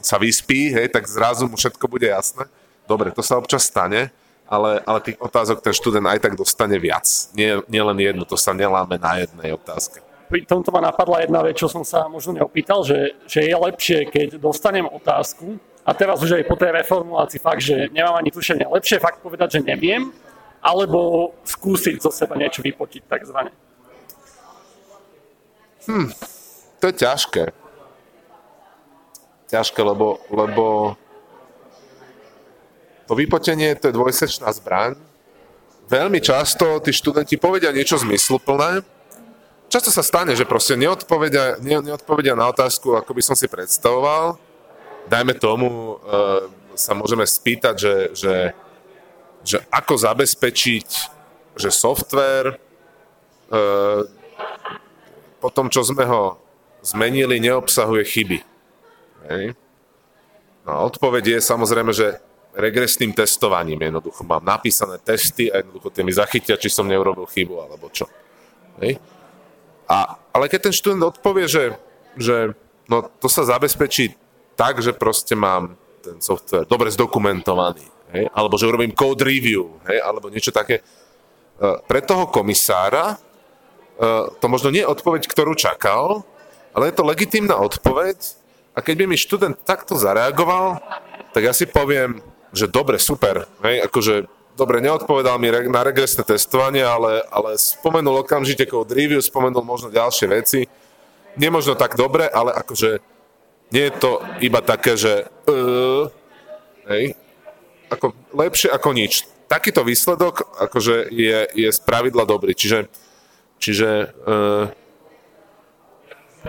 sa 0.00 0.16
vyspí, 0.20 0.76
hej, 0.76 0.92
tak 0.92 1.08
zrazu 1.08 1.48
mu 1.48 1.56
všetko 1.56 1.86
bude 1.88 2.10
jasné. 2.10 2.44
Dobre, 2.84 3.14
to 3.14 3.22
sa 3.24 3.38
občas 3.38 3.64
stane, 3.64 4.12
ale, 4.50 4.82
ale 4.82 4.98
tých 5.00 5.16
otázok 5.22 5.62
ten 5.62 5.70
študent 5.70 6.10
aj 6.10 6.26
tak 6.26 6.34
dostane 6.34 6.74
viac. 6.76 7.06
Nie, 7.38 7.62
nie 7.70 7.80
len 7.80 7.96
jednu, 7.96 8.26
to 8.26 8.34
sa 8.34 8.50
neláme 8.50 8.98
na 8.98 9.22
jednej 9.22 9.54
otázke. 9.54 10.02
Pri 10.30 10.46
tomto 10.46 10.70
ma 10.70 10.78
napadla 10.78 11.26
jedna 11.26 11.42
vec, 11.42 11.58
čo 11.58 11.66
som 11.66 11.82
sa 11.82 12.06
možno 12.06 12.38
neopýtal, 12.38 12.86
že, 12.86 13.18
že 13.26 13.42
je 13.42 13.50
lepšie, 13.50 14.06
keď 14.06 14.38
dostanem 14.38 14.86
otázku, 14.86 15.58
a 15.82 15.90
teraz 15.90 16.22
už 16.22 16.38
aj 16.38 16.46
po 16.46 16.54
tej 16.54 16.70
reformulácii 16.70 17.42
fakt, 17.42 17.66
že 17.66 17.90
nemám 17.90 18.14
ani 18.14 18.30
tušenie, 18.30 18.62
lepšie 18.62 19.02
fakt 19.02 19.18
povedať, 19.24 19.58
že 19.58 19.66
neviem, 19.66 20.14
alebo 20.62 21.32
skúsiť 21.42 21.98
zo 21.98 22.14
seba 22.14 22.38
niečo 22.38 22.62
vypotiť 22.62 23.02
takzvané. 23.10 23.50
Hm, 25.90 26.14
to 26.78 26.84
je 26.86 26.94
ťažké. 26.94 27.44
Ťažké, 29.50 29.80
lebo, 29.82 30.22
lebo 30.30 30.94
to 33.10 33.18
vypotenie 33.18 33.74
to 33.74 33.90
je 33.90 33.96
dvojsečná 33.98 34.46
zbraň. 34.54 34.94
Veľmi 35.90 36.22
často 36.22 36.78
tí 36.78 36.94
študenti 36.94 37.34
povedia 37.34 37.74
niečo 37.74 37.98
zmysluplné. 37.98 38.86
Často 39.70 39.94
sa 39.94 40.02
stane, 40.02 40.34
že 40.34 40.42
proste 40.42 40.74
neodpovedia, 40.74 41.62
ne, 41.62 41.78
neodpovedia 41.78 42.34
na 42.34 42.50
otázku, 42.50 42.98
ako 42.98 43.14
by 43.14 43.22
som 43.22 43.38
si 43.38 43.46
predstavoval. 43.46 44.34
Dajme 45.06 45.38
tomu, 45.38 45.70
e, 45.70 45.94
sa 46.74 46.90
môžeme 46.98 47.22
spýtať, 47.22 47.74
že, 47.78 47.94
že, 48.18 48.36
že 49.46 49.58
ako 49.70 49.94
zabezpečiť, 49.94 50.88
že 51.54 51.70
software 51.70 52.50
e, 52.50 53.56
po 55.38 55.48
tom, 55.54 55.70
čo 55.70 55.86
sme 55.86 56.02
ho 56.02 56.42
zmenili, 56.82 57.38
neobsahuje 57.38 58.02
chyby. 58.10 58.38
Hej. 59.30 59.54
No 60.66 60.70
a 60.74 60.78
odpoveď 60.82 61.38
je 61.38 61.46
samozrejme, 61.46 61.94
že 61.94 62.18
regresným 62.58 63.14
testovaním. 63.14 63.86
Jednoducho 63.86 64.26
mám 64.26 64.42
napísané 64.42 64.98
testy 64.98 65.46
a 65.46 65.62
jednoducho 65.62 65.94
tie 65.94 66.02
mi 66.02 66.10
zachytia, 66.10 66.58
či 66.58 66.66
som 66.66 66.90
neurobil 66.90 67.22
chybu 67.30 67.54
alebo 67.62 67.86
čo. 67.94 68.10
Hej. 68.82 68.98
A, 69.90 70.14
ale 70.30 70.46
keď 70.46 70.70
ten 70.70 70.74
študent 70.74 71.02
odpovie, 71.02 71.50
že, 71.50 71.74
že 72.14 72.54
no, 72.86 73.10
to 73.18 73.26
sa 73.26 73.42
zabezpečí 73.42 74.14
tak, 74.54 74.78
že 74.78 74.94
proste 74.94 75.34
mám 75.34 75.74
ten 75.98 76.22
software 76.22 76.62
dobre 76.62 76.94
zdokumentovaný, 76.94 77.82
hej, 78.14 78.30
alebo 78.30 78.54
že 78.54 78.70
urobím 78.70 78.94
code 78.94 79.26
review, 79.26 79.82
hej, 79.90 79.98
alebo 79.98 80.30
niečo 80.30 80.54
také. 80.54 80.78
E, 80.78 80.82
pre 81.90 82.06
toho 82.06 82.30
komisára 82.30 83.18
e, 83.18 84.30
to 84.38 84.46
možno 84.46 84.70
nie 84.70 84.86
je 84.86 84.92
odpoveď, 84.94 85.26
ktorú 85.26 85.58
čakal, 85.58 86.22
ale 86.70 86.88
je 86.88 86.94
to 86.94 87.02
legitímna 87.02 87.58
odpoveď 87.58 88.16
a 88.74 88.78
keď 88.78 88.94
by 88.94 89.04
mi 89.10 89.18
študent 89.18 89.58
takto 89.66 89.98
zareagoval, 89.98 90.78
tak 91.34 91.42
ja 91.42 91.50
si 91.50 91.66
poviem, 91.66 92.22
že 92.54 92.70
dobre, 92.70 93.02
super, 93.02 93.50
hej, 93.66 93.82
akože 93.90 94.39
dobre, 94.56 94.80
neodpovedal 94.80 95.38
mi 95.38 95.50
na 95.50 95.82
regresné 95.82 96.22
testovanie, 96.26 96.82
ale, 96.82 97.22
ale 97.28 97.58
spomenul 97.58 98.22
okamžite 98.22 98.66
code 98.66 98.94
review, 98.94 99.20
spomenul 99.22 99.62
možno 99.62 99.90
ďalšie 99.90 100.26
veci. 100.30 100.60
Nemožno 101.38 101.78
tak 101.78 101.94
dobre, 101.94 102.26
ale 102.26 102.50
akože 102.54 102.98
nie 103.70 103.84
je 103.86 103.94
to 104.02 104.18
iba 104.42 104.58
také, 104.62 104.98
že 104.98 105.30
uh, 105.46 106.10
hej, 106.90 107.14
ako 107.90 108.14
lepšie 108.34 108.68
ako 108.70 108.90
nič. 108.94 109.26
Takýto 109.46 109.82
výsledok 109.82 110.46
akože 110.58 111.10
je, 111.10 111.38
je 111.54 111.68
z 111.70 111.80
pravidla 111.82 112.26
dobrý, 112.26 112.54
čiže, 112.54 112.90
čiže 113.58 114.14
uh, 114.26 114.70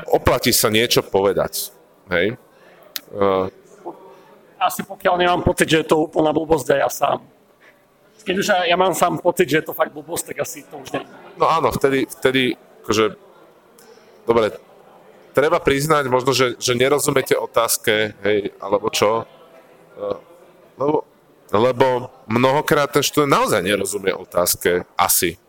oplatí 0.10 0.54
sa 0.54 0.70
niečo 0.74 1.06
povedať. 1.06 1.74
Hej. 2.10 2.38
Uh, 3.14 3.50
asi 4.62 4.86
pokiaľ 4.86 5.16
nemám 5.18 5.42
pocit, 5.42 5.66
že 5.66 5.82
je 5.82 5.90
to 5.90 6.06
úplná 6.06 6.30
blbosť 6.30 6.78
ja 6.78 6.90
sám. 6.90 7.26
Keď 8.22 8.36
už 8.38 8.48
ja 8.70 8.78
mám 8.78 8.94
sám 8.94 9.18
pocit, 9.18 9.50
že 9.50 9.62
je 9.62 9.66
to 9.70 9.74
fakt 9.74 9.94
blbosť, 9.94 10.34
tak 10.34 10.38
asi 10.46 10.62
to 10.68 10.78
už 10.78 10.94
nie. 10.94 11.04
No 11.38 11.50
áno, 11.50 11.74
vtedy, 11.74 12.06
vtedy 12.06 12.54
akože, 12.86 13.18
dobre, 14.30 14.58
treba 15.32 15.58
priznať 15.64 16.12
možno, 16.12 16.36
že, 16.36 16.60
že 16.60 16.78
nerozumiete 16.78 17.34
otázke, 17.40 18.14
hej, 18.22 18.52
alebo 18.60 18.92
čo, 18.92 19.24
eh, 19.98 20.18
lebo, 20.78 21.08
lebo 21.52 21.88
mnohokrát 22.28 22.92
ten 22.92 23.04
študent 23.04 23.32
naozaj 23.32 23.64
nerozumie 23.64 24.12
otázke, 24.12 24.84
asi, 25.00 25.40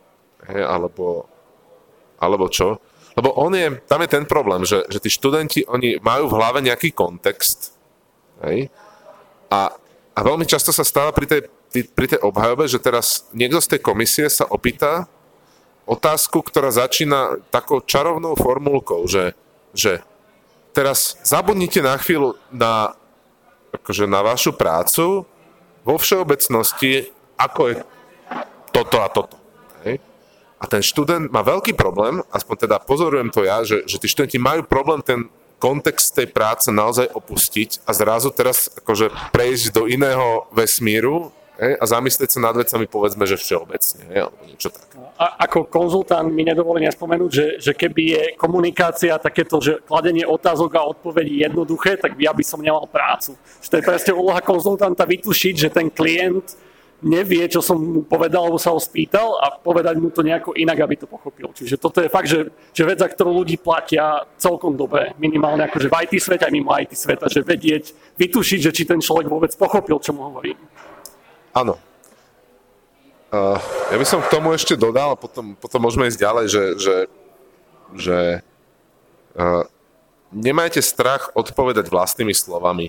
hej, 0.48 0.60
alebo, 0.62 1.26
alebo 2.18 2.46
čo. 2.48 2.78
Lebo 3.12 3.36
on 3.36 3.52
je, 3.52 3.76
tam 3.84 4.00
je 4.00 4.08
ten 4.08 4.24
problém, 4.24 4.64
že, 4.64 4.88
že 4.88 4.96
tí 4.96 5.12
študenti, 5.12 5.68
oni 5.68 6.00
majú 6.00 6.32
v 6.32 6.36
hlave 6.40 6.64
nejaký 6.64 6.96
kontext, 6.96 7.76
hej, 8.48 8.72
a, 9.52 9.68
a 10.16 10.20
veľmi 10.24 10.48
často 10.48 10.72
sa 10.72 10.80
stáva 10.80 11.12
pri 11.12 11.28
tej, 11.28 11.40
pri 11.72 12.06
tej 12.12 12.20
obhajobe, 12.20 12.68
že 12.68 12.76
teraz 12.76 13.24
niekto 13.32 13.58
z 13.64 13.76
tej 13.76 13.80
komisie 13.80 14.28
sa 14.28 14.44
opýta 14.44 15.08
otázku, 15.88 16.44
ktorá 16.44 16.70
začína 16.70 17.42
takou 17.50 17.82
čarovnou 17.82 18.36
formulkou, 18.38 19.08
že, 19.08 19.34
že 19.72 20.04
teraz 20.76 21.18
zabudnite 21.24 21.80
na 21.82 21.96
chvíľu 21.98 22.38
na, 22.52 22.94
akože 23.74 24.04
na 24.06 24.20
vašu 24.22 24.52
prácu 24.54 25.24
vo 25.82 25.94
všeobecnosti, 25.98 27.10
ako 27.34 27.60
je 27.72 27.74
toto 28.70 28.96
a 29.02 29.08
toto. 29.10 29.36
Hej? 29.84 29.98
A 30.62 30.64
ten 30.70 30.80
študent 30.84 31.28
má 31.28 31.42
veľký 31.42 31.74
problém, 31.74 32.22
aspoň 32.30 32.68
teda 32.68 32.76
pozorujem 32.78 33.34
to 33.34 33.42
ja, 33.42 33.66
že, 33.66 33.82
že 33.84 33.98
tí 33.98 34.06
študenti 34.06 34.38
majú 34.38 34.62
problém 34.62 35.02
ten 35.02 35.26
kontext 35.62 36.18
tej 36.18 36.26
práce 36.30 36.66
naozaj 36.74 37.10
opustiť 37.14 37.86
a 37.86 37.94
zrazu 37.94 38.34
teraz 38.34 38.66
akože 38.82 39.14
prejsť 39.30 39.70
do 39.70 39.86
iného 39.86 40.50
vesmíru 40.50 41.30
a 41.78 41.84
zamyslieť 41.86 42.30
sa 42.34 42.40
nad 42.42 42.54
vecami 42.58 42.90
povedzme, 42.90 43.22
že 43.22 43.38
všeobecne, 43.38 44.02
he, 44.10 44.18
alebo 44.18 44.42
niečo 44.44 44.68
také. 44.74 44.98
A 45.14 45.46
ako 45.46 45.70
konzultant 45.70 46.26
mi 46.26 46.42
nedovolí 46.42 46.82
nespomenúť, 46.88 47.30
že, 47.30 47.46
že 47.62 47.72
keby 47.76 48.02
je 48.02 48.22
komunikácia 48.34 49.14
takéto, 49.22 49.62
že 49.62 49.78
kladenie 49.86 50.26
otázok 50.26 50.70
a 50.74 50.88
odpovedí 50.90 51.46
jednoduché, 51.46 51.94
tak 51.94 52.18
ja 52.18 52.34
by 52.34 52.42
som 52.42 52.58
nemal 52.58 52.90
prácu. 52.90 53.38
Že 53.62 53.68
to 53.70 53.76
je 53.78 53.86
presne 53.86 54.12
úloha 54.18 54.42
konzultanta 54.42 55.06
vytušiť, 55.06 55.54
že 55.54 55.68
ten 55.70 55.86
klient 55.86 56.58
nevie, 57.02 57.42
čo 57.50 57.58
som 57.58 57.76
mu 57.76 58.02
povedal, 58.06 58.46
alebo 58.46 58.62
sa 58.62 58.70
ho 58.70 58.78
spýtal 58.78 59.34
a 59.42 59.58
povedať 59.58 59.98
mu 59.98 60.08
to 60.14 60.22
nejako 60.22 60.54
inak, 60.54 60.78
aby 60.86 60.94
to 60.94 61.10
pochopil. 61.10 61.50
Čiže 61.50 61.76
toto 61.76 61.98
je 61.98 62.08
fakt, 62.08 62.30
že, 62.30 62.54
že 62.70 62.86
vec, 62.86 63.02
za 63.02 63.10
ktorú 63.10 63.42
ľudí 63.42 63.58
platia 63.58 64.22
celkom 64.38 64.78
dobre, 64.78 65.10
minimálne 65.18 65.66
akože 65.66 65.90
v 65.90 65.96
IT 66.06 66.12
svete 66.22 66.46
aj 66.46 66.54
mimo 66.54 66.70
IT 66.78 66.94
sveta, 66.94 67.26
že 67.26 67.42
vedieť, 67.42 68.14
vytušiť, 68.16 68.60
že 68.62 68.70
či 68.70 68.82
ten 68.86 69.02
človek 69.02 69.26
vôbec 69.26 69.50
pochopil, 69.58 69.98
čo 69.98 70.14
mu 70.14 70.30
hovorím. 70.30 70.56
Áno. 71.52 71.76
Uh, 73.32 73.56
ja 73.88 73.96
by 73.96 74.06
som 74.08 74.20
k 74.20 74.32
tomu 74.32 74.52
ešte 74.52 74.76
dodal 74.76 75.16
a 75.16 75.20
potom, 75.20 75.56
potom 75.56 75.80
môžeme 75.80 76.04
ísť 76.04 76.20
ďalej, 76.20 76.46
že, 76.52 76.64
že 76.76 76.94
že 77.96 78.40
uh, 79.36 79.64
nemajte 80.32 80.80
strach 80.80 81.28
odpovedať 81.36 81.92
vlastnými 81.92 82.32
slovami. 82.32 82.88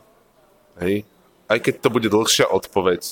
Hej? 0.80 1.04
Aj 1.48 1.60
keď 1.60 1.84
to 1.84 1.90
bude 1.92 2.08
dlhšia 2.08 2.48
odpoveď, 2.48 3.04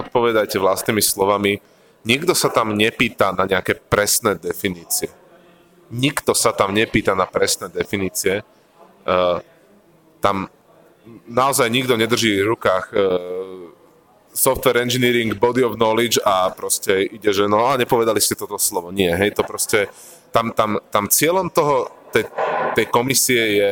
odpovedajte 0.00 0.56
vlastnými 0.56 1.04
slovami. 1.04 1.60
Nikto 2.08 2.32
sa 2.32 2.48
tam 2.48 2.72
nepýta 2.72 3.36
na 3.36 3.44
nejaké 3.44 3.76
presné 3.76 4.32
definície. 4.40 5.12
Nikto 5.92 6.32
sa 6.32 6.56
tam 6.56 6.72
nepýta 6.72 7.12
na 7.12 7.28
presné 7.28 7.68
definície. 7.68 8.40
Uh, 9.04 9.44
tam 10.24 10.48
naozaj 11.28 11.68
nikto 11.68 12.00
nedrží 12.00 12.40
v 12.40 12.56
rukách 12.56 12.84
uh, 12.92 13.69
software 14.32 14.78
engineering, 14.78 15.34
body 15.34 15.62
of 15.66 15.76
knowledge 15.76 16.18
a 16.22 16.50
proste 16.54 17.06
ide, 17.10 17.30
že 17.34 17.50
no 17.50 17.66
a 17.66 17.76
nepovedali 17.76 18.22
ste 18.22 18.38
toto 18.38 18.58
slovo. 18.58 18.94
Nie, 18.94 19.14
hej, 19.18 19.34
to 19.34 19.42
proste, 19.42 19.90
tam, 20.30 20.54
tam, 20.54 20.78
tam 20.90 21.10
cieľom 21.10 21.50
toho, 21.50 21.90
tej, 22.14 22.26
tej 22.74 22.86
komisie 22.90 23.42
je 23.58 23.70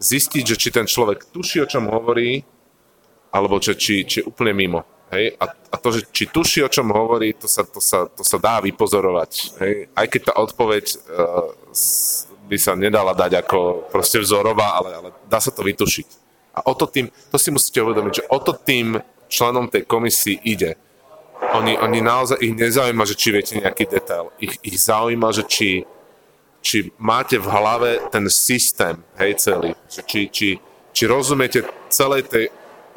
zistiť, 0.00 0.44
že 0.44 0.56
či 0.56 0.68
ten 0.72 0.88
človek 0.88 1.28
tuší, 1.28 1.64
o 1.64 1.68
čom 1.68 1.88
hovorí, 1.92 2.40
alebo 3.30 3.60
že, 3.60 3.76
či, 3.76 4.04
či 4.08 4.18
úplne 4.24 4.56
mimo. 4.56 4.80
Hej? 5.12 5.36
A, 5.36 5.44
a 5.50 5.76
to, 5.76 5.92
že 5.92 6.08
či 6.10 6.30
tuší, 6.30 6.64
o 6.64 6.72
čom 6.72 6.88
hovorí, 6.90 7.36
to 7.36 7.46
sa, 7.46 7.62
to 7.66 7.78
sa, 7.78 8.08
to 8.08 8.24
sa 8.24 8.38
dá 8.40 8.58
vypozorovať. 8.64 9.30
Hej? 9.60 9.72
Aj 9.92 10.06
keď 10.08 10.20
tá 10.32 10.34
odpoveď 10.40 10.84
uh, 10.96 11.52
by 12.48 12.56
sa 12.58 12.74
nedala 12.74 13.14
dať 13.14 13.44
ako 13.46 13.90
proste 13.92 14.18
vzorová, 14.18 14.80
ale, 14.80 14.90
ale 14.96 15.08
dá 15.30 15.38
sa 15.38 15.54
to 15.54 15.62
vytušiť. 15.62 16.08
A 16.50 16.66
o 16.66 16.74
to 16.74 16.90
tým, 16.90 17.06
to 17.30 17.36
si 17.38 17.54
musíte 17.54 17.78
uvedomiť, 17.78 18.12
že 18.24 18.26
o 18.26 18.38
to 18.42 18.56
tým 18.56 18.98
členom 19.30 19.70
tej 19.70 19.86
komisii 19.86 20.42
ide. 20.42 20.74
Oni, 21.56 21.78
oni 21.78 22.04
naozaj, 22.04 22.42
ich 22.42 22.52
nezaujíma, 22.52 23.06
že 23.08 23.16
či 23.16 23.28
viete 23.32 23.54
nejaký 23.56 23.88
detail. 23.88 24.28
Ich, 24.42 24.60
ich 24.60 24.76
zaujíma, 24.76 25.32
že 25.32 25.46
či, 25.48 25.88
či 26.60 26.92
máte 27.00 27.40
v 27.40 27.48
hlave 27.48 27.90
ten 28.12 28.28
systém, 28.28 29.00
hej, 29.16 29.40
celý. 29.40 29.72
Že 29.88 30.00
či, 30.04 30.20
či, 30.28 30.48
či 30.92 31.02
rozumiete 31.08 31.64
celej 31.88 32.28
tej 32.28 32.44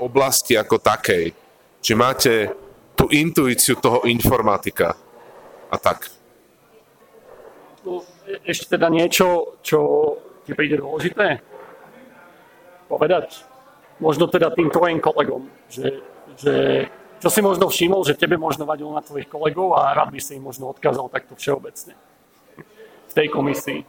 oblasti 0.02 0.60
ako 0.60 0.82
takej. 0.82 1.32
Či 1.80 1.92
máte 1.96 2.52
tú 3.00 3.08
intuíciu 3.10 3.80
toho 3.80 4.04
informatika 4.10 5.00
a 5.72 5.76
tak. 5.80 6.12
Ešte 8.44 8.76
teda 8.76 8.92
niečo, 8.92 9.60
čo 9.64 9.80
ti 10.44 10.52
príde 10.52 10.80
dôležité 10.80 11.40
povedať. 12.88 13.42
Možno 13.98 14.28
teda 14.28 14.52
tým 14.52 14.68
tvojim 14.70 15.00
kolegom, 15.00 15.48
že, 15.72 16.04
že 16.40 16.88
čo 17.24 17.32
si 17.32 17.40
možno 17.40 17.72
všimol, 17.72 18.04
že 18.04 18.20
tebe 18.20 18.36
možno 18.36 18.68
vadilo 18.68 18.92
na 18.92 19.00
tvojich 19.00 19.32
kolegov 19.32 19.80
a 19.80 19.96
rád 19.96 20.12
by 20.12 20.20
si 20.20 20.36
im 20.36 20.44
možno 20.44 20.68
odkázal 20.76 21.08
takto 21.08 21.40
všeobecne 21.40 21.96
v 23.08 23.14
tej 23.16 23.28
komisii? 23.32 23.88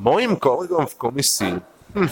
Mojim 0.00 0.40
kolegom 0.40 0.88
v 0.88 0.94
komisii? 0.96 1.54
Hm. 1.92 2.10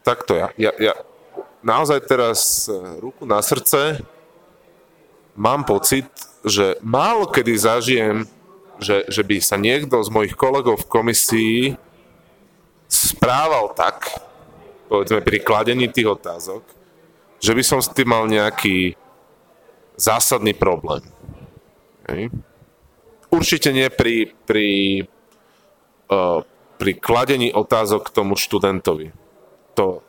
Takto 0.00 0.32
ja, 0.36 0.48
ja, 0.56 0.72
ja 0.80 0.94
naozaj 1.60 2.04
teraz 2.08 2.68
e, 2.68 2.76
ruku 3.00 3.28
na 3.28 3.40
srdce 3.44 4.00
mám 5.36 5.64
pocit, 5.64 6.08
že 6.44 6.76
málo 6.80 7.28
kedy 7.28 7.52
zažijem, 7.56 8.16
že, 8.80 9.04
že 9.08 9.20
by 9.24 9.36
sa 9.44 9.60
niekto 9.60 10.00
z 10.00 10.08
mojich 10.08 10.36
kolegov 10.36 10.84
v 10.84 10.90
komisii 10.92 11.56
správal 12.88 13.76
tak, 13.76 14.08
povedzme 14.90 15.22
pri 15.22 15.38
kladení 15.38 15.86
tých 15.86 16.18
otázok, 16.18 16.66
že 17.38 17.54
by 17.54 17.62
som 17.62 17.78
s 17.78 17.94
tým 17.94 18.10
mal 18.10 18.26
nejaký 18.26 18.98
zásadný 19.94 20.50
problém. 20.58 21.06
Hej. 22.10 22.34
Určite 23.30 23.70
nie 23.70 23.86
pri, 23.86 24.34
pri, 24.42 24.68
uh, 26.10 26.42
pri 26.74 26.92
kladení 26.98 27.54
otázok 27.54 28.10
k 28.10 28.14
tomu 28.18 28.34
študentovi. 28.34 29.14
To, 29.78 30.02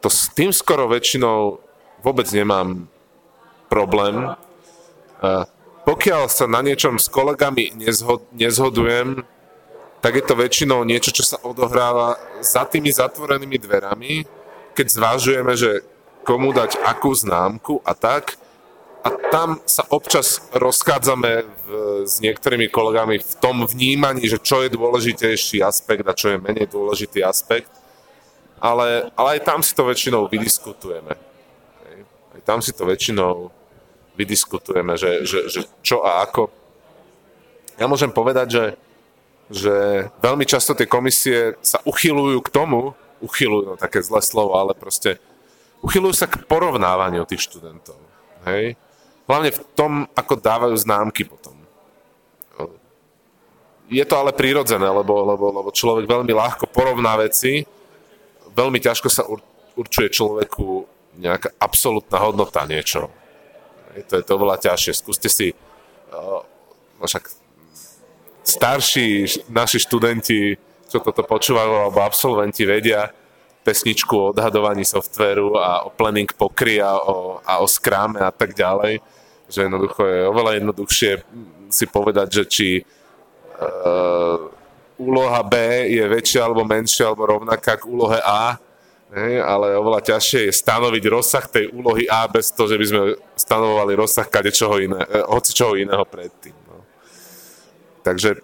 to 0.00 0.08
s 0.08 0.32
tým 0.32 0.56
skoro 0.56 0.88
väčšinou 0.88 1.60
vôbec 2.00 2.24
nemám 2.32 2.88
problém. 3.68 4.32
Uh, 5.20 5.44
pokiaľ 5.84 6.32
sa 6.32 6.48
na 6.48 6.64
niečom 6.64 6.96
s 6.96 7.12
kolegami 7.12 7.76
nezhod, 7.76 8.24
nezhodujem, 8.32 9.28
tak 10.02 10.18
je 10.18 10.24
to 10.26 10.34
väčšinou 10.34 10.82
niečo, 10.82 11.14
čo 11.14 11.22
sa 11.22 11.38
odohráva 11.46 12.18
za 12.42 12.66
tými 12.66 12.90
zatvorenými 12.90 13.54
dverami, 13.54 14.26
keď 14.74 14.86
zvážujeme, 14.90 15.54
že 15.54 15.86
komu 16.26 16.50
dať 16.50 16.82
akú 16.82 17.14
známku 17.14 17.78
a 17.86 17.94
tak 17.94 18.34
a 19.02 19.08
tam 19.30 19.62
sa 19.66 19.86
občas 19.90 20.42
rozchádzame 20.54 21.32
v, 21.42 21.66
s 22.06 22.18
niektorými 22.18 22.66
kolegami 22.70 23.22
v 23.22 23.34
tom 23.38 23.62
vnímaní, 23.62 24.26
že 24.26 24.42
čo 24.42 24.66
je 24.66 24.74
dôležitejší 24.74 25.62
aspekt 25.62 26.06
a 26.06 26.14
čo 26.18 26.34
je 26.34 26.42
menej 26.42 26.70
dôležitý 26.70 27.22
aspekt. 27.22 27.70
Ale, 28.62 29.10
ale 29.18 29.28
aj 29.38 29.40
tam 29.42 29.58
si 29.58 29.74
to 29.74 29.86
väčšinou 29.86 30.30
vydiskutujeme. 30.30 31.14
Aj 32.34 32.40
tam 32.46 32.62
si 32.62 32.70
to 32.70 32.86
väčšinou 32.86 33.50
vydiskutujeme, 34.14 34.94
že, 34.94 35.26
že, 35.26 35.50
že 35.50 35.60
čo 35.82 36.06
a 36.06 36.22
ako. 36.22 36.46
Ja 37.82 37.90
môžem 37.90 38.14
povedať, 38.14 38.46
že, 38.54 38.64
že 39.52 40.08
veľmi 40.24 40.48
často 40.48 40.72
tie 40.72 40.88
komisie 40.88 41.60
sa 41.60 41.78
uchylujú 41.84 42.40
k 42.40 42.52
tomu, 42.52 42.96
uchylujú, 43.20 43.64
no 43.68 43.74
také 43.76 44.00
zlé 44.00 44.24
slovo, 44.24 44.56
ale 44.56 44.72
proste 44.72 45.20
uchylujú 45.84 46.14
sa 46.16 46.26
k 46.26 46.40
porovnávaniu 46.48 47.28
tých 47.28 47.46
študentov. 47.52 48.00
Hej? 48.48 48.74
Hlavne 49.28 49.50
v 49.52 49.60
tom, 49.76 49.92
ako 50.16 50.34
dávajú 50.40 50.74
známky 50.80 51.28
potom. 51.28 51.54
Je 53.92 54.02
to 54.08 54.14
ale 54.16 54.32
prirodzené, 54.32 54.88
lebo, 54.88 55.20
lebo, 55.20 55.52
lebo 55.52 55.68
človek 55.68 56.08
veľmi 56.08 56.32
ľahko 56.32 56.64
porovná 56.72 57.12
veci, 57.20 57.60
veľmi 58.56 58.80
ťažko 58.80 59.08
sa 59.12 59.28
určuje 59.76 60.08
človeku 60.08 60.88
nejaká 61.20 61.52
absolútna 61.60 62.16
hodnota 62.24 62.64
niečo. 62.64 63.12
To 64.08 64.12
je 64.16 64.24
to 64.24 64.32
oveľa 64.40 64.64
ťažšie. 64.64 64.96
Skúste 64.96 65.28
si, 65.28 65.52
uh, 65.52 66.40
však 67.04 67.41
starší 68.42 69.26
naši 69.48 69.78
študenti, 69.82 70.58
čo 70.90 70.98
toto 71.00 71.22
počúvajú, 71.24 71.88
alebo 71.88 71.98
absolventi 72.02 72.66
vedia 72.66 73.08
pesničku 73.62 74.12
o 74.18 74.30
odhadovaní 74.34 74.82
softveru 74.82 75.54
a 75.54 75.86
o 75.86 75.94
planning 75.94 76.28
pokry 76.34 76.82
a 76.82 76.98
o, 76.98 77.38
a 77.46 77.62
o 77.62 77.66
skráme 77.70 78.18
a 78.18 78.34
tak 78.34 78.58
ďalej 78.58 78.98
že 79.52 79.68
jednoducho 79.68 80.00
je 80.08 80.20
oveľa 80.24 80.52
jednoduchšie 80.56 81.12
si 81.68 81.84
povedať, 81.84 82.28
že 82.32 82.44
či 82.48 82.68
uh, 82.80 84.48
úloha 84.96 85.40
B 85.44 85.54
je 85.92 86.04
väčšia 86.08 86.48
alebo 86.48 86.64
menšia 86.64 87.12
alebo 87.12 87.28
rovnaká 87.28 87.76
k 87.76 87.84
úlohe 87.84 88.16
A, 88.24 88.56
hej, 89.12 89.44
ale 89.44 89.76
oveľa 89.76 90.16
ťažšie 90.16 90.48
je 90.48 90.52
stanoviť 90.56 91.04
rozsah 91.12 91.44
tej 91.44 91.68
úlohy 91.68 92.08
A 92.08 92.24
bez 92.32 92.48
toho, 92.48 92.64
že 92.64 92.80
by 92.80 92.86
sme 92.88 93.02
stanovovali 93.36 93.92
rozsah 93.92 94.24
kade 94.24 94.48
čoho 94.48 94.80
iné, 94.80 95.04
eh, 95.04 95.20
hoci 95.28 95.52
čoho 95.52 95.76
iného 95.76 96.04
predtým. 96.08 96.56
Takže, 98.02 98.42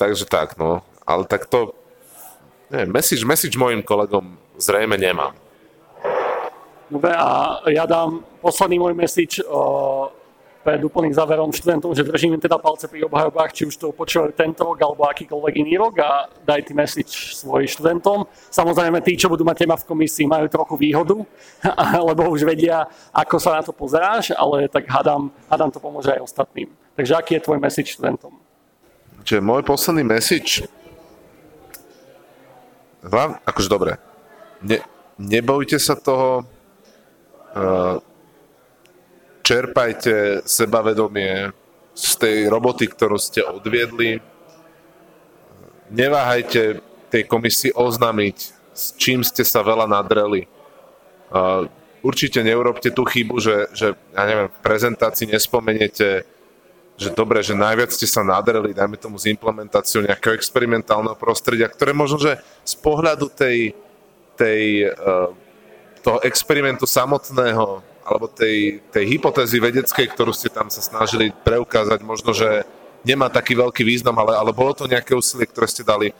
takže 0.00 0.24
tak, 0.24 0.56
no. 0.56 0.80
Ale 1.04 1.24
tak 1.24 1.46
to, 1.46 1.72
neviem, 2.72 2.92
message, 2.92 3.24
message 3.24 3.56
mojim 3.56 3.84
kolegom 3.84 4.36
zrejme 4.56 4.96
nemám. 4.96 5.32
Dobre, 6.88 7.12
a 7.12 7.60
ja 7.68 7.84
dám 7.84 8.24
posledný 8.40 8.80
môj 8.80 8.96
message 8.96 9.44
uh, 9.44 10.08
pred 10.64 10.80
úplným 10.84 11.12
záverom 11.12 11.52
študentom, 11.52 11.92
že 11.92 12.04
držím 12.04 12.36
im 12.36 12.42
teda 12.44 12.56
palce 12.56 12.88
pri 12.88 13.04
obhajobách, 13.04 13.52
či 13.52 13.68
už 13.68 13.76
to 13.76 13.88
počúvajú 13.92 14.32
tento 14.32 14.64
rok 14.64 14.76
alebo 14.80 15.04
akýkoľvek 15.08 15.54
iný 15.64 15.80
rok 15.80 16.00
a 16.00 16.28
daj 16.44 16.64
ty 16.64 16.72
message 16.72 17.36
svojim 17.36 17.68
študentom. 17.68 18.24
Samozrejme, 18.52 19.04
tí, 19.04 19.20
čo 19.20 19.32
budú 19.32 19.44
mať 19.44 19.64
téma 19.64 19.76
v 19.76 19.88
komisii, 19.88 20.28
majú 20.28 20.48
trochu 20.48 20.74
výhodu, 20.76 21.16
lebo 22.08 22.32
už 22.32 22.44
vedia, 22.44 22.84
ako 23.12 23.36
sa 23.36 23.60
na 23.60 23.62
to 23.64 23.72
pozeráš, 23.72 24.32
ale 24.32 24.68
tak 24.68 24.84
hádam, 24.88 25.32
hádam 25.48 25.72
to 25.72 25.80
pomôže 25.80 26.12
aj 26.12 26.24
ostatným. 26.24 26.68
Takže 26.98 27.14
aký 27.14 27.38
je 27.38 27.46
tvoj 27.46 27.62
message 27.62 27.94
študentom? 27.94 28.34
Čiže 29.22 29.38
môj 29.38 29.62
posledný 29.62 30.02
message 30.02 30.66
Hlavne, 32.98 33.38
akože 33.46 33.68
dobre, 33.70 33.92
ne, 34.66 34.82
nebojte 35.22 35.78
sa 35.78 35.94
toho, 35.94 36.42
čerpajte 39.46 40.42
sebavedomie 40.42 41.54
z 41.94 42.10
tej 42.18 42.36
roboty, 42.50 42.90
ktorú 42.90 43.16
ste 43.16 43.46
odviedli. 43.46 44.18
Neváhajte 45.94 46.82
tej 47.08 47.22
komisii 47.24 47.72
oznámiť, 47.72 48.36
s 48.74 48.92
čím 48.98 49.24
ste 49.24 49.46
sa 49.46 49.62
veľa 49.62 49.88
nadreli. 49.88 50.50
Určite 52.02 52.44
neurobte 52.44 52.90
tú 52.92 53.06
chybu, 53.06 53.40
že, 53.40 53.56
že 53.74 53.86
ja 53.94 54.22
neviem, 54.26 54.48
v 54.52 54.58
prezentácii 54.62 55.32
nespomeniete, 55.32 56.28
že 56.98 57.14
dobre, 57.14 57.38
že 57.46 57.54
najviac 57.54 57.94
ste 57.94 58.10
sa 58.10 58.26
nadreli, 58.26 58.74
dajme 58.74 58.98
tomu 58.98 59.22
s 59.22 59.30
implementáciou 59.30 60.02
nejakého 60.02 60.34
experimentálneho 60.34 61.14
prostredia, 61.14 61.70
ktoré 61.70 61.94
možno, 61.94 62.18
že 62.18 62.42
z 62.66 62.74
pohľadu 62.82 63.30
tej, 63.30 63.72
tej 64.34 64.90
uh, 64.90 65.30
toho 66.02 66.18
experimentu 66.26 66.90
samotného 66.90 67.86
alebo 68.02 68.26
tej, 68.26 68.82
tej 68.90 69.04
hypotézy 69.14 69.62
vedeckej, 69.62 70.10
ktorú 70.10 70.34
ste 70.34 70.50
tam 70.50 70.66
sa 70.72 70.82
snažili 70.82 71.30
preukázať, 71.44 72.02
možno, 72.02 72.34
že 72.34 72.66
nemá 73.06 73.30
taký 73.30 73.54
veľký 73.54 73.86
význam, 73.86 74.18
ale, 74.18 74.34
ale 74.34 74.50
bolo 74.50 74.74
to 74.74 74.90
nejaké 74.90 75.14
úsilie, 75.14 75.46
ktoré 75.46 75.70
ste 75.70 75.86
dali 75.86 76.10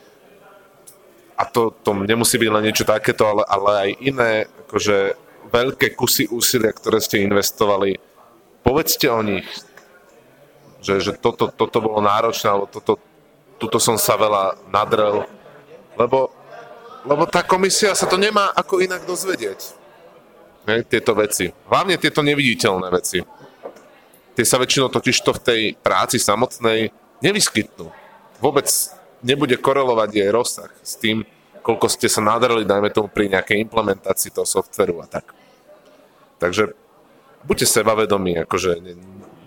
a 1.39 1.47
to, 1.47 1.71
to 1.87 1.95
nemusí 1.95 2.35
byť 2.35 2.51
len 2.51 2.67
niečo 2.67 2.83
takéto, 2.83 3.23
ale, 3.23 3.43
ale 3.47 3.71
aj 3.71 3.91
iné, 4.03 4.33
akože 4.67 5.15
veľké 5.55 5.95
kusy 5.95 6.27
úsilia, 6.35 6.75
ktoré 6.75 6.99
ste 6.99 7.23
investovali. 7.23 7.95
Povedzte 8.67 9.07
o 9.07 9.23
nich, 9.23 9.47
že, 10.89 10.95
že 11.05 11.13
toto, 11.21 11.53
toto 11.53 11.85
bolo 11.85 12.01
náročné, 12.01 12.49
alebo 12.49 12.65
toto, 12.65 12.97
tuto 13.61 13.77
som 13.77 14.01
sa 14.01 14.17
veľa 14.17 14.57
nadrel, 14.73 15.29
lebo, 16.01 16.33
lebo 17.05 17.29
tá 17.29 17.45
komisia 17.45 17.93
sa 17.93 18.09
to 18.09 18.17
nemá 18.17 18.57
ako 18.57 18.81
inak 18.81 19.05
dozvedieť. 19.05 19.77
Ne, 20.65 20.81
tieto 20.85 21.13
veci. 21.13 21.53
Hlavne 21.69 22.01
tieto 22.01 22.25
neviditeľné 22.25 22.89
veci. 22.89 23.21
Tie 24.33 24.45
sa 24.45 24.57
väčšinou 24.57 24.89
totiž 24.89 25.17
to 25.21 25.33
v 25.37 25.45
tej 25.45 25.61
práci 25.77 26.17
samotnej 26.17 26.89
nevyskytnú. 27.21 27.93
Vôbec 28.41 28.69
nebude 29.21 29.57
korelovať 29.59 30.11
jej 30.15 30.31
rozsah 30.31 30.71
s 30.81 30.95
tým, 30.97 31.27
koľko 31.61 31.91
ste 31.91 32.09
sa 32.09 32.25
nadarili, 32.25 32.65
dajme 32.65 32.89
tomu, 32.95 33.13
pri 33.13 33.29
nejakej 33.29 33.61
implementácii 33.67 34.33
toho 34.33 34.47
softveru 34.47 35.05
a 35.05 35.07
tak. 35.11 35.35
Takže 36.39 36.73
buďte 37.45 37.67
sebavedomí, 37.67 38.39
akože 38.47 38.79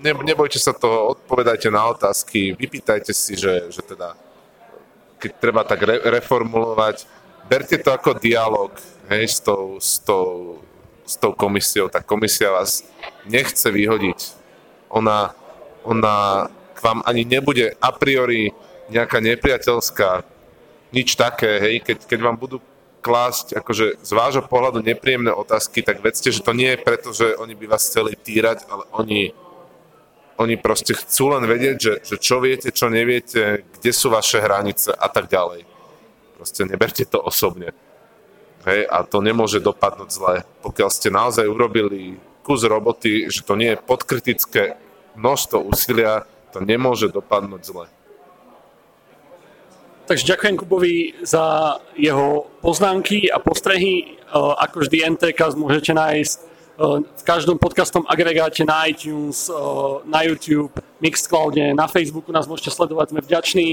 ne, 0.02 0.14
ne, 0.14 0.24
nebojte 0.26 0.58
sa 0.58 0.74
toho, 0.74 1.14
odpovedajte 1.14 1.70
na 1.70 1.86
otázky, 1.94 2.58
vypýtajte 2.58 3.14
si, 3.14 3.38
že, 3.38 3.70
že 3.70 3.82
teda 3.86 4.18
keď 5.22 5.32
treba 5.38 5.62
tak 5.62 5.86
re, 5.86 6.02
reformulovať, 6.02 7.06
berte 7.46 7.78
to 7.78 7.94
ako 7.94 8.18
dialog 8.18 8.74
hej, 9.06 9.30
s, 9.30 9.38
tou, 9.38 9.78
s, 9.78 10.02
tou, 10.02 10.58
s 11.06 11.14
tou 11.14 11.32
komisiou. 11.38 11.94
Tá 11.94 12.02
komisia 12.02 12.50
vás 12.50 12.82
nechce 13.30 13.70
vyhodiť. 13.70 14.20
Ona, 14.90 15.38
ona 15.86 16.50
k 16.74 16.80
vám 16.82 17.06
ani 17.06 17.22
nebude 17.22 17.78
a 17.78 17.90
priori 17.94 18.50
nejaká 18.90 19.22
nepriateľská, 19.22 20.26
nič 20.92 21.16
také, 21.16 21.62
hej, 21.62 21.76
keď, 21.86 21.98
keď 22.04 22.20
vám 22.20 22.36
budú 22.36 22.58
klásť 23.02 23.58
akože 23.58 24.04
z 24.04 24.12
vášho 24.14 24.46
pohľadu 24.46 24.84
nepríjemné 24.84 25.34
otázky, 25.34 25.82
tak 25.82 26.04
vedzte, 26.04 26.30
že 26.30 26.46
to 26.46 26.54
nie 26.54 26.76
je 26.76 26.84
preto, 26.86 27.10
že 27.16 27.34
oni 27.40 27.58
by 27.58 27.66
vás 27.66 27.88
chceli 27.88 28.14
týrať, 28.14 28.68
ale 28.70 28.86
oni, 28.94 29.34
oni 30.42 30.58
proste 30.58 30.98
chcú 30.98 31.38
len 31.38 31.46
vedieť, 31.46 31.78
že, 31.78 31.94
že 32.02 32.16
čo 32.18 32.42
viete, 32.42 32.74
čo 32.74 32.90
neviete, 32.90 33.64
kde 33.78 33.92
sú 33.94 34.10
vaše 34.10 34.42
hranice 34.42 34.90
a 34.90 35.08
tak 35.08 35.30
ďalej. 35.30 35.70
Proste 36.42 36.66
neberte 36.66 37.06
to 37.06 37.22
osobne. 37.22 37.70
Hej, 38.66 38.86
a 38.90 39.06
to 39.06 39.22
nemôže 39.22 39.62
dopadnúť 39.62 40.10
zle. 40.10 40.36
Pokiaľ 40.66 40.90
ste 40.90 41.10
naozaj 41.14 41.46
urobili 41.46 42.18
kus 42.42 42.66
roboty, 42.66 43.30
že 43.30 43.46
to 43.46 43.54
nie 43.54 43.74
je 43.74 43.82
podkritické 43.82 44.78
množstvo 45.18 45.62
úsilia, 45.62 46.26
to 46.50 46.62
nemôže 46.62 47.10
dopadnúť 47.14 47.62
zle. 47.62 47.86
Takže 50.10 50.28
ďakujem 50.28 50.56
Kubovi 50.60 51.16
za 51.24 51.78
jeho 51.96 52.50
poznámky 52.60 53.32
a 53.32 53.40
postrehy. 53.40 54.04
E, 54.04 54.06
ako 54.36 54.84
vždy 54.84 54.98
NTK 55.16 55.40
môžete 55.56 55.96
nájsť 55.96 56.51
v 57.02 57.24
každom 57.24 57.62
podcastom 57.62 58.02
agregáte 58.10 58.66
na 58.66 58.90
iTunes, 58.90 59.54
na 60.10 60.26
YouTube, 60.26 60.74
Mixcloude, 60.98 61.78
na 61.78 61.86
Facebooku 61.86 62.34
nás 62.34 62.50
môžete 62.50 62.74
sledovať. 62.74 63.14
Sme 63.14 63.22
vďační 63.22 63.68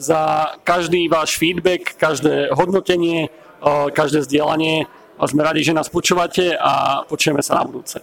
za 0.00 0.52
každý 0.64 1.08
váš 1.12 1.36
feedback, 1.36 2.00
každé 2.00 2.56
hodnotenie, 2.56 3.28
každé 3.92 4.24
zdieľanie 4.24 4.88
a 5.20 5.22
sme 5.28 5.44
radi, 5.44 5.60
že 5.60 5.76
nás 5.76 5.92
počúvate 5.92 6.56
a 6.56 7.04
počujeme 7.04 7.44
sa 7.44 7.60
na 7.60 7.68
budúce. 7.68 8.00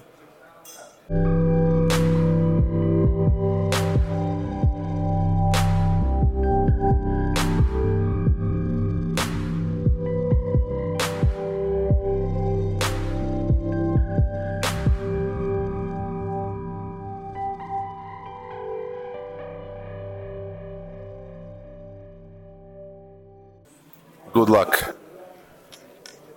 Good 24.34 24.50
luck. 24.50 25.01